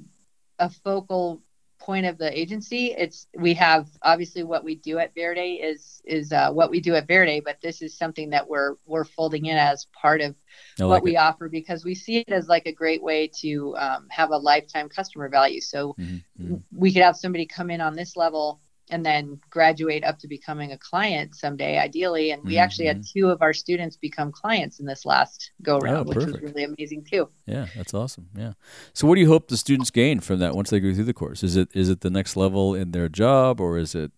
a 0.58 0.70
focal 0.70 1.42
point 1.80 2.06
of 2.06 2.18
the 2.18 2.38
agency. 2.38 2.94
It's 2.96 3.26
we 3.34 3.54
have 3.54 3.88
obviously 4.02 4.44
what 4.44 4.62
we 4.62 4.76
do 4.76 4.98
at 4.98 5.14
Verde 5.14 5.54
is 5.54 6.02
is 6.04 6.32
uh, 6.32 6.50
what 6.52 6.70
we 6.70 6.80
do 6.80 6.94
at 6.94 7.08
Verde, 7.08 7.40
but 7.40 7.56
this 7.62 7.82
is 7.82 7.96
something 7.96 8.30
that 8.30 8.48
we're 8.48 8.76
we're 8.86 9.04
folding 9.04 9.46
in 9.46 9.56
as 9.56 9.86
part 10.00 10.20
of 10.20 10.36
like 10.78 10.88
what 10.88 11.02
we 11.02 11.16
offer 11.16 11.48
because 11.48 11.84
we 11.84 11.94
see 11.94 12.18
it 12.18 12.28
as 12.28 12.48
like 12.48 12.66
a 12.66 12.72
great 12.72 13.02
way 13.02 13.28
to 13.40 13.74
um, 13.76 14.06
have 14.10 14.30
a 14.30 14.36
lifetime 14.36 14.88
customer 14.88 15.28
value. 15.28 15.60
So 15.60 15.94
mm-hmm. 15.98 16.56
we 16.72 16.92
could 16.92 17.02
have 17.02 17.16
somebody 17.16 17.46
come 17.46 17.70
in 17.70 17.80
on 17.80 17.96
this 17.96 18.16
level 18.16 18.60
and 18.90 19.04
then 19.04 19.40
graduate 19.50 20.04
up 20.04 20.18
to 20.18 20.28
becoming 20.28 20.72
a 20.72 20.78
client 20.78 21.34
someday, 21.34 21.78
ideally. 21.78 22.30
And 22.30 22.42
we 22.44 22.52
mm-hmm. 22.52 22.60
actually 22.60 22.86
had 22.86 22.98
mm-hmm. 22.98 23.18
two 23.18 23.28
of 23.30 23.42
our 23.42 23.52
students 23.52 23.96
become 23.96 24.32
clients 24.32 24.80
in 24.80 24.86
this 24.86 25.04
last 25.04 25.52
go 25.62 25.78
round, 25.78 26.08
oh, 26.08 26.10
which 26.10 26.26
was 26.26 26.40
really 26.40 26.64
amazing 26.64 27.04
too. 27.04 27.28
Yeah, 27.46 27.66
that's 27.76 27.94
awesome. 27.94 28.28
Yeah. 28.36 28.52
So, 28.92 29.06
what 29.06 29.14
do 29.14 29.20
you 29.20 29.28
hope 29.28 29.48
the 29.48 29.56
students 29.56 29.90
gain 29.90 30.20
from 30.20 30.38
that 30.40 30.54
once 30.54 30.70
they 30.70 30.80
go 30.80 30.92
through 30.94 31.04
the 31.04 31.14
course? 31.14 31.42
Is 31.42 31.56
it 31.56 31.68
is 31.74 31.88
it 31.88 32.00
the 32.00 32.10
next 32.10 32.36
level 32.36 32.74
in 32.74 32.92
their 32.92 33.08
job, 33.08 33.60
or 33.60 33.78
is 33.78 33.94
it 33.94 34.12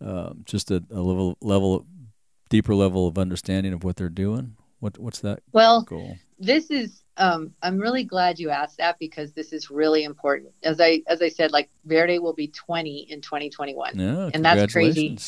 um, 0.00 0.42
just 0.44 0.70
a, 0.70 0.84
a 0.90 1.00
level 1.00 1.36
level 1.40 1.86
deeper 2.48 2.74
level 2.74 3.06
of 3.06 3.18
understanding 3.18 3.72
of 3.72 3.84
what 3.84 3.96
they're 3.96 4.08
doing? 4.08 4.56
What 4.80 4.98
what's 4.98 5.20
that? 5.20 5.42
Well, 5.52 5.82
goal? 5.82 6.16
this 6.38 6.70
is 6.70 7.02
um, 7.20 7.52
I'm 7.62 7.78
really 7.78 8.02
glad 8.02 8.38
you 8.38 8.48
asked 8.48 8.78
that 8.78 8.98
because 8.98 9.32
this 9.32 9.52
is 9.52 9.70
really 9.70 10.04
important. 10.04 10.52
As 10.62 10.80
I 10.80 11.02
as 11.06 11.20
I 11.20 11.28
said, 11.28 11.52
like 11.52 11.68
Verde 11.84 12.18
will 12.18 12.32
be 12.32 12.48
20 12.48 13.06
in 13.10 13.20
2021, 13.20 13.98
yeah, 13.98 14.30
and 14.32 14.42
that's 14.42 14.72
crazy. 14.72 15.18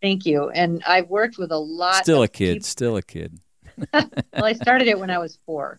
Thank 0.00 0.24
you. 0.24 0.48
And 0.48 0.82
I've 0.86 1.08
worked 1.08 1.36
with 1.36 1.52
a 1.52 1.58
lot. 1.58 2.02
Still 2.02 2.22
a 2.22 2.28
kid. 2.28 2.54
People. 2.54 2.64
Still 2.64 2.96
a 2.96 3.02
kid. 3.02 3.38
well, 3.92 4.10
I 4.44 4.54
started 4.54 4.88
it 4.88 4.98
when 4.98 5.10
I 5.10 5.18
was 5.18 5.38
four. 5.44 5.78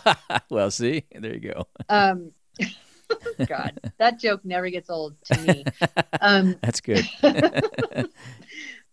well, 0.50 0.70
see, 0.70 1.04
there 1.12 1.34
you 1.34 1.52
go. 1.52 1.66
Um, 1.88 2.30
God, 3.48 3.92
that 3.98 4.20
joke 4.20 4.44
never 4.44 4.70
gets 4.70 4.88
old 4.88 5.16
to 5.24 5.40
me. 5.40 5.64
Um, 6.20 6.56
That's 6.62 6.80
good. 6.80 7.04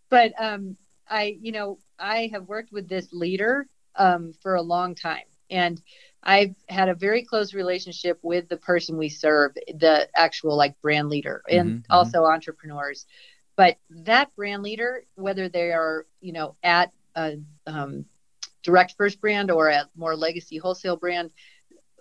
but 0.09 0.33
um, 0.39 0.75
I, 1.07 1.37
you 1.39 1.51
know, 1.51 1.77
I 1.99 2.31
have 2.33 2.47
worked 2.47 2.71
with 2.71 2.87
this 2.87 3.13
leader 3.13 3.67
um, 3.95 4.33
for 4.41 4.55
a 4.55 4.61
long 4.61 4.95
time. 4.95 5.25
And 5.49 5.81
I've 6.23 6.55
had 6.67 6.89
a 6.89 6.95
very 6.95 7.23
close 7.23 7.53
relationship 7.53 8.19
with 8.21 8.49
the 8.49 8.57
person 8.57 8.97
we 8.97 9.09
serve, 9.09 9.53
the 9.67 10.07
actual 10.15 10.57
like 10.57 10.79
brand 10.81 11.09
leader, 11.09 11.41
and 11.49 11.69
mm-hmm, 11.69 11.91
also 11.91 12.19
mm-hmm. 12.19 12.33
entrepreneurs. 12.33 13.05
But 13.55 13.77
that 13.89 14.35
brand 14.35 14.63
leader, 14.63 15.05
whether 15.15 15.49
they 15.49 15.71
are, 15.71 16.05
you 16.21 16.33
know, 16.33 16.55
at 16.63 16.91
a 17.15 17.38
um, 17.67 18.05
direct 18.63 18.95
first 18.97 19.21
brand 19.21 19.51
or 19.51 19.69
a 19.69 19.89
more 19.95 20.15
legacy 20.15 20.57
wholesale 20.57 20.97
brand, 20.97 21.31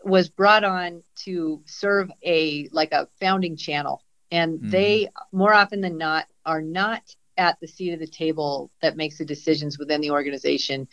was 0.04 0.28
brought 0.28 0.64
on 0.64 1.02
to 1.24 1.62
serve 1.66 2.10
a 2.24 2.68
like 2.72 2.92
a 2.92 3.08
founding 3.20 3.56
channel. 3.56 4.02
And 4.30 4.58
mm-hmm. 4.58 4.70
they 4.70 5.08
more 5.32 5.54
often 5.54 5.80
than 5.80 5.96
not 5.96 6.26
are 6.44 6.62
not 6.62 7.02
at 7.36 7.58
the 7.60 7.68
seat 7.68 7.92
of 7.92 8.00
the 8.00 8.06
table 8.06 8.70
that 8.82 8.96
makes 8.96 9.18
the 9.18 9.24
decisions 9.24 9.78
within 9.78 10.00
the 10.00 10.10
organization 10.10 10.88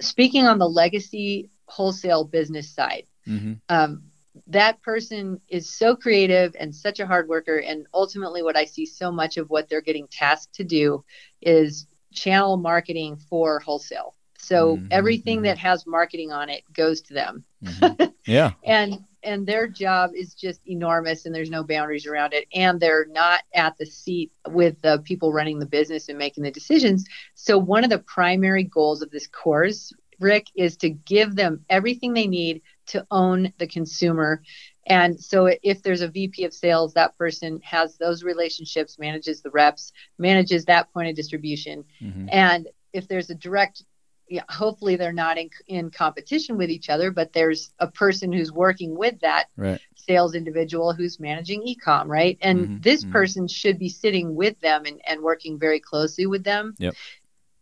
speaking 0.00 0.46
on 0.46 0.58
the 0.58 0.68
legacy 0.68 1.50
wholesale 1.72 2.24
business 2.24 2.70
side, 2.70 3.06
mm-hmm. 3.26 3.54
um, 3.68 4.02
that 4.46 4.82
person 4.82 5.40
is 5.48 5.68
so 5.68 5.96
creative 5.96 6.54
and 6.58 6.74
such 6.74 7.00
a 7.00 7.06
hard 7.06 7.28
worker. 7.28 7.58
And 7.58 7.86
ultimately, 7.92 8.42
what 8.42 8.56
I 8.56 8.64
see 8.64 8.86
so 8.86 9.10
much 9.10 9.36
of 9.36 9.50
what 9.50 9.68
they're 9.68 9.80
getting 9.80 10.06
tasked 10.08 10.54
to 10.54 10.64
do 10.64 11.04
is 11.40 11.86
channel 12.12 12.56
marketing 12.56 13.16
for 13.16 13.60
wholesale. 13.60 14.14
So 14.38 14.76
mm-hmm. 14.76 14.86
everything 14.90 15.38
mm-hmm. 15.38 15.44
that 15.44 15.58
has 15.58 15.86
marketing 15.86 16.32
on 16.32 16.48
it 16.48 16.64
goes 16.72 17.00
to 17.02 17.14
them. 17.14 17.44
Mm-hmm. 17.64 18.04
Yeah. 18.26 18.52
and 18.64 19.04
and 19.24 19.46
their 19.46 19.68
job 19.68 20.10
is 20.14 20.34
just 20.34 20.60
enormous 20.66 21.26
and 21.26 21.34
there's 21.34 21.50
no 21.50 21.62
boundaries 21.62 22.06
around 22.06 22.32
it 22.32 22.46
and 22.52 22.80
they're 22.80 23.06
not 23.06 23.42
at 23.54 23.76
the 23.78 23.86
seat 23.86 24.32
with 24.48 24.80
the 24.82 25.00
people 25.04 25.32
running 25.32 25.58
the 25.58 25.66
business 25.66 26.08
and 26.08 26.18
making 26.18 26.42
the 26.42 26.50
decisions 26.50 27.04
so 27.34 27.56
one 27.56 27.84
of 27.84 27.90
the 27.90 28.00
primary 28.00 28.64
goals 28.64 29.00
of 29.00 29.10
this 29.10 29.28
course 29.28 29.92
rick 30.22 30.46
is 30.54 30.76
to 30.76 30.90
give 30.90 31.34
them 31.34 31.64
everything 31.68 32.12
they 32.12 32.26
need 32.26 32.62
to 32.86 33.06
own 33.10 33.52
the 33.58 33.66
consumer 33.66 34.42
and 34.86 35.18
so 35.20 35.50
if 35.62 35.82
there's 35.82 36.00
a 36.00 36.08
vp 36.08 36.44
of 36.44 36.52
sales 36.52 36.94
that 36.94 37.16
person 37.16 37.60
has 37.62 37.96
those 37.98 38.24
relationships 38.24 38.98
manages 38.98 39.42
the 39.42 39.50
reps 39.50 39.92
manages 40.18 40.64
that 40.64 40.92
point 40.92 41.08
of 41.08 41.14
distribution 41.14 41.84
mm-hmm. 42.00 42.28
and 42.30 42.68
if 42.92 43.08
there's 43.08 43.30
a 43.30 43.34
direct 43.34 43.84
yeah, 44.32 44.44
hopefully 44.48 44.96
they're 44.96 45.12
not 45.12 45.36
in, 45.36 45.50
in 45.66 45.90
competition 45.90 46.56
with 46.56 46.70
each 46.70 46.88
other, 46.88 47.10
but 47.10 47.34
there's 47.34 47.70
a 47.80 47.86
person 47.86 48.32
who's 48.32 48.50
working 48.50 48.96
with 48.96 49.20
that 49.20 49.48
right. 49.58 49.78
sales 49.94 50.34
individual 50.34 50.94
who's 50.94 51.20
managing 51.20 51.60
ecom, 51.62 52.06
right? 52.06 52.38
And 52.40 52.60
mm-hmm, 52.60 52.76
this 52.80 53.02
mm-hmm. 53.02 53.12
person 53.12 53.46
should 53.46 53.78
be 53.78 53.90
sitting 53.90 54.34
with 54.34 54.58
them 54.60 54.86
and, 54.86 55.02
and 55.06 55.20
working 55.20 55.58
very 55.58 55.80
closely 55.80 56.24
with 56.24 56.44
them 56.44 56.74
yep. 56.78 56.94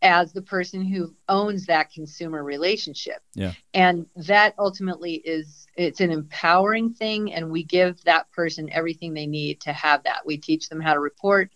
As 0.03 0.33
the 0.33 0.43
person 0.43 0.85
who 0.85 1.15
owns 1.29 1.67
that 1.67 1.93
consumer 1.93 2.43
relationship. 2.43 3.23
Yeah. 3.35 3.53
And 3.75 4.07
that 4.17 4.55
ultimately 4.59 5.15
is 5.15 5.67
it's 5.77 6.01
an 6.01 6.11
empowering 6.11 6.95
thing 6.95 7.33
and 7.33 7.51
we 7.51 7.65
give 7.65 8.03
that 8.05 8.31
person 8.33 8.71
everything 8.73 9.13
they 9.13 9.27
need 9.27 9.61
to 9.63 9.73
have 9.73 10.03
that. 10.05 10.25
We 10.25 10.39
teach 10.39 10.69
them 10.69 10.81
how 10.81 10.95
to 10.95 11.01
report 11.01 11.51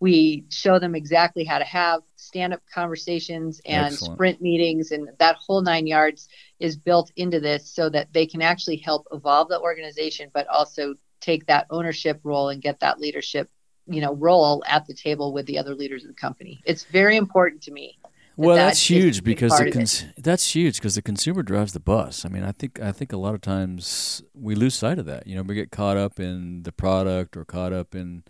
we 0.00 0.44
show 0.50 0.78
them 0.78 0.94
exactly 0.94 1.44
how 1.44 1.58
to 1.58 1.64
have 1.64 2.02
stand 2.16 2.52
up 2.52 2.62
conversations 2.72 3.60
and 3.66 3.86
Excellent. 3.86 4.14
sprint 4.14 4.40
meetings, 4.42 4.92
and 4.92 5.08
that 5.18 5.36
whole 5.36 5.62
nine 5.62 5.86
yards 5.86 6.28
is 6.60 6.76
built 6.76 7.10
into 7.16 7.40
this 7.40 7.70
so 7.70 7.88
that 7.90 8.12
they 8.12 8.26
can 8.26 8.42
actually 8.42 8.76
help 8.76 9.06
evolve 9.12 9.48
the 9.48 9.60
organization, 9.60 10.30
but 10.32 10.46
also 10.48 10.94
take 11.20 11.46
that 11.46 11.66
ownership 11.70 12.20
role 12.22 12.50
and 12.50 12.62
get 12.62 12.78
that 12.80 13.00
leadership 13.00 13.50
you 13.88 14.00
know 14.00 14.14
role 14.14 14.62
at 14.66 14.86
the 14.86 14.94
table 14.94 15.32
with 15.32 15.46
the 15.46 15.58
other 15.58 15.74
leaders 15.74 16.04
of 16.04 16.08
the 16.08 16.14
company. 16.14 16.60
It's 16.64 16.84
very 16.84 17.16
important 17.16 17.62
to 17.62 17.72
me 17.72 17.98
well 18.38 18.56
that 18.56 18.66
that's 18.66 18.88
huge 18.88 19.24
because 19.24 19.58
the 19.58 19.70
cons- 19.70 20.04
that's 20.16 20.54
huge 20.54 20.76
because 20.76 20.94
the 20.94 21.02
consumer 21.02 21.42
drives 21.42 21.72
the 21.72 21.80
bus. 21.80 22.24
I 22.24 22.28
mean 22.28 22.44
i 22.44 22.52
think 22.52 22.80
i 22.80 22.92
think 22.92 23.12
a 23.12 23.16
lot 23.16 23.34
of 23.34 23.40
times 23.40 24.22
we 24.32 24.54
lose 24.54 24.74
sight 24.74 24.98
of 24.98 25.06
that. 25.06 25.26
You 25.26 25.36
know 25.36 25.42
we 25.42 25.54
get 25.54 25.70
caught 25.70 25.96
up 25.96 26.20
in 26.20 26.62
the 26.62 26.72
product 26.72 27.36
or 27.36 27.44
caught 27.44 27.72
up 27.72 27.94
in 27.94 28.22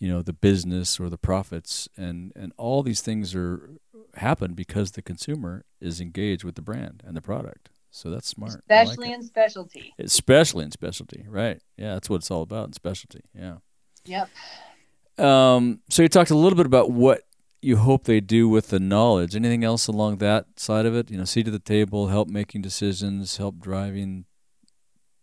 you 0.00 0.08
know 0.08 0.22
the 0.22 0.32
business 0.32 0.98
or 0.98 1.10
the 1.10 1.18
profits 1.18 1.88
and 1.96 2.32
and 2.34 2.52
all 2.56 2.82
these 2.82 3.02
things 3.02 3.34
are 3.34 3.70
happen 4.14 4.54
because 4.54 4.92
the 4.92 5.02
consumer 5.02 5.64
is 5.80 6.00
engaged 6.00 6.42
with 6.42 6.54
the 6.54 6.62
brand 6.62 7.02
and 7.06 7.14
the 7.14 7.22
product. 7.22 7.68
So 7.92 8.08
that's 8.08 8.28
smart. 8.28 8.60
Especially 8.60 9.08
like 9.08 9.16
in 9.16 9.22
specialty. 9.22 9.94
Especially 9.98 10.64
in 10.64 10.70
specialty 10.70 11.26
right. 11.28 11.60
Yeah 11.76 11.94
that's 11.94 12.08
what 12.08 12.16
it's 12.16 12.30
all 12.30 12.42
about 12.42 12.68
in 12.68 12.72
specialty. 12.72 13.24
Yeah. 13.34 13.56
Yep 14.06 14.30
um, 15.20 15.80
so 15.88 16.02
you 16.02 16.08
talked 16.08 16.30
a 16.30 16.36
little 16.36 16.56
bit 16.56 16.66
about 16.66 16.90
what 16.90 17.22
you 17.62 17.76
hope 17.76 18.04
they 18.04 18.20
do 18.20 18.48
with 18.48 18.68
the 18.68 18.80
knowledge. 18.80 19.36
Anything 19.36 19.64
else 19.64 19.86
along 19.86 20.16
that 20.18 20.46
side 20.56 20.86
of 20.86 20.94
it? 20.94 21.10
You 21.10 21.18
know, 21.18 21.24
seat 21.24 21.46
at 21.46 21.52
the 21.52 21.58
table, 21.58 22.08
help 22.08 22.28
making 22.28 22.62
decisions, 22.62 23.36
help 23.36 23.58
driving. 23.58 24.24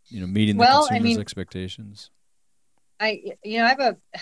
You 0.10 0.22
know, 0.22 0.28
meeting 0.28 0.58
the 0.58 0.66
consumer's 0.66 0.92
I 0.92 1.04
mean, 1.04 1.20
expectations. 1.20 2.12
I, 3.00 3.22
you 3.44 3.60
know, 3.60 3.66
I 3.66 3.70
have 3.70 3.80
a 3.80 3.98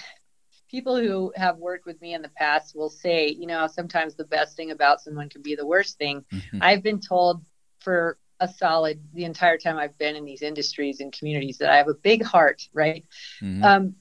people 0.70 0.98
who 0.98 1.32
have 1.36 1.58
worked 1.58 1.86
with 1.86 2.02
me 2.02 2.14
in 2.14 2.22
the 2.22 2.30
past 2.30 2.76
will 2.76 2.90
say, 2.90 3.28
you 3.28 3.46
know, 3.46 3.68
sometimes 3.68 4.16
the 4.16 4.26
best 4.26 4.58
thing 4.58 4.72
about 4.72 5.00
someone 5.02 5.30
can 5.30 5.42
be 5.42 5.56
the 5.56 5.66
worst 5.66 5.98
thing. 5.98 6.26
Mm-hmm. 6.34 6.58
I've 6.62 6.82
been 6.82 7.00
told 7.00 7.46
for 7.80 8.18
a 8.40 8.48
solid 8.48 9.00
the 9.14 9.26
entire 9.26 9.58
time 9.58 9.78
I've 9.78 9.98
been 9.98 10.16
in 10.16 10.26
these 10.26 10.42
industries 10.42 11.00
and 11.00 11.14
communities 11.14 11.60
that 11.60 11.70
I 11.70 11.78
have 11.78 11.88
a 11.88 11.94
big 11.94 12.24
heart, 12.24 12.68
right? 12.74 13.06
Mm-hmm. 13.42 13.64
Um, 13.64 13.96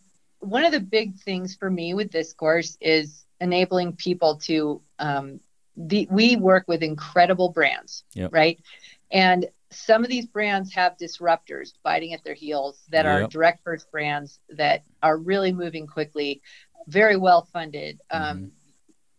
one 0.45 0.65
of 0.65 0.73
the 0.73 0.81
big 0.81 1.17
things 1.17 1.55
for 1.55 1.71
me 1.71 1.95
with 1.95 2.11
this 2.11 2.33
course 2.33 2.77
is 2.81 3.25
enabling 3.41 3.95
people 3.95 4.37
to 4.37 4.81
um, 4.99 5.41
the, 5.77 6.07
we 6.11 6.37
work 6.37 6.65
with 6.69 6.83
incredible 6.83 7.51
brands, 7.51 8.05
yep. 8.15 8.33
right? 8.33 8.61
And 9.11 9.49
some 9.71 10.05
of 10.05 10.11
these 10.11 10.27
brands 10.27 10.73
have 10.75 10.97
disruptors 10.97 11.73
biting 11.83 12.13
at 12.13 12.23
their 12.25 12.35
heels 12.35 12.83
that 12.91 13.05
yep. 13.05 13.25
are 13.25 13.27
direct 13.27 13.65
first 13.65 13.91
brands 13.91 14.39
that 14.51 14.85
are 15.03 15.17
really 15.17 15.53
moving 15.53 15.87
quickly, 15.87 16.43
very 16.87 17.17
well 17.17 17.49
funded, 17.53 18.01
um, 18.11 18.23
mm-hmm. 18.23 18.47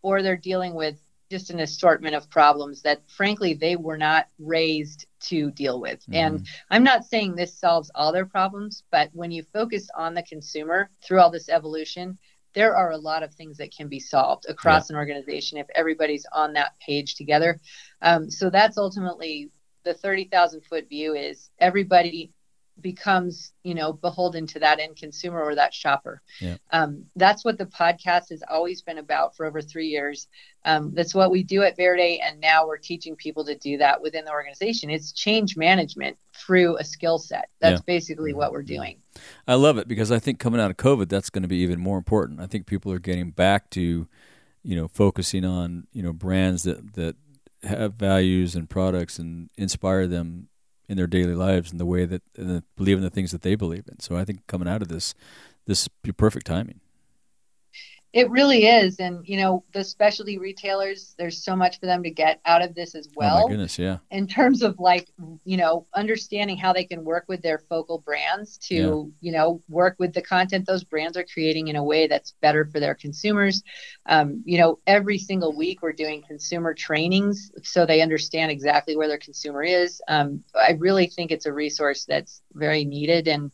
or 0.02 0.22
they're 0.22 0.36
dealing 0.36 0.74
with 0.74 0.98
just 1.30 1.50
an 1.50 1.60
assortment 1.60 2.14
of 2.14 2.30
problems 2.30 2.82
that 2.82 3.02
frankly 3.08 3.54
they 3.54 3.76
were 3.76 3.98
not 3.98 4.28
raised 4.38 5.06
to 5.20 5.50
deal 5.50 5.80
with. 5.80 6.00
Mm-hmm. 6.02 6.14
And 6.14 6.46
I'm 6.70 6.84
not 6.84 7.04
saying 7.04 7.34
this 7.34 7.58
solves 7.58 7.90
all 7.94 8.12
their 8.12 8.26
problems, 8.26 8.84
but 8.90 9.10
when 9.12 9.30
you 9.30 9.44
focus 9.52 9.88
on 9.96 10.14
the 10.14 10.22
consumer 10.22 10.90
through 11.02 11.20
all 11.20 11.30
this 11.30 11.48
evolution, 11.48 12.18
there 12.54 12.74
are 12.74 12.92
a 12.92 12.96
lot 12.96 13.22
of 13.22 13.34
things 13.34 13.58
that 13.58 13.74
can 13.74 13.88
be 13.88 14.00
solved 14.00 14.46
across 14.48 14.88
yeah. 14.88 14.94
an 14.94 14.98
organization 14.98 15.58
if 15.58 15.66
everybody's 15.74 16.26
on 16.32 16.54
that 16.54 16.72
page 16.80 17.14
together. 17.14 17.60
Um, 18.00 18.30
so 18.30 18.48
that's 18.48 18.78
ultimately 18.78 19.50
the 19.84 19.94
30,000 19.94 20.62
foot 20.64 20.88
view 20.88 21.14
is 21.14 21.50
everybody 21.58 22.32
becomes 22.80 23.52
you 23.62 23.74
know 23.74 23.92
beholden 23.92 24.46
to 24.46 24.58
that 24.58 24.78
end 24.78 24.96
consumer 24.96 25.42
or 25.42 25.54
that 25.54 25.72
shopper. 25.72 26.20
Yeah. 26.40 26.56
um, 26.70 27.04
that's 27.16 27.44
what 27.44 27.58
the 27.58 27.66
podcast 27.66 28.30
has 28.30 28.42
always 28.48 28.82
been 28.82 28.98
about 28.98 29.36
for 29.36 29.46
over 29.46 29.60
three 29.62 29.88
years. 29.88 30.28
Um, 30.64 30.92
that's 30.94 31.14
what 31.14 31.30
we 31.30 31.42
do 31.42 31.62
at 31.62 31.76
verde 31.76 32.20
and 32.20 32.40
now 32.40 32.66
we're 32.66 32.76
teaching 32.76 33.14
people 33.16 33.44
to 33.44 33.56
do 33.56 33.78
that 33.78 34.02
within 34.02 34.24
the 34.24 34.32
organization. 34.32 34.90
It's 34.90 35.12
change 35.12 35.56
management 35.56 36.16
through 36.34 36.76
a 36.78 36.84
skill 36.84 37.18
set. 37.18 37.48
That's 37.60 37.80
yeah. 37.80 37.84
basically 37.86 38.34
what 38.34 38.52
we're 38.52 38.62
doing. 38.62 38.98
I 39.46 39.54
love 39.54 39.78
it 39.78 39.88
because 39.88 40.12
i 40.12 40.18
think 40.18 40.38
coming 40.38 40.60
out 40.60 40.70
of 40.70 40.76
covid 40.76 41.08
that's 41.08 41.30
going 41.30 41.42
to 41.42 41.48
be 41.48 41.58
even 41.58 41.80
more 41.80 41.98
important. 41.98 42.40
I 42.40 42.46
think 42.46 42.66
people 42.66 42.92
are 42.92 42.98
getting 42.98 43.30
back 43.30 43.70
to 43.70 44.06
you 44.62 44.76
know 44.76 44.88
focusing 44.88 45.44
on 45.44 45.86
you 45.92 46.02
know 46.02 46.12
brands 46.12 46.64
that 46.64 46.94
that 46.94 47.16
have 47.62 47.94
values 47.94 48.54
and 48.54 48.68
products 48.68 49.18
and 49.18 49.48
inspire 49.56 50.06
them 50.06 50.48
in 50.88 50.96
their 50.96 51.06
daily 51.06 51.34
lives 51.34 51.70
and 51.70 51.80
the 51.80 51.86
way 51.86 52.04
that 52.04 52.22
and 52.36 52.62
believe 52.76 52.96
in 52.96 53.02
the 53.02 53.10
things 53.10 53.32
that 53.32 53.42
they 53.42 53.54
believe 53.54 53.84
in. 53.88 54.00
So 54.00 54.16
I 54.16 54.24
think 54.24 54.46
coming 54.46 54.68
out 54.68 54.82
of 54.82 54.88
this, 54.88 55.14
this 55.66 55.88
be 55.88 56.12
perfect 56.12 56.46
timing. 56.46 56.80
It 58.16 58.30
really 58.30 58.64
is. 58.64 58.98
And, 58.98 59.28
you 59.28 59.36
know, 59.36 59.62
the 59.74 59.84
specialty 59.84 60.38
retailers, 60.38 61.14
there's 61.18 61.44
so 61.44 61.54
much 61.54 61.78
for 61.78 61.84
them 61.84 62.02
to 62.02 62.10
get 62.10 62.40
out 62.46 62.62
of 62.62 62.74
this 62.74 62.94
as 62.94 63.10
well. 63.14 63.40
Oh, 63.40 63.42
my 63.42 63.50
goodness. 63.50 63.78
Yeah. 63.78 63.98
In 64.10 64.26
terms 64.26 64.62
of 64.62 64.78
like, 64.78 65.10
you 65.44 65.58
know, 65.58 65.86
understanding 65.92 66.56
how 66.56 66.72
they 66.72 66.84
can 66.84 67.04
work 67.04 67.26
with 67.28 67.42
their 67.42 67.58
focal 67.58 67.98
brands 67.98 68.56
to, 68.68 68.74
yeah. 68.74 69.02
you 69.20 69.32
know, 69.32 69.62
work 69.68 69.96
with 69.98 70.14
the 70.14 70.22
content 70.22 70.66
those 70.66 70.82
brands 70.82 71.18
are 71.18 71.26
creating 71.30 71.68
in 71.68 71.76
a 71.76 71.84
way 71.84 72.06
that's 72.06 72.32
better 72.40 72.64
for 72.64 72.80
their 72.80 72.94
consumers. 72.94 73.62
Um, 74.06 74.42
you 74.46 74.56
know, 74.56 74.78
every 74.86 75.18
single 75.18 75.54
week 75.54 75.82
we're 75.82 75.92
doing 75.92 76.22
consumer 76.26 76.72
trainings 76.72 77.52
so 77.64 77.84
they 77.84 78.00
understand 78.00 78.50
exactly 78.50 78.96
where 78.96 79.08
their 79.08 79.18
consumer 79.18 79.62
is. 79.62 80.00
Um, 80.08 80.42
I 80.54 80.72
really 80.78 81.08
think 81.08 81.32
it's 81.32 81.44
a 81.44 81.52
resource 81.52 82.06
that's 82.06 82.40
very 82.54 82.86
needed. 82.86 83.28
And 83.28 83.50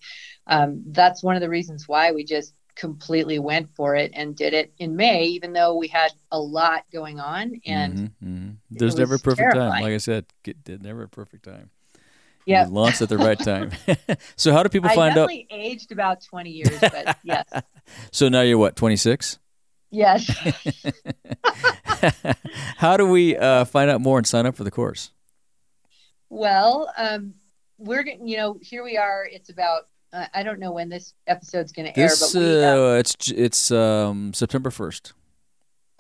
um, 0.47 0.85
that's 0.87 1.25
one 1.25 1.35
of 1.35 1.41
the 1.41 1.51
reasons 1.51 1.89
why 1.89 2.13
we 2.13 2.25
just 2.25 2.55
completely 2.75 3.39
went 3.39 3.69
for 3.75 3.95
it 3.95 4.11
and 4.15 4.35
did 4.35 4.55
it 4.55 4.73
in 4.79 4.97
May, 4.97 5.25
even 5.25 5.53
though 5.53 5.77
we 5.77 5.89
had 5.89 6.13
a 6.31 6.39
lot 6.39 6.85
going 6.93 7.21
on. 7.21 7.61
And 7.67 7.95
mm-hmm, 7.95 8.27
mm-hmm. 8.27 8.51
there's 8.71 8.97
never 8.97 9.17
a 9.17 9.19
perfect 9.19 9.39
terrifying. 9.39 9.73
time. 9.73 9.83
Like 9.83 9.93
I 9.93 9.99
said, 9.99 10.27
get, 10.43 10.57
never 10.83 11.03
a 11.03 11.09
perfect 11.09 11.45
time. 11.45 11.71
Yeah, 12.45 12.67
launched 12.69 13.01
at 13.03 13.09
the 13.09 13.19
right 13.19 13.39
time. 13.39 13.71
so 14.37 14.53
how 14.53 14.63
do 14.63 14.69
people 14.69 14.91
find 14.91 15.17
out? 15.17 15.31
I 15.31 15.47
aged 15.51 15.93
about 15.93 16.23
20 16.23 16.51
years, 16.51 16.81
but 16.81 17.19
yes. 17.25 17.49
so 18.11 18.29
now 18.29 18.41
you're 18.41 18.59
what, 18.59 18.75
26? 18.75 19.39
Yes. 19.91 20.27
how 22.79 22.97
do 22.97 23.07
we 23.07 23.37
uh, 23.37 23.65
find 23.67 23.91
out 23.91 24.01
more 24.01 24.19
and 24.19 24.27
sign 24.27 24.47
up 24.47 24.57
for 24.57 24.65
the 24.65 24.71
course? 24.71 25.13
Well, 26.31 26.91
um, 26.97 27.35
we're 27.79 28.03
getting, 28.03 28.27
you 28.27 28.39
know 28.39 28.59
here 28.61 28.83
we 28.83 28.97
are. 28.97 29.29
It's 29.31 29.51
about 29.51 29.83
uh, 30.13 30.27
I 30.35 30.43
don't 30.43 30.59
know 30.59 30.73
when 30.73 30.89
this 30.89 31.15
episode's 31.27 31.73
going 31.73 31.93
to 31.93 31.99
air, 31.99 32.09
but 32.09 32.35
we, 32.35 32.65
uh, 32.65 32.99
it's 32.99 33.31
it's 33.31 33.71
um, 33.71 34.33
September 34.35 34.71
first. 34.71 35.15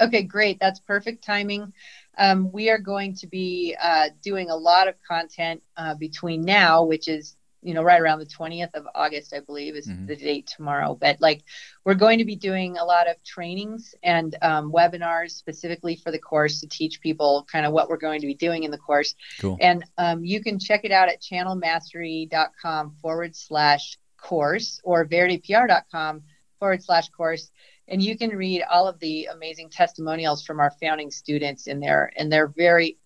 Okay, 0.00 0.22
great. 0.22 0.58
That's 0.60 0.80
perfect 0.80 1.24
timing. 1.24 1.72
Um, 2.18 2.50
we 2.52 2.70
are 2.70 2.78
going 2.78 3.14
to 3.16 3.26
be 3.26 3.76
uh, 3.80 4.08
doing 4.22 4.50
a 4.50 4.56
lot 4.56 4.88
of 4.88 4.94
content 5.08 5.62
uh, 5.76 5.94
between 5.94 6.42
now, 6.42 6.84
which 6.84 7.08
is 7.08 7.36
you 7.62 7.74
know, 7.74 7.82
right 7.82 8.00
around 8.00 8.18
the 8.18 8.26
20th 8.26 8.74
of 8.74 8.86
August, 8.94 9.32
I 9.32 9.40
believe 9.40 9.76
is 9.76 9.88
mm-hmm. 9.88 10.06
the 10.06 10.16
date 10.16 10.48
tomorrow. 10.48 10.98
But 11.00 11.20
like, 11.20 11.44
we're 11.84 11.94
going 11.94 12.18
to 12.18 12.24
be 12.24 12.34
doing 12.34 12.76
a 12.76 12.84
lot 12.84 13.08
of 13.08 13.22
trainings 13.22 13.94
and 14.02 14.36
um, 14.42 14.72
webinars 14.72 15.30
specifically 15.30 15.94
for 15.94 16.10
the 16.10 16.18
course 16.18 16.60
to 16.60 16.66
teach 16.66 17.00
people 17.00 17.46
kind 17.50 17.64
of 17.64 17.72
what 17.72 17.88
we're 17.88 17.98
going 17.98 18.20
to 18.20 18.26
be 18.26 18.34
doing 18.34 18.64
in 18.64 18.72
the 18.72 18.78
course. 18.78 19.14
Cool. 19.38 19.56
And 19.60 19.84
um, 19.96 20.24
you 20.24 20.42
can 20.42 20.58
check 20.58 20.84
it 20.84 20.90
out 20.90 21.08
at 21.08 21.22
channelmastery.com 21.22 22.96
forward 23.00 23.36
slash 23.36 23.96
course 24.22 24.80
or 24.84 25.06
verdepr.com 25.06 26.22
forward 26.58 26.82
slash 26.82 27.08
course. 27.10 27.50
And 27.88 28.02
you 28.02 28.16
can 28.16 28.30
read 28.30 28.62
all 28.70 28.86
of 28.86 28.98
the 29.00 29.26
amazing 29.26 29.68
testimonials 29.68 30.44
from 30.44 30.60
our 30.60 30.70
founding 30.80 31.10
students 31.10 31.66
in 31.66 31.80
there. 31.80 32.12
And 32.16 32.32
they're 32.32 32.52
very 32.56 32.96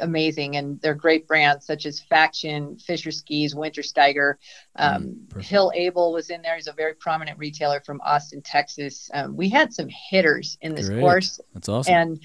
amazing 0.00 0.56
and 0.56 0.80
they're 0.80 0.94
great 0.94 1.26
brands 1.26 1.66
such 1.66 1.86
as 1.86 2.00
Faction, 2.00 2.76
Fischer 2.78 3.10
Skis, 3.10 3.54
Wintersteiger. 3.54 4.34
Um, 4.76 5.26
mm, 5.28 5.42
Hill 5.42 5.72
Abel 5.74 6.12
was 6.12 6.30
in 6.30 6.42
there. 6.42 6.56
He's 6.56 6.66
a 6.66 6.72
very 6.72 6.94
prominent 6.94 7.38
retailer 7.38 7.80
from 7.80 8.00
Austin, 8.04 8.42
Texas. 8.42 9.10
Um, 9.14 9.36
we 9.36 9.48
had 9.48 9.72
some 9.72 9.88
hitters 9.88 10.58
in 10.60 10.74
this 10.74 10.88
great. 10.88 11.00
course. 11.00 11.40
That's 11.54 11.68
awesome. 11.68 11.94
And 11.94 12.20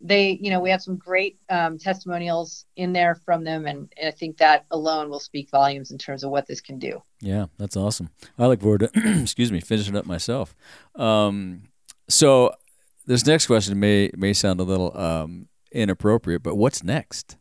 they, 0.00 0.38
you 0.40 0.50
know, 0.50 0.60
we 0.60 0.70
have 0.70 0.82
some 0.82 0.96
great 0.96 1.38
um, 1.50 1.78
testimonials 1.78 2.64
in 2.76 2.92
there 2.92 3.14
from 3.14 3.44
them. 3.44 3.66
And, 3.66 3.92
and 3.98 4.08
I 4.08 4.10
think 4.10 4.38
that 4.38 4.64
alone 4.70 5.10
will 5.10 5.20
speak 5.20 5.50
volumes 5.50 5.90
in 5.90 5.98
terms 5.98 6.24
of 6.24 6.30
what 6.30 6.46
this 6.46 6.60
can 6.60 6.78
do. 6.78 7.02
Yeah, 7.20 7.46
that's 7.58 7.76
awesome. 7.76 8.10
I 8.38 8.46
look 8.46 8.62
forward 8.62 8.90
to, 8.92 9.20
excuse 9.22 9.52
me, 9.52 9.60
finishing 9.60 9.96
up 9.96 10.06
myself. 10.06 10.54
Um, 10.94 11.64
so 12.08 12.54
this 13.06 13.26
next 13.26 13.46
question 13.46 13.78
may 13.78 14.10
may 14.16 14.32
sound 14.32 14.60
a 14.60 14.64
little 14.64 14.96
um, 14.96 15.48
inappropriate, 15.72 16.42
but 16.42 16.56
what's 16.56 16.82
next? 16.82 17.36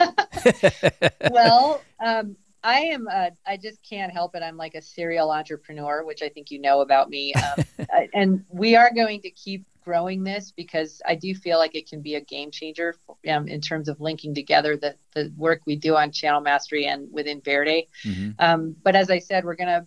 well, 1.30 1.82
um, 2.04 2.36
I 2.62 2.80
am. 2.80 3.08
Uh, 3.10 3.30
I 3.46 3.56
just 3.56 3.82
can't 3.82 4.12
help 4.12 4.34
it. 4.34 4.42
I'm 4.42 4.56
like 4.56 4.74
a 4.74 4.82
serial 4.82 5.30
entrepreneur, 5.30 6.04
which 6.04 6.22
I 6.22 6.28
think 6.28 6.50
you 6.50 6.60
know 6.60 6.80
about 6.80 7.08
me. 7.08 7.32
Um, 7.34 7.64
and 8.14 8.44
we 8.50 8.76
are 8.76 8.92
going 8.94 9.22
to 9.22 9.30
keep 9.30 9.64
growing 9.82 10.22
this 10.22 10.52
because 10.52 11.00
I 11.06 11.14
do 11.14 11.34
feel 11.34 11.58
like 11.58 11.74
it 11.74 11.88
can 11.88 12.02
be 12.02 12.14
a 12.14 12.20
game 12.20 12.50
changer 12.50 12.96
um, 13.28 13.48
in 13.48 13.60
terms 13.60 13.88
of 13.88 14.00
linking 14.00 14.34
together 14.34 14.76
the 14.76 14.94
the 15.14 15.32
work 15.36 15.62
we 15.66 15.76
do 15.76 15.96
on 15.96 16.12
Channel 16.12 16.40
Mastery 16.40 16.86
and 16.86 17.10
within 17.12 17.40
Verde. 17.40 17.88
Mm-hmm. 18.04 18.30
Um, 18.38 18.76
but 18.82 18.94
as 18.94 19.10
I 19.10 19.18
said, 19.18 19.44
we're 19.44 19.56
going 19.56 19.68
to 19.68 19.86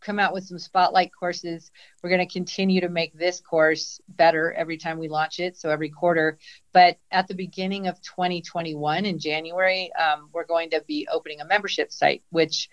come 0.00 0.18
out 0.18 0.32
with 0.32 0.44
some 0.44 0.58
spotlight 0.58 1.10
courses. 1.18 1.70
We're 2.02 2.10
going 2.10 2.26
to 2.26 2.32
continue 2.32 2.80
to 2.80 2.88
make 2.88 3.16
this 3.16 3.40
course 3.40 4.00
better 4.08 4.52
every 4.52 4.76
time 4.76 4.98
we 4.98 5.08
launch 5.08 5.40
it, 5.40 5.56
so 5.56 5.70
every 5.70 5.88
quarter. 5.88 6.38
But 6.72 6.98
at 7.10 7.28
the 7.28 7.34
beginning 7.34 7.86
of 7.86 8.00
2021 8.02 9.04
in 9.04 9.18
January, 9.18 9.92
um, 9.94 10.30
we're 10.32 10.46
going 10.46 10.70
to 10.70 10.82
be 10.86 11.08
opening 11.10 11.40
a 11.40 11.46
membership 11.46 11.92
site, 11.92 12.22
which 12.30 12.68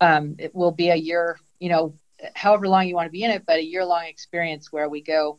um, 0.00 0.36
it 0.38 0.54
will 0.54 0.72
be 0.72 0.90
a 0.90 0.96
year, 0.96 1.38
you 1.58 1.68
know, 1.68 1.94
however 2.34 2.68
long 2.68 2.86
you 2.86 2.94
want 2.94 3.06
to 3.06 3.12
be 3.12 3.24
in 3.24 3.30
it, 3.30 3.44
but 3.46 3.58
a 3.58 3.64
year 3.64 3.84
long 3.84 4.04
experience 4.04 4.72
where 4.72 4.88
we 4.88 5.00
go 5.00 5.38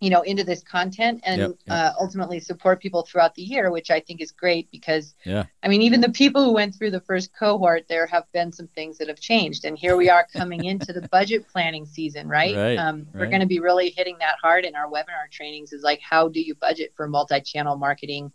you 0.00 0.10
know 0.10 0.22
into 0.22 0.44
this 0.44 0.62
content 0.62 1.20
and 1.24 1.40
yep, 1.40 1.50
yep. 1.50 1.58
Uh, 1.68 1.92
ultimately 1.98 2.38
support 2.38 2.80
people 2.80 3.02
throughout 3.02 3.34
the 3.34 3.42
year 3.42 3.70
which 3.70 3.90
i 3.90 3.98
think 3.98 4.20
is 4.20 4.30
great 4.30 4.70
because 4.70 5.14
yeah. 5.24 5.44
I 5.62 5.68
mean 5.68 5.82
even 5.82 6.00
the 6.00 6.10
people 6.10 6.44
who 6.44 6.52
went 6.52 6.74
through 6.74 6.90
the 6.90 7.00
first 7.00 7.30
cohort 7.38 7.86
there 7.88 8.06
have 8.06 8.24
been 8.32 8.52
some 8.52 8.68
things 8.68 8.98
that 8.98 9.08
have 9.08 9.20
changed. 9.20 9.64
And 9.64 9.78
here 9.78 9.96
we 9.96 10.08
are 10.10 10.26
coming 10.32 10.64
into 10.64 10.92
the 10.92 11.06
budget 11.08 11.48
planning 11.48 11.86
season 11.86 12.28
right, 12.28 12.54
right 12.54 12.76
um, 12.76 13.06
we're 13.14 13.26
going 13.26 13.40
to 13.40 13.46
be 13.46 13.60
really 13.60 13.90
hitting 13.90 14.16
that 14.20 14.36
hard 14.42 14.64
in 14.64 14.74
our 14.74 14.88
webinar 14.88 15.30
trainings 15.30 15.72
is 15.72 15.82
like 15.82 16.00
how 16.00 16.28
do 16.28 16.40
you 16.40 16.54
budget 16.54 16.92
for 16.96 17.08
multi-channel 17.08 17.76
marketing? 17.76 18.32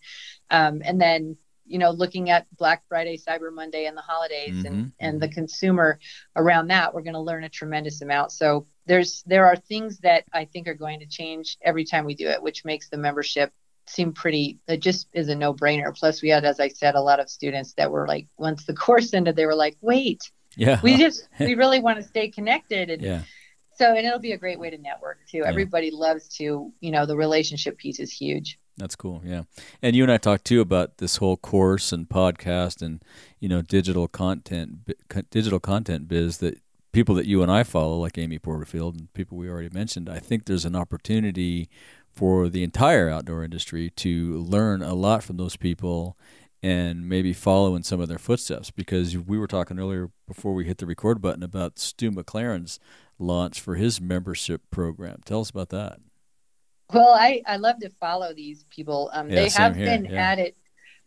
Um, 0.50 0.82
and 0.84 1.00
then 1.00 1.38
you 1.66 1.80
know 1.80 1.92
looking 1.92 2.30
at 2.30 2.46
black 2.58 2.84
friday 2.90 3.18
cyber 3.18 3.52
monday 3.54 3.86
and 3.86 3.96
the 3.96 4.02
holidays 4.02 4.54
mm-hmm. 4.54 4.66
and 4.66 4.92
and 5.00 5.22
the 5.22 5.30
consumer 5.30 5.98
around 6.36 6.68
that 6.68 6.94
we're 6.94 7.02
going 7.02 7.14
to 7.14 7.22
learn 7.22 7.46
a 7.46 7.50
tremendous 7.50 8.02
amount. 8.02 8.34
So 8.34 8.68
there's 8.86 9.24
there 9.26 9.46
are 9.46 9.56
things 9.56 10.00
that 10.00 10.26
I 10.34 10.46
think 10.46 10.68
are 10.68 10.74
going 10.74 11.00
to 11.00 11.06
change 11.06 11.58
every 11.62 11.86
time 11.86 12.06
we 12.06 12.16
do 12.16 12.28
it, 12.28 12.42
which 12.42 12.66
makes 12.66 12.90
the 12.90 12.98
membership 12.98 13.52
seem 13.86 14.14
pretty 14.14 14.60
it 14.68 14.78
just 14.78 15.08
is 15.14 15.30
a 15.30 15.36
no-brainer. 15.36 15.96
Plus 15.96 16.22
we 16.22 16.30
had 16.30 16.46
as 16.46 16.60
i 16.60 16.68
said 16.68 16.96
a 16.96 17.02
lot 17.02 17.20
of 17.20 17.30
students 17.30 17.74
that 17.74 17.92
were 17.92 18.08
like 18.08 18.28
once 18.38 18.66
the 18.66 18.74
course 18.86 19.14
ended 19.14 19.36
they 19.36 19.46
were 19.46 19.56
like 19.56 19.78
wait 19.82 20.32
yeah. 20.56 20.80
we 20.84 20.98
just 20.98 21.28
we 21.40 21.56
really 21.56 21.80
want 21.80 21.98
to 21.98 22.04
stay 22.04 22.30
connected. 22.30 22.90
And 22.90 23.02
yeah. 23.02 23.22
so 23.76 23.94
and 23.94 24.06
it'll 24.06 24.20
be 24.20 24.34
a 24.34 24.38
great 24.38 24.60
way 24.60 24.70
to 24.70 24.78
network 24.78 25.20
too. 25.28 25.40
Yeah. 25.40 25.48
everybody 25.48 25.92
loves 25.92 26.28
to 26.38 26.72
you 26.80 26.92
know 26.92 27.06
the 27.06 27.16
relationship 27.16 27.78
piece 27.78 28.00
is 28.00 28.12
huge. 28.12 28.60
That's 28.78 28.96
cool 28.96 29.22
yeah. 29.24 29.44
And 29.82 29.96
you 29.96 30.04
and 30.04 30.12
i 30.12 30.18
talked 30.18 30.46
too 30.46 30.62
about 30.62 30.98
this 30.98 31.18
whole 31.18 31.38
course 31.38 31.92
and 31.92 32.08
podcast 32.08 32.82
and 32.82 33.04
you 33.40 33.50
know 33.50 33.62
digital 33.62 34.08
content 34.08 34.90
digital 35.30 35.60
content 35.60 36.08
biz 36.08 36.38
that 36.40 36.60
people 36.94 37.16
that 37.16 37.26
you 37.26 37.42
and 37.42 37.52
i 37.52 37.64
follow 37.64 37.98
like 37.98 38.18
amy 38.18 38.40
porterfield 38.40 38.96
and 38.96 39.12
people 39.14 39.38
we 39.38 39.50
already 39.50 39.70
mentioned 39.70 40.10
i 40.10 40.20
think 40.20 40.46
there's 40.46 40.66
an 40.66 40.76
opportunity 40.76 41.68
for 42.10 42.48
the 42.48 42.64
entire 42.64 43.10
outdoor 43.10 43.44
industry 43.44 43.90
to 43.90 44.38
learn 44.38 44.82
a 44.82 44.94
lot 44.94 45.24
from 45.24 45.38
those 45.38 45.56
people 45.56 46.16
and 46.64 47.10
maybe 47.10 47.34
follow 47.34 47.76
in 47.76 47.84
some 47.84 48.00
of 48.00 48.08
their 48.08 48.18
footsteps 48.18 48.72
because 48.72 49.18
we 49.18 49.38
were 49.38 49.48
talking 49.48 49.78
earlier 49.78 50.10
before 50.26 50.54
we 50.54 50.64
hit 50.64 50.78
the 50.78 50.86
record 50.86 51.22
button 51.22 51.44
about 51.44 51.78
Stu 51.78 52.10
McLaren's 52.10 52.80
launch 53.20 53.60
for 53.60 53.76
his 53.76 54.00
membership 54.00 54.62
program. 54.72 55.22
Tell 55.26 55.42
us 55.42 55.50
about 55.50 55.70
that. 55.70 56.00
Well, 56.94 57.14
I, 57.14 57.42
I 57.46 57.58
love 57.58 57.80
to 57.80 57.90
follow 58.00 58.34
these 58.34 58.64
people. 58.70 59.10
Um, 59.14 59.30
yeah, 59.30 59.36
they 59.36 59.50
have 59.50 59.76
here, 59.76 59.86
been 59.86 60.06
yeah. 60.06 60.32
at 60.32 60.40
it. 60.40 60.56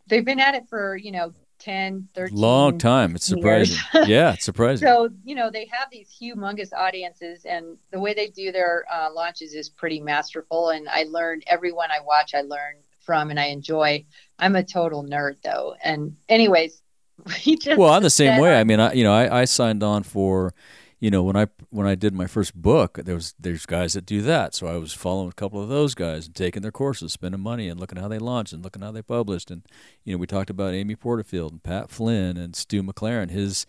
They've 0.09 0.25
been 0.25 0.41
at 0.41 0.55
it 0.55 0.69
for, 0.69 0.95
you 0.95 1.11
know, 1.11 1.33
10, 1.59 2.09
13 2.15 2.37
long 2.37 2.79
time. 2.79 3.15
It's 3.15 3.27
surprising. 3.27 3.79
yeah, 4.07 4.35
it's 4.35 4.45
surprising. 4.45 4.87
So, 4.87 5.09
you 5.25 5.35
know, 5.35 5.51
they 5.51 5.67
have 5.73 5.89
these 5.91 6.15
humongous 6.21 6.73
audiences 6.73 7.45
and 7.45 7.79
the 7.91 8.01
way 8.01 8.15
they 8.15 8.29
do 8.29 8.53
their 8.53 8.85
uh, 8.93 9.09
launches 9.13 9.55
is 9.55 9.69
pretty 9.69 10.01
masterful. 10.01 10.71
And 10.71 10.89
I 10.89 11.05
learned 11.05 11.45
everyone 11.47 11.91
I 11.91 12.01
watch, 12.05 12.35
I 12.35 12.43
learn 12.43 12.77
from 13.01 13.31
and 13.31 13.41
I 13.41 13.47
enjoy. 13.47 14.05
I'm 14.39 14.57
a 14.57 14.63
total 14.63 15.05
nerd 15.05 15.37
though. 15.43 15.75
And 15.83 16.17
anyways, 16.29 16.83
we 17.47 17.57
just 17.57 17.79
Well, 17.79 17.91
I'm 17.91 18.03
the 18.03 18.11
same 18.11 18.41
way. 18.41 18.59
I 18.59 18.65
mean, 18.65 18.81
I, 18.81 18.93
you 18.93 19.05
know, 19.05 19.13
I, 19.13 19.43
I 19.43 19.45
signed 19.45 19.83
on 19.83 20.03
for 20.03 20.53
you 20.99 21.11
know 21.11 21.23
when 21.23 21.37
I 21.37 21.47
when 21.71 21.87
I 21.87 21.95
did 21.95 22.15
my 22.15 22.27
first 22.27 22.55
book, 22.55 22.99
there 23.05 23.15
was 23.15 23.35
there's 23.39 23.67
guys 23.67 23.93
that 23.93 24.07
do 24.07 24.23
that. 24.23 24.55
So 24.55 24.67
I 24.67 24.77
was 24.77 24.93
following 24.93 25.29
a 25.29 25.33
couple 25.33 25.63
of 25.63 25.69
those 25.69 25.95
guys 25.95 26.27
and 26.27 26.35
taking 26.35 26.63
their 26.63 26.73
courses, 26.73 27.13
spending 27.13 27.41
money 27.41 27.69
and 27.69 27.79
looking 27.79 27.99
how 27.99 28.09
they 28.09 28.19
launched 28.19 28.53
and 28.53 28.65
looking 28.65 28.83
how 28.83 28.93
they 28.93 29.03
published. 29.03 29.51
And 29.51 29.63
you 30.05 30.13
know 30.13 30.19
we 30.19 30.27
talked 30.27 30.51
about 30.51 30.75
Amy 30.75 30.97
Porterfield 30.97 31.53
and 31.53 31.63
Pat 31.63 31.91
Flynn 31.91 32.37
and 32.37 32.57
Stu 32.57 32.83
McLaren. 32.83 33.31
His 33.31 33.67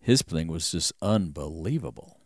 his 0.00 0.22
thing 0.22 0.46
was 0.48 0.70
just 0.70 0.92
unbelievable. 1.02 2.20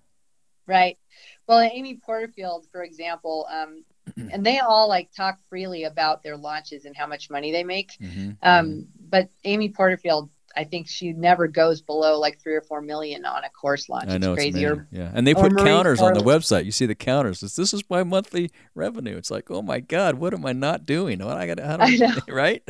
Right. 0.67 0.99
Well, 1.47 1.61
Amy 1.61 1.97
Porterfield, 1.97 2.67
for 2.71 2.85
example, 2.85 3.47
um, 3.51 3.85
and 4.33 4.45
they 4.45 4.59
all 4.59 4.89
like 4.89 5.11
talk 5.13 5.39
freely 5.49 5.85
about 5.85 6.23
their 6.23 6.37
launches 6.37 6.85
and 6.85 6.97
how 6.97 7.07
much 7.07 7.31
money 7.31 7.53
they 7.53 7.65
make. 7.65 7.93
Mm-hmm. 8.01 8.31
Um, 8.43 8.67
mm-hmm. 8.67 8.81
but 9.09 9.31
Amy 9.45 9.69
Porterfield 9.71 10.31
I 10.57 10.65
think 10.65 10.89
she 10.89 11.13
never 11.13 11.47
goes 11.47 11.81
below 11.81 12.19
like 12.19 12.41
three 12.41 12.55
or 12.55 12.61
four 12.61 12.81
million 12.81 13.25
on 13.25 13.45
a 13.45 13.51
course 13.51 13.89
launch. 13.89 14.09
I 14.09 14.19
know 14.19 14.33
it's 14.33 14.43
crazy. 14.43 14.65
Or, 14.65 14.87
yeah, 14.91 15.11
and 15.15 15.27
they 15.27 15.35
put 15.35 15.57
counters 15.57 16.01
on 16.01 16.15
the 16.15 16.21
website. 16.21 16.65
You 16.65 16.73
see 16.73 16.87
the 16.87 16.95
counters. 16.95 17.41
This, 17.41 17.57
this 17.57 17.75
is 17.75 17.83
my 17.89 18.03
monthly 18.05 18.51
revenue. 18.75 19.17
It's 19.17 19.31
like, 19.31 19.51
oh 19.51 19.63
my 19.63 19.81
god, 19.81 20.17
what 20.17 20.35
am 20.35 20.45
I 20.47 20.53
not 20.53 20.87
doing? 20.87 21.19
What 21.21 21.37
I 21.37 21.47
got? 21.47 21.61
How 21.61 21.77
do 21.79 21.83
I, 21.85 21.97
know. 21.97 22.15
right? 22.29 22.63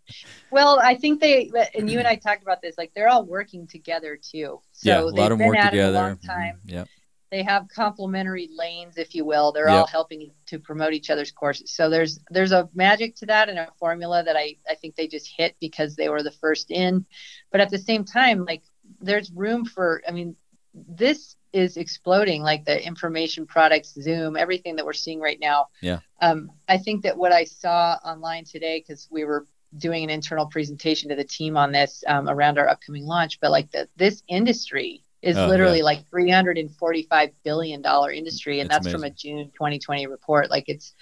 well, 0.50 0.80
I 0.80 0.94
think 0.94 1.20
they 1.20 1.50
and 1.74 1.90
you 1.90 1.98
and 1.98 2.08
I 2.08 2.16
talked 2.16 2.42
about 2.42 2.62
this. 2.62 2.76
Like 2.78 2.92
they're 2.94 3.08
all 3.08 3.24
working 3.24 3.66
together 3.66 4.16
too. 4.16 4.60
So 4.72 4.88
yeah, 4.88 5.00
a 5.00 5.04
lot 5.04 5.32
of 5.32 5.38
them 5.38 5.48
work 5.48 5.56
together. 5.56 5.98
a 5.98 6.02
long 6.02 6.16
mm-hmm. 6.16 6.26
time. 6.26 6.60
Mm-hmm. 6.66 6.76
Yep 6.76 6.88
they 7.32 7.42
have 7.42 7.66
complementary 7.74 8.50
lanes 8.54 8.98
if 8.98 9.14
you 9.14 9.24
will. 9.24 9.52
They're 9.52 9.66
yep. 9.66 9.74
all 9.74 9.86
helping 9.86 10.30
to 10.46 10.58
promote 10.58 10.92
each 10.92 11.08
other's 11.08 11.32
courses. 11.32 11.72
So 11.72 11.88
there's 11.88 12.20
there's 12.30 12.52
a 12.52 12.68
magic 12.74 13.16
to 13.16 13.26
that 13.26 13.48
and 13.48 13.58
a 13.58 13.68
formula 13.78 14.22
that 14.22 14.36
i 14.36 14.54
i 14.68 14.74
think 14.74 14.94
they 14.94 15.08
just 15.08 15.32
hit 15.34 15.56
because 15.58 15.96
they 15.96 16.10
were 16.10 16.22
the 16.22 16.30
first 16.30 16.70
in. 16.70 17.06
But 17.50 17.62
at 17.62 17.70
the 17.70 17.78
same 17.78 18.04
time 18.04 18.44
like 18.44 18.62
there's 19.00 19.32
room 19.32 19.64
for 19.64 20.02
i 20.06 20.12
mean 20.12 20.36
this 20.74 21.36
is 21.52 21.76
exploding 21.76 22.42
like 22.42 22.64
the 22.64 22.86
information 22.86 23.46
products 23.46 23.94
zoom 23.94 24.36
everything 24.36 24.76
that 24.76 24.84
we're 24.84 24.92
seeing 24.92 25.20
right 25.20 25.40
now. 25.40 25.68
Yeah. 25.80 26.00
Um 26.20 26.50
i 26.68 26.76
think 26.76 27.02
that 27.04 27.16
what 27.16 27.32
i 27.32 27.44
saw 27.44 27.96
online 28.04 28.44
today 28.44 28.84
because 28.86 29.08
we 29.10 29.24
were 29.24 29.46
doing 29.78 30.04
an 30.04 30.10
internal 30.10 30.44
presentation 30.44 31.08
to 31.08 31.16
the 31.16 31.24
team 31.24 31.56
on 31.56 31.72
this 31.72 32.04
um, 32.06 32.28
around 32.28 32.58
our 32.58 32.68
upcoming 32.68 33.06
launch 33.06 33.40
but 33.40 33.50
like 33.50 33.70
the 33.70 33.88
this 33.96 34.22
industry 34.28 35.02
is 35.22 35.36
oh, 35.36 35.46
literally 35.46 35.78
yeah. 35.78 35.84
like 35.84 36.08
345 36.08 37.30
billion 37.44 37.80
dollar 37.80 38.10
industry 38.10 38.60
and 38.60 38.68
that's, 38.68 38.84
that's 38.84 38.92
from 38.92 39.04
a 39.04 39.10
June 39.10 39.50
2020 39.54 40.06
report. 40.08 40.50
Like 40.50 40.64
it's 40.66 40.94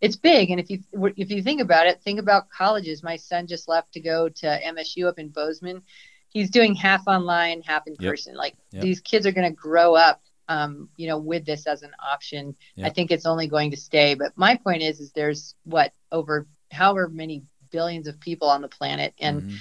it's 0.00 0.16
big. 0.16 0.50
And 0.50 0.60
if 0.60 0.70
you 0.70 0.78
if 1.16 1.30
you 1.30 1.42
think 1.42 1.60
about 1.60 1.86
it 1.86 2.00
think 2.02 2.20
about 2.20 2.50
colleges. 2.50 3.02
My 3.02 3.16
son 3.16 3.46
just 3.46 3.68
left 3.68 3.92
to 3.92 4.00
go 4.00 4.28
to 4.28 4.46
MSU 4.46 5.08
up 5.08 5.18
in 5.18 5.28
Bozeman. 5.28 5.82
He's 6.28 6.50
doing 6.50 6.74
half 6.74 7.06
online 7.06 7.62
half 7.62 7.86
in 7.86 7.96
yep. 7.98 8.12
person. 8.12 8.34
Like 8.36 8.54
yep. 8.70 8.82
these 8.82 9.00
kids 9.00 9.26
are 9.26 9.32
going 9.32 9.50
to 9.50 9.54
grow 9.54 9.94
up 9.94 10.22
um, 10.48 10.88
you 10.96 11.08
know 11.08 11.18
with 11.18 11.44
this 11.44 11.66
as 11.66 11.82
an 11.82 11.92
option. 11.98 12.54
Yep. 12.76 12.86
i 12.86 12.90
think 12.90 13.10
it's 13.10 13.26
only 13.26 13.48
going 13.48 13.72
to 13.72 13.76
stay. 13.76 14.14
But 14.14 14.32
my 14.36 14.56
point 14.56 14.82
is 14.82 15.00
is 15.00 15.10
there's 15.12 15.54
what 15.64 15.92
over 16.12 16.46
however 16.70 17.08
many 17.08 17.42
billions 17.70 18.06
of 18.06 18.20
people 18.20 18.48
on 18.48 18.62
the 18.62 18.68
planet. 18.68 19.14
And 19.18 19.42
mm-hmm 19.42 19.56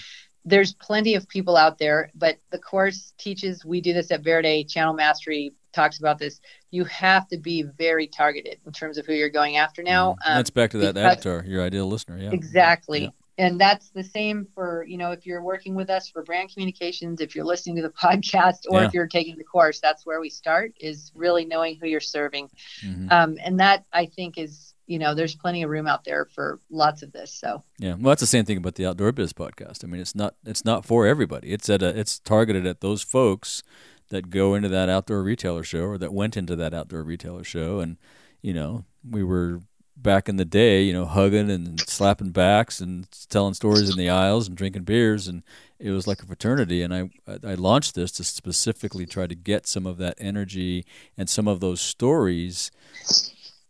there's 0.46 0.74
plenty 0.74 1.16
of 1.16 1.28
people 1.28 1.56
out 1.56 1.78
there, 1.78 2.12
but 2.16 2.38
the 2.52 2.60
course 2.60 3.14
teaches, 3.18 3.64
we 3.64 3.82
do 3.82 3.94
this 3.94 4.12
at 4.12 4.24
Verde, 4.24 4.64
Channel 4.66 4.94
Mastery 4.94 5.54
talks 5.74 6.00
about 6.00 6.20
this. 6.20 6.40
You 6.72 6.84
have 6.86 7.28
to 7.30 7.38
be 7.38 7.64
very 7.64 8.08
targeted 8.08 8.60
in 8.66 8.72
terms 8.72 8.98
of 8.98 9.06
who 9.06 9.14
you're 9.14 9.30
going 9.30 9.58
after 9.58 9.84
now. 9.84 10.12
Mm-hmm. 10.12 10.32
Um, 10.32 10.38
that's 10.38 10.50
back 10.50 10.72
to 10.72 10.78
that 10.80 10.98
avatar, 10.98 11.44
your 11.46 11.64
ideal 11.64 11.88
listener. 11.88 12.18
Yeah. 12.18 12.32
Exactly. 12.32 13.04
Yeah. 13.04 13.10
And 13.40 13.60
that's 13.60 13.90
the 13.90 14.04
same 14.04 14.48
for, 14.54 14.86
you 14.88 14.98
know, 14.98 15.12
if 15.12 15.26
you're 15.26 15.42
working 15.42 15.74
with 15.74 15.90
us 15.90 16.08
for 16.08 16.24
brand 16.24 16.52
communications, 16.54 17.20
if 17.20 17.36
you're 17.36 17.46
listening 17.46 17.78
to 17.78 17.82
the 17.82 17.90
podcast, 18.04 18.66
or 18.70 18.82
yeah. 18.82 18.88
if 18.88 18.94
you're 18.94 19.08
taking 19.08 19.38
the 19.38 19.44
course, 19.44 19.80
that's 19.80 20.06
where 20.06 20.22
we 20.22 20.30
start 20.30 20.74
is 20.80 21.12
really 21.16 21.46
knowing 21.46 21.78
who 21.78 21.88
you're 21.88 22.00
serving. 22.00 22.50
Mm-hmm. 22.86 23.08
Um, 23.12 23.38
and 23.44 23.60
that 23.60 23.86
I 23.92 24.06
think 24.06 24.38
is 24.38 24.73
you 24.86 25.00
know, 25.00 25.16
there's 25.16 25.36
plenty 25.36 25.64
of 25.64 25.70
room 25.70 25.88
out 25.88 26.04
there 26.04 26.26
for 26.26 26.60
lots 26.70 27.04
of 27.04 27.12
this. 27.12 27.34
So 27.34 27.64
yeah, 27.80 27.94
well, 27.94 28.10
that's 28.10 28.22
the 28.22 28.28
same 28.28 28.46
thing 28.46 28.58
about 28.58 28.76
the 28.76 28.86
Outdoor 28.86 29.12
Biz 29.12 29.34
podcast. 29.34 29.84
I 29.84 29.88
mean, 29.88 30.02
it's 30.02 30.16
not 30.16 30.36
it's 30.46 30.66
not 30.66 30.86
for 30.86 31.08
everybody. 31.08 31.52
It's 31.52 31.70
at 31.70 31.82
a, 31.82 31.98
it's 31.98 32.20
targeted 32.20 32.66
at 32.66 32.82
those 32.82 33.02
folks 33.02 33.64
that 34.10 34.30
go 34.30 34.54
into 34.54 34.70
that 34.70 34.90
outdoor 34.90 35.24
retailer 35.24 35.64
show 35.64 35.84
or 35.86 35.98
that 35.98 36.14
went 36.14 36.38
into 36.38 36.56
that 36.56 36.74
outdoor 36.74 37.04
retailer 37.04 37.44
show, 37.44 37.80
and 37.80 37.98
you 38.42 38.54
know, 38.54 38.86
we 39.10 39.24
were 39.24 39.62
back 39.96 40.28
in 40.28 40.36
the 40.36 40.46
day, 40.46 40.84
you 40.84 40.92
know, 40.92 41.06
hugging 41.06 41.50
and 41.50 41.80
slapping 41.82 42.32
backs 42.32 42.82
and 42.82 43.08
telling 43.30 43.54
stories 43.54 43.90
in 43.90 43.98
the 43.98 44.10
aisles 44.10 44.48
and 44.48 44.58
drinking 44.58 44.84
beers, 44.84 45.28
and 45.28 45.44
it 45.80 45.92
was 45.92 46.08
like 46.08 46.22
a 46.22 46.26
fraternity. 46.26 46.82
And 46.82 46.94
I 46.94 47.10
I 47.28 47.54
launched 47.54 47.96
this 47.96 48.12
to 48.14 48.24
specifically 48.24 49.06
try 49.06 49.28
to 49.28 49.36
get 49.36 49.66
some 49.66 49.86
of 49.86 49.98
that 49.98 50.16
energy 50.18 50.86
and 51.18 51.30
some 51.30 51.48
of 51.48 51.62
those 51.62 51.80
stories 51.80 52.70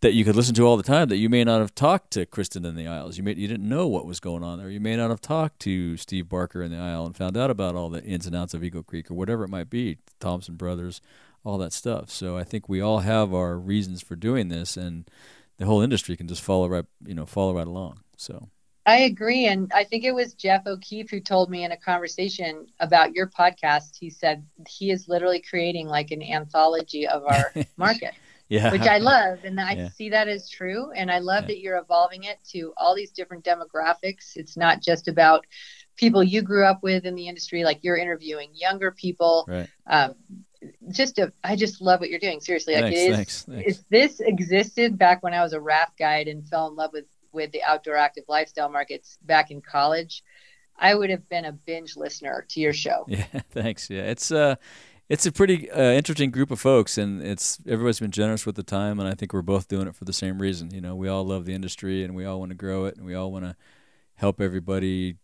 that 0.04 0.14
you 0.14 0.26
could 0.26 0.36
listen 0.36 0.54
to 0.54 0.68
all 0.68 0.76
the 0.76 0.84
time 0.84 1.08
that 1.08 1.16
you 1.16 1.30
may 1.30 1.46
not 1.46 1.62
have 1.62 1.74
talked 1.74 2.12
to 2.12 2.26
Kristen 2.26 2.66
in 2.66 2.76
the 2.76 2.88
aisles. 2.88 3.18
You 3.18 3.24
may 3.24 3.36
you 3.36 3.48
didn't 3.48 3.68
know 3.68 3.88
what 3.88 4.06
was 4.06 4.20
going 4.20 4.44
on 4.44 4.60
there. 4.60 4.70
You 4.70 4.82
may 4.82 4.98
not 4.98 5.10
have 5.10 5.22
talked 5.22 5.60
to 5.62 5.96
Steve 5.96 6.28
Barker 6.28 6.62
in 6.62 6.72
the 6.72 6.78
aisle 6.78 7.06
and 7.06 7.16
found 7.16 7.38
out 7.38 7.50
about 7.50 7.76
all 7.76 7.90
the 7.90 8.04
ins 8.04 8.28
and 8.28 8.36
outs 8.36 8.54
of 8.54 8.66
Eagle 8.66 8.84
Creek 8.84 9.10
or 9.10 9.14
whatever 9.14 9.46
it 9.46 9.50
might 9.50 9.70
be, 9.70 10.00
Thompson 10.20 10.56
Brothers, 10.56 11.00
all 11.46 11.58
that 11.60 11.72
stuff. 11.72 12.10
So 12.10 12.38
I 12.38 12.44
think 12.44 12.68
we 12.68 12.82
all 12.82 13.00
have 13.00 13.34
our 13.34 13.58
reasons 13.58 14.04
for 14.04 14.18
doing 14.18 14.50
this, 14.50 14.76
and 14.76 15.10
the 15.58 15.66
whole 15.66 15.82
industry 15.82 16.18
can 16.18 16.28
just 16.28 16.42
follow 16.42 16.68
right, 16.68 16.86
you 17.06 17.16
know, 17.16 17.26
follow 17.26 17.56
right 17.56 17.68
along. 17.68 18.02
So. 18.18 18.50
I 18.86 18.98
agree. 18.98 19.46
And 19.46 19.72
I 19.74 19.86
think 19.86 20.04
it 20.04 20.14
was 20.14 20.34
Jeff 20.34 20.68
O'Keefe 20.68 21.10
who 21.10 21.22
told 21.22 21.50
me 21.50 21.64
in 21.64 21.72
a 21.72 21.78
conversation 21.78 22.68
about 22.82 23.16
your 23.16 23.28
podcast. 23.28 23.96
He 23.98 24.10
said 24.10 24.46
he 24.68 24.92
is 24.92 25.08
literally 25.08 25.40
creating 25.40 25.88
like 25.88 26.12
an 26.12 26.22
anthology 26.22 27.08
of 27.08 27.24
our 27.24 27.54
market 27.78 28.14
yeah. 28.54 28.72
which 28.72 28.82
I 28.82 29.00
love. 29.00 29.40
And 29.44 29.60
I 29.60 29.74
yeah. 29.74 29.90
see 29.90 30.10
that 30.10 30.28
as 30.28 30.50
true. 30.50 30.92
And 30.92 31.12
I 31.12 31.20
love 31.20 31.44
yeah. 31.44 31.48
that 31.48 31.60
you're 31.60 31.78
evolving 31.78 32.24
it 32.24 32.38
to 32.52 32.74
all 32.78 32.96
these 32.96 33.12
different 33.12 33.44
demographics. 33.44 34.36
It's 34.36 34.56
not 34.56 34.82
just 34.82 35.08
about 35.08 35.46
people 35.96 36.24
you 36.24 36.42
grew 36.42 36.66
up 36.66 36.84
with 36.84 37.06
in 37.06 37.16
the 37.16 37.28
industry, 37.28 37.64
like 37.64 37.80
you're 37.82 37.98
interviewing 37.98 38.52
younger 38.54 38.92
people. 38.92 39.46
Right. 39.48 39.70
Um, 39.88 40.16
just 40.92 41.18
a, 41.20 41.34
I 41.44 41.56
just 41.56 41.82
love 41.82 42.00
what 42.00 42.10
you're 42.10 42.20
doing. 42.20 42.40
Seriously, 42.40 42.76
like 42.76 42.84
thanks, 42.84 43.00
it 43.00 43.10
is. 43.10 43.16
Thanks, 43.16 43.44
thanks. 43.44 43.68
If 43.68 43.90
this 43.90 44.20
existed 44.20 44.98
back 44.98 45.24
when 45.24 45.34
I 45.34 45.42
was 45.42 45.54
a 45.54 45.60
raft 45.60 45.98
guide 45.98 46.28
and 46.28 46.48
fell 46.48 46.68
in 46.68 46.76
love 46.76 46.92
with 46.94 47.06
with 47.34 47.52
the 47.52 47.64
outdoor 47.64 47.96
active 47.96 48.26
lifestyle 48.28 48.70
markets 48.70 49.18
back 49.24 49.50
in 49.50 49.60
college, 49.60 50.24
I 50.78 50.96
would 50.96 51.10
have 51.10 51.28
been 51.28 51.46
a 51.46 51.52
binge 51.52 51.98
listener 51.98 52.46
to 52.50 52.60
your 52.60 52.74
show. 52.74 53.06
Yeah, 53.10 53.26
thanks. 53.50 53.90
Yeah, 53.90 54.04
it's 54.04 54.32
uh, 54.32 54.56
it's 55.14 55.28
a 55.28 55.32
pretty 55.32 55.70
uh, 55.70 55.92
interesting 55.92 56.32
group 56.32 56.50
of 56.50 56.60
folks, 56.60 56.98
and 56.98 57.22
it's 57.22 57.60
everybody's 57.68 58.00
been 58.00 58.10
generous 58.10 58.48
with 58.48 58.56
the 58.56 58.64
time, 58.64 59.00
and 59.00 59.08
I 59.08 59.14
think 59.14 59.32
we're 59.32 59.44
both 59.44 59.68
doing 59.68 59.88
it 59.88 59.96
for 59.96 60.06
the 60.06 60.12
same 60.12 60.42
reason. 60.42 60.74
You 60.74 60.82
know, 60.82 60.96
we 60.96 61.08
all 61.08 61.24
love 61.24 61.46
the 61.46 61.54
industry, 61.54 62.04
and 62.04 62.16
we 62.16 62.26
all 62.26 62.40
want 62.40 62.50
to 62.50 62.56
grow 62.56 62.86
it, 62.86 62.98
and 62.98 63.06
we 63.06 63.14
all 63.14 63.32
want 63.32 63.46
to 63.46 63.56
help 64.16 64.42
everybody 64.42 65.18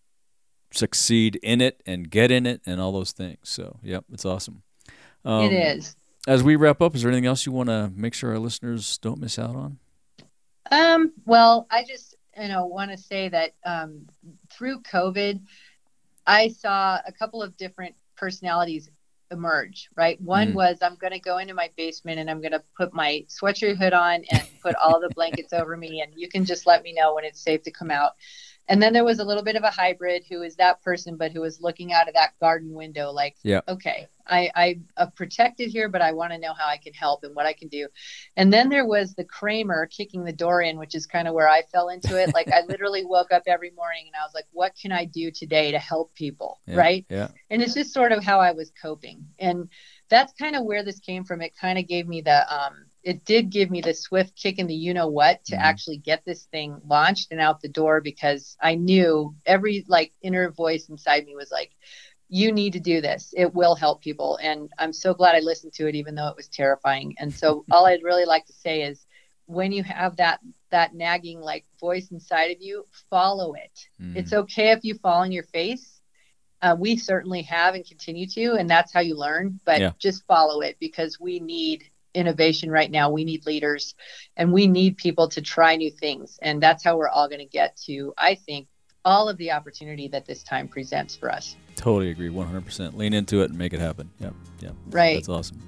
succeed 0.69 1.37
in 1.37 1.59
it 1.59 1.81
and 1.87 2.11
get 2.11 2.29
in 2.29 2.45
it, 2.45 2.61
and 2.67 2.79
all 2.79 2.91
those 2.91 3.13
things. 3.13 3.39
So, 3.41 3.79
yep, 3.81 4.05
it's 4.13 4.25
awesome. 4.25 4.61
Um, 5.25 5.45
it 5.45 5.53
is. 5.53 5.95
as 6.27 6.43
we 6.43 6.55
wrap 6.55 6.83
up, 6.83 6.93
is 6.93 7.01
there 7.01 7.09
anything 7.09 7.25
else 7.25 7.47
you 7.47 7.51
want 7.51 7.69
to 7.69 7.91
make 7.95 8.13
sure 8.13 8.29
our 8.29 8.37
listeners 8.37 8.99
don't 8.99 9.19
miss 9.19 9.39
out 9.39 9.55
on? 9.55 9.79
Um, 10.69 11.13
well, 11.25 11.65
I 11.71 11.83
just 11.83 12.15
you 12.39 12.47
know 12.47 12.67
want 12.67 12.91
to 12.91 12.97
say 12.97 13.27
that 13.29 13.55
um, 13.65 14.05
through 14.51 14.81
COVID, 14.81 15.41
I 16.27 16.49
saw 16.49 16.99
a 17.07 17.11
couple 17.11 17.41
of 17.41 17.57
different 17.57 17.95
personalities 18.15 18.87
emerge. 19.31 19.89
Right, 19.95 20.19
one 20.21 20.49
mm. 20.49 20.55
was 20.55 20.79
I'm 20.81 20.95
going 20.95 21.13
to 21.13 21.19
go 21.19 21.37
into 21.37 21.53
my 21.53 21.69
basement 21.77 22.19
and 22.19 22.29
I'm 22.29 22.41
going 22.41 22.51
to 22.51 22.63
put 22.75 22.93
my 22.93 23.25
sweatshirt 23.27 23.77
hood 23.77 23.93
on 23.93 24.23
and 24.31 24.43
put 24.61 24.75
all 24.75 24.99
the 24.99 25.09
blankets 25.09 25.53
over 25.53 25.77
me, 25.77 26.01
and 26.01 26.11
you 26.15 26.29
can 26.29 26.45
just 26.45 26.67
let 26.67 26.83
me 26.83 26.93
know 26.93 27.15
when 27.15 27.25
it's 27.25 27.41
safe 27.41 27.63
to 27.63 27.71
come 27.71 27.91
out. 27.91 28.13
And 28.69 28.81
then 28.81 28.93
there 28.93 29.03
was 29.03 29.17
a 29.17 29.25
little 29.25 29.43
bit 29.43 29.55
of 29.55 29.63
a 29.63 29.71
hybrid 29.71 30.23
who 30.29 30.43
is 30.43 30.55
that 30.57 30.81
person, 30.83 31.17
but 31.17 31.31
who 31.31 31.41
was 31.41 31.59
looking 31.59 31.91
out 31.91 32.07
of 32.07 32.13
that 32.13 32.39
garden 32.39 32.71
window, 32.71 33.11
like, 33.11 33.35
yeah. 33.43 33.61
okay, 33.67 34.07
I, 34.27 34.51
I, 34.55 34.79
am 34.95 35.11
protected 35.15 35.69
here, 35.69 35.89
but 35.89 36.03
I 36.03 36.11
want 36.11 36.33
to 36.33 36.37
know 36.37 36.53
how 36.53 36.67
I 36.67 36.77
can 36.77 36.93
help 36.93 37.23
and 37.23 37.35
what 37.35 37.47
I 37.47 37.53
can 37.53 37.67
do. 37.67 37.87
And 38.37 38.53
then 38.53 38.69
there 38.69 38.85
was 38.85 39.15
the 39.15 39.23
Kramer 39.23 39.87
kicking 39.87 40.23
the 40.23 40.31
door 40.31 40.61
in, 40.61 40.77
which 40.77 40.93
is 40.93 41.07
kind 41.07 41.27
of 41.27 41.33
where 41.33 41.49
I 41.49 41.63
fell 41.71 41.89
into 41.89 42.21
it. 42.21 42.31
like 42.35 42.47
I 42.51 42.61
literally 42.69 43.03
woke 43.03 43.31
up 43.31 43.43
every 43.47 43.71
morning 43.71 44.03
and 44.05 44.15
I 44.15 44.23
was 44.23 44.35
like, 44.35 44.45
what 44.51 44.73
can 44.79 44.91
I 44.91 45.05
do 45.05 45.31
today 45.31 45.71
to 45.71 45.79
help 45.79 46.13
people? 46.13 46.59
Yeah, 46.67 46.75
right. 46.75 47.05
Yeah. 47.09 47.29
And 47.49 47.63
it's 47.63 47.73
just 47.73 47.91
sort 47.91 48.11
of 48.11 48.23
how 48.23 48.39
I 48.39 48.51
was 48.51 48.71
coping. 48.79 49.25
And 49.39 49.69
that's 50.09 50.31
kind 50.33 50.55
of 50.55 50.63
where 50.63 50.83
this 50.83 50.99
came 50.99 51.23
from. 51.23 51.41
It 51.41 51.57
kind 51.59 51.79
of 51.79 51.87
gave 51.87 52.07
me 52.07 52.21
the, 52.21 52.53
um, 52.53 52.85
it 53.09 53.25
did 53.25 53.49
give 53.49 53.71
me 53.71 53.81
the 53.81 53.95
swift 53.95 54.35
kick 54.35 54.59
in 54.59 54.67
the 54.67 54.75
you 54.75 54.93
know 54.93 55.07
what 55.07 55.43
to 55.45 55.55
mm-hmm. 55.55 55.63
actually 55.63 55.97
get 55.97 56.23
this 56.25 56.43
thing 56.43 56.79
launched 56.87 57.31
and 57.31 57.41
out 57.41 57.59
the 57.59 57.67
door 57.67 58.01
because 58.01 58.55
I 58.61 58.75
knew 58.75 59.35
every 59.47 59.83
like 59.87 60.13
inner 60.21 60.51
voice 60.51 60.89
inside 60.89 61.25
me 61.25 61.35
was 61.35 61.49
like, 61.51 61.71
you 62.27 62.51
need 62.51 62.73
to 62.73 62.79
do 62.79 63.01
this. 63.01 63.33
It 63.35 63.55
will 63.55 63.73
help 63.73 64.03
people. 64.03 64.37
And 64.39 64.69
I'm 64.77 64.93
so 64.93 65.15
glad 65.15 65.33
I 65.33 65.39
listened 65.39 65.73
to 65.73 65.87
it, 65.87 65.95
even 65.95 66.13
though 66.13 66.27
it 66.27 66.37
was 66.37 66.49
terrifying. 66.49 67.15
And 67.17 67.33
so 67.33 67.65
all 67.71 67.87
I'd 67.87 68.03
really 68.03 68.25
like 68.25 68.45
to 68.45 68.53
say 68.53 68.83
is 68.83 69.07
when 69.47 69.71
you 69.71 69.81
have 69.81 70.17
that 70.17 70.39
that 70.69 70.93
nagging 70.93 71.41
like 71.41 71.65
voice 71.79 72.11
inside 72.11 72.51
of 72.51 72.57
you, 72.61 72.85
follow 73.09 73.53
it. 73.53 73.87
Mm-hmm. 73.99 74.17
It's 74.17 74.33
okay 74.33 74.69
if 74.69 74.83
you 74.83 74.93
fall 74.93 75.21
on 75.21 75.31
your 75.31 75.45
face. 75.45 75.99
Uh, 76.61 76.75
we 76.77 76.95
certainly 76.95 77.41
have 77.41 77.73
and 77.73 77.87
continue 77.87 78.27
to, 78.27 78.53
and 78.53 78.69
that's 78.69 78.93
how 78.93 78.99
you 78.99 79.15
learn. 79.15 79.59
But 79.65 79.79
yeah. 79.79 79.91
just 79.97 80.27
follow 80.27 80.61
it 80.61 80.77
because 80.79 81.19
we 81.19 81.39
need 81.39 81.88
innovation 82.13 82.71
right 82.71 82.89
now. 82.89 83.09
We 83.09 83.23
need 83.23 83.45
leaders 83.45 83.95
and 84.37 84.51
we 84.51 84.67
need 84.67 84.97
people 84.97 85.27
to 85.29 85.41
try 85.41 85.75
new 85.75 85.91
things. 85.91 86.39
And 86.41 86.61
that's 86.61 86.83
how 86.83 86.97
we're 86.97 87.09
all 87.09 87.27
going 87.27 87.39
to 87.39 87.45
get 87.45 87.77
to, 87.85 88.13
I 88.17 88.35
think, 88.35 88.67
all 89.05 89.29
of 89.29 89.37
the 89.37 89.51
opportunity 89.51 90.07
that 90.09 90.25
this 90.25 90.43
time 90.43 90.67
presents 90.67 91.15
for 91.15 91.31
us. 91.31 91.55
Totally 91.75 92.09
agree. 92.11 92.29
100%. 92.29 92.95
Lean 92.95 93.13
into 93.13 93.41
it 93.41 93.49
and 93.49 93.57
make 93.57 93.73
it 93.73 93.79
happen. 93.79 94.09
Yep. 94.19 94.33
Yep. 94.61 94.75
Right. 94.89 95.15
That's 95.15 95.29
awesome. 95.29 95.61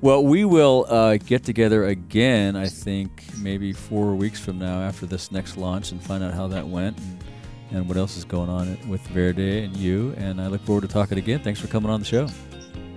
Well, 0.00 0.24
we 0.24 0.44
will 0.44 0.86
uh, 0.88 1.16
get 1.16 1.44
together 1.44 1.86
again, 1.86 2.56
I 2.56 2.66
think, 2.66 3.24
maybe 3.38 3.72
four 3.72 4.14
weeks 4.14 4.38
from 4.40 4.58
now 4.58 4.80
after 4.80 5.06
this 5.06 5.32
next 5.32 5.56
launch 5.56 5.92
and 5.92 6.02
find 6.02 6.22
out 6.22 6.34
how 6.34 6.48
that 6.48 6.66
went 6.66 6.98
and, 6.98 7.24
and 7.70 7.88
what 7.88 7.96
else 7.96 8.16
is 8.16 8.24
going 8.24 8.50
on 8.50 8.76
with 8.88 9.00
Verde 9.08 9.64
and 9.64 9.74
you. 9.76 10.12
And 10.18 10.40
I 10.40 10.48
look 10.48 10.60
forward 10.62 10.82
to 10.82 10.88
talking 10.88 11.16
again. 11.16 11.40
Thanks 11.40 11.60
for 11.60 11.68
coming 11.68 11.90
on 11.90 12.00
the 12.00 12.06
show. 12.06 12.28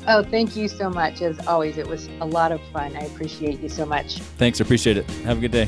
Oh, 0.09 0.23
thank 0.23 0.55
you 0.55 0.69
so 0.69 0.89
much. 0.89 1.21
As 1.21 1.45
always, 1.47 1.77
it 1.77 1.85
was 1.85 2.07
a 2.21 2.25
lot 2.25 2.53
of 2.53 2.61
fun. 2.71 2.95
I 2.95 3.01
appreciate 3.01 3.59
you 3.59 3.67
so 3.67 3.85
much. 3.85 4.19
Thanks. 4.37 4.61
Appreciate 4.61 4.95
it. 4.95 5.09
Have 5.25 5.39
a 5.39 5.41
good 5.41 5.51
day. 5.51 5.67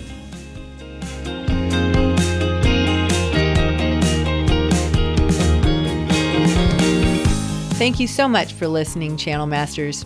Thank 7.75 7.99
you 7.99 8.07
so 8.07 8.27
much 8.29 8.53
for 8.53 8.67
listening, 8.67 9.17
Channel 9.17 9.47
Masters. 9.47 10.05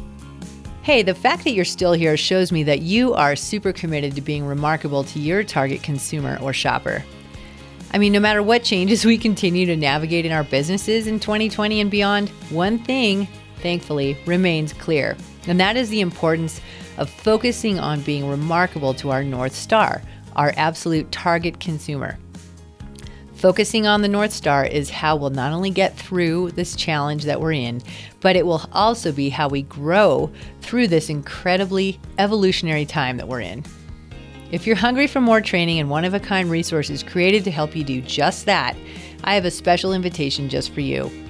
Hey, 0.81 1.03
the 1.03 1.15
fact 1.15 1.43
that 1.43 1.51
you're 1.51 1.63
still 1.63 1.93
here 1.93 2.17
shows 2.17 2.51
me 2.51 2.63
that 2.63 2.81
you 2.81 3.13
are 3.13 3.35
super 3.35 3.71
committed 3.71 4.15
to 4.15 4.21
being 4.21 4.45
remarkable 4.45 5.03
to 5.05 5.19
your 5.19 5.43
target 5.43 5.81
consumer 5.83 6.39
or 6.41 6.53
shopper. 6.53 7.03
I 7.93 7.99
mean, 7.99 8.11
no 8.13 8.19
matter 8.19 8.41
what 8.41 8.63
changes 8.63 9.05
we 9.05 9.17
continue 9.17 9.67
to 9.67 9.75
navigate 9.75 10.25
in 10.25 10.31
our 10.31 10.43
businesses 10.43 11.05
in 11.05 11.19
2020 11.19 11.81
and 11.81 11.91
beyond, 11.91 12.29
one 12.49 12.79
thing 12.79 13.27
thankfully, 13.63 14.15
remains 14.27 14.73
clear. 14.73 15.17
And 15.47 15.59
that 15.59 15.75
is 15.75 15.89
the 15.89 16.01
importance 16.01 16.61
of 16.97 17.09
focusing 17.09 17.79
on 17.79 18.01
being 18.01 18.29
remarkable 18.29 18.93
to 18.95 19.09
our 19.09 19.23
North 19.23 19.55
Star, 19.55 20.03
our 20.35 20.53
absolute 20.57 21.11
target 21.11 21.59
consumer. 21.59 22.19
Focusing 23.33 23.87
on 23.87 24.01
the 24.01 24.07
North 24.07 24.31
Star 24.31 24.65
is 24.65 24.89
how 24.89 25.15
we'll 25.15 25.29
not 25.29 25.51
only 25.51 25.69
get 25.69 25.97
through 25.97 26.51
this 26.51 26.75
challenge 26.75 27.23
that 27.23 27.41
we're 27.41 27.53
in, 27.53 27.81
but 28.21 28.35
it 28.35 28.45
will 28.45 28.69
also 28.71 29.11
be 29.11 29.29
how 29.29 29.49
we 29.49 29.63
grow 29.63 30.31
through 30.61 30.87
this 30.87 31.09
incredibly 31.09 31.99
evolutionary 32.19 32.85
time 32.85 33.17
that 33.17 33.27
we're 33.27 33.41
in. 33.41 33.63
If 34.51 34.67
you're 34.67 34.75
hungry 34.75 35.07
for 35.07 35.19
more 35.19 35.41
training 35.41 35.79
and 35.79 35.89
one 35.89 36.05
of 36.05 36.13
a 36.13 36.19
kind 36.19 36.49
resources 36.49 37.01
created 37.01 37.43
to 37.45 37.51
help 37.51 37.75
you 37.75 37.83
do 37.83 38.01
just 38.01 38.45
that, 38.45 38.77
I 39.23 39.35
have 39.35 39.45
a 39.45 39.51
special 39.51 39.93
invitation 39.93 40.47
just 40.47 40.73
for 40.73 40.81
you 40.81 41.22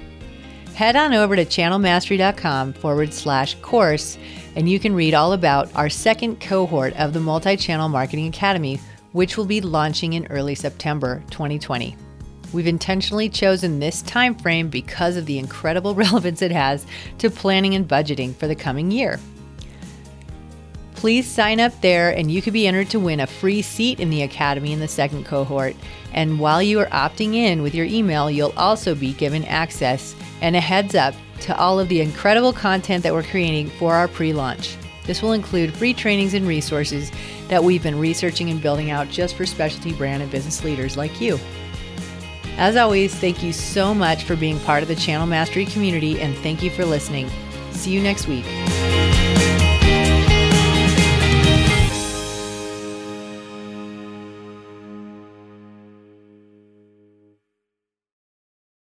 head 0.74 0.96
on 0.96 1.14
over 1.14 1.36
to 1.36 1.44
channelmastery.com 1.44 2.72
forward 2.74 3.14
slash 3.14 3.54
course 3.62 4.18
and 4.56 4.68
you 4.68 4.78
can 4.78 4.94
read 4.94 5.14
all 5.14 5.32
about 5.32 5.74
our 5.74 5.88
second 5.88 6.40
cohort 6.40 6.94
of 6.96 7.12
the 7.12 7.20
Multi 7.20 7.56
Channel 7.56 7.88
Marketing 7.88 8.28
Academy, 8.28 8.80
which 9.12 9.36
will 9.36 9.46
be 9.46 9.60
launching 9.60 10.12
in 10.12 10.26
early 10.26 10.54
September 10.54 11.22
2020. 11.30 11.96
We've 12.52 12.66
intentionally 12.66 13.28
chosen 13.28 13.80
this 13.80 14.02
time 14.02 14.34
frame 14.36 14.68
because 14.68 15.16
of 15.16 15.26
the 15.26 15.38
incredible 15.38 15.94
relevance 15.96 16.40
it 16.42 16.52
has 16.52 16.86
to 17.18 17.30
planning 17.30 17.74
and 17.74 17.88
budgeting 17.88 18.34
for 18.34 18.46
the 18.46 18.54
coming 18.54 18.90
year. 18.90 19.18
Please 20.94 21.26
sign 21.26 21.60
up 21.60 21.78
there 21.80 22.16
and 22.16 22.30
you 22.30 22.40
could 22.40 22.52
be 22.52 22.66
entered 22.66 22.88
to 22.90 23.00
win 23.00 23.20
a 23.20 23.26
free 23.26 23.60
seat 23.60 24.00
in 24.00 24.08
the 24.08 24.22
Academy 24.22 24.72
in 24.72 24.80
the 24.80 24.88
second 24.88 25.26
cohort. 25.26 25.76
And 26.12 26.38
while 26.38 26.62
you 26.62 26.80
are 26.80 26.86
opting 26.86 27.34
in 27.34 27.60
with 27.60 27.74
your 27.74 27.86
email, 27.86 28.30
you'll 28.30 28.54
also 28.56 28.94
be 28.94 29.12
given 29.12 29.44
access 29.44 30.14
and 30.44 30.54
a 30.54 30.60
heads 30.60 30.94
up 30.94 31.14
to 31.40 31.56
all 31.56 31.80
of 31.80 31.88
the 31.88 32.02
incredible 32.02 32.52
content 32.52 33.02
that 33.02 33.14
we're 33.14 33.22
creating 33.22 33.70
for 33.70 33.94
our 33.94 34.06
pre 34.06 34.34
launch. 34.34 34.76
This 35.06 35.22
will 35.22 35.32
include 35.32 35.72
free 35.72 35.94
trainings 35.94 36.34
and 36.34 36.46
resources 36.46 37.10
that 37.48 37.64
we've 37.64 37.82
been 37.82 37.98
researching 37.98 38.50
and 38.50 38.60
building 38.60 38.90
out 38.90 39.08
just 39.08 39.36
for 39.36 39.46
specialty 39.46 39.94
brand 39.94 40.22
and 40.22 40.30
business 40.30 40.62
leaders 40.62 40.98
like 40.98 41.18
you. 41.18 41.38
As 42.58 42.76
always, 42.76 43.14
thank 43.14 43.42
you 43.42 43.54
so 43.54 43.94
much 43.94 44.24
for 44.24 44.36
being 44.36 44.60
part 44.60 44.82
of 44.82 44.88
the 44.88 44.94
Channel 44.94 45.26
Mastery 45.26 45.64
community 45.64 46.20
and 46.20 46.36
thank 46.36 46.62
you 46.62 46.70
for 46.70 46.84
listening. 46.84 47.30
See 47.70 47.90
you 47.90 48.02
next 48.02 48.28
week. 48.28 48.44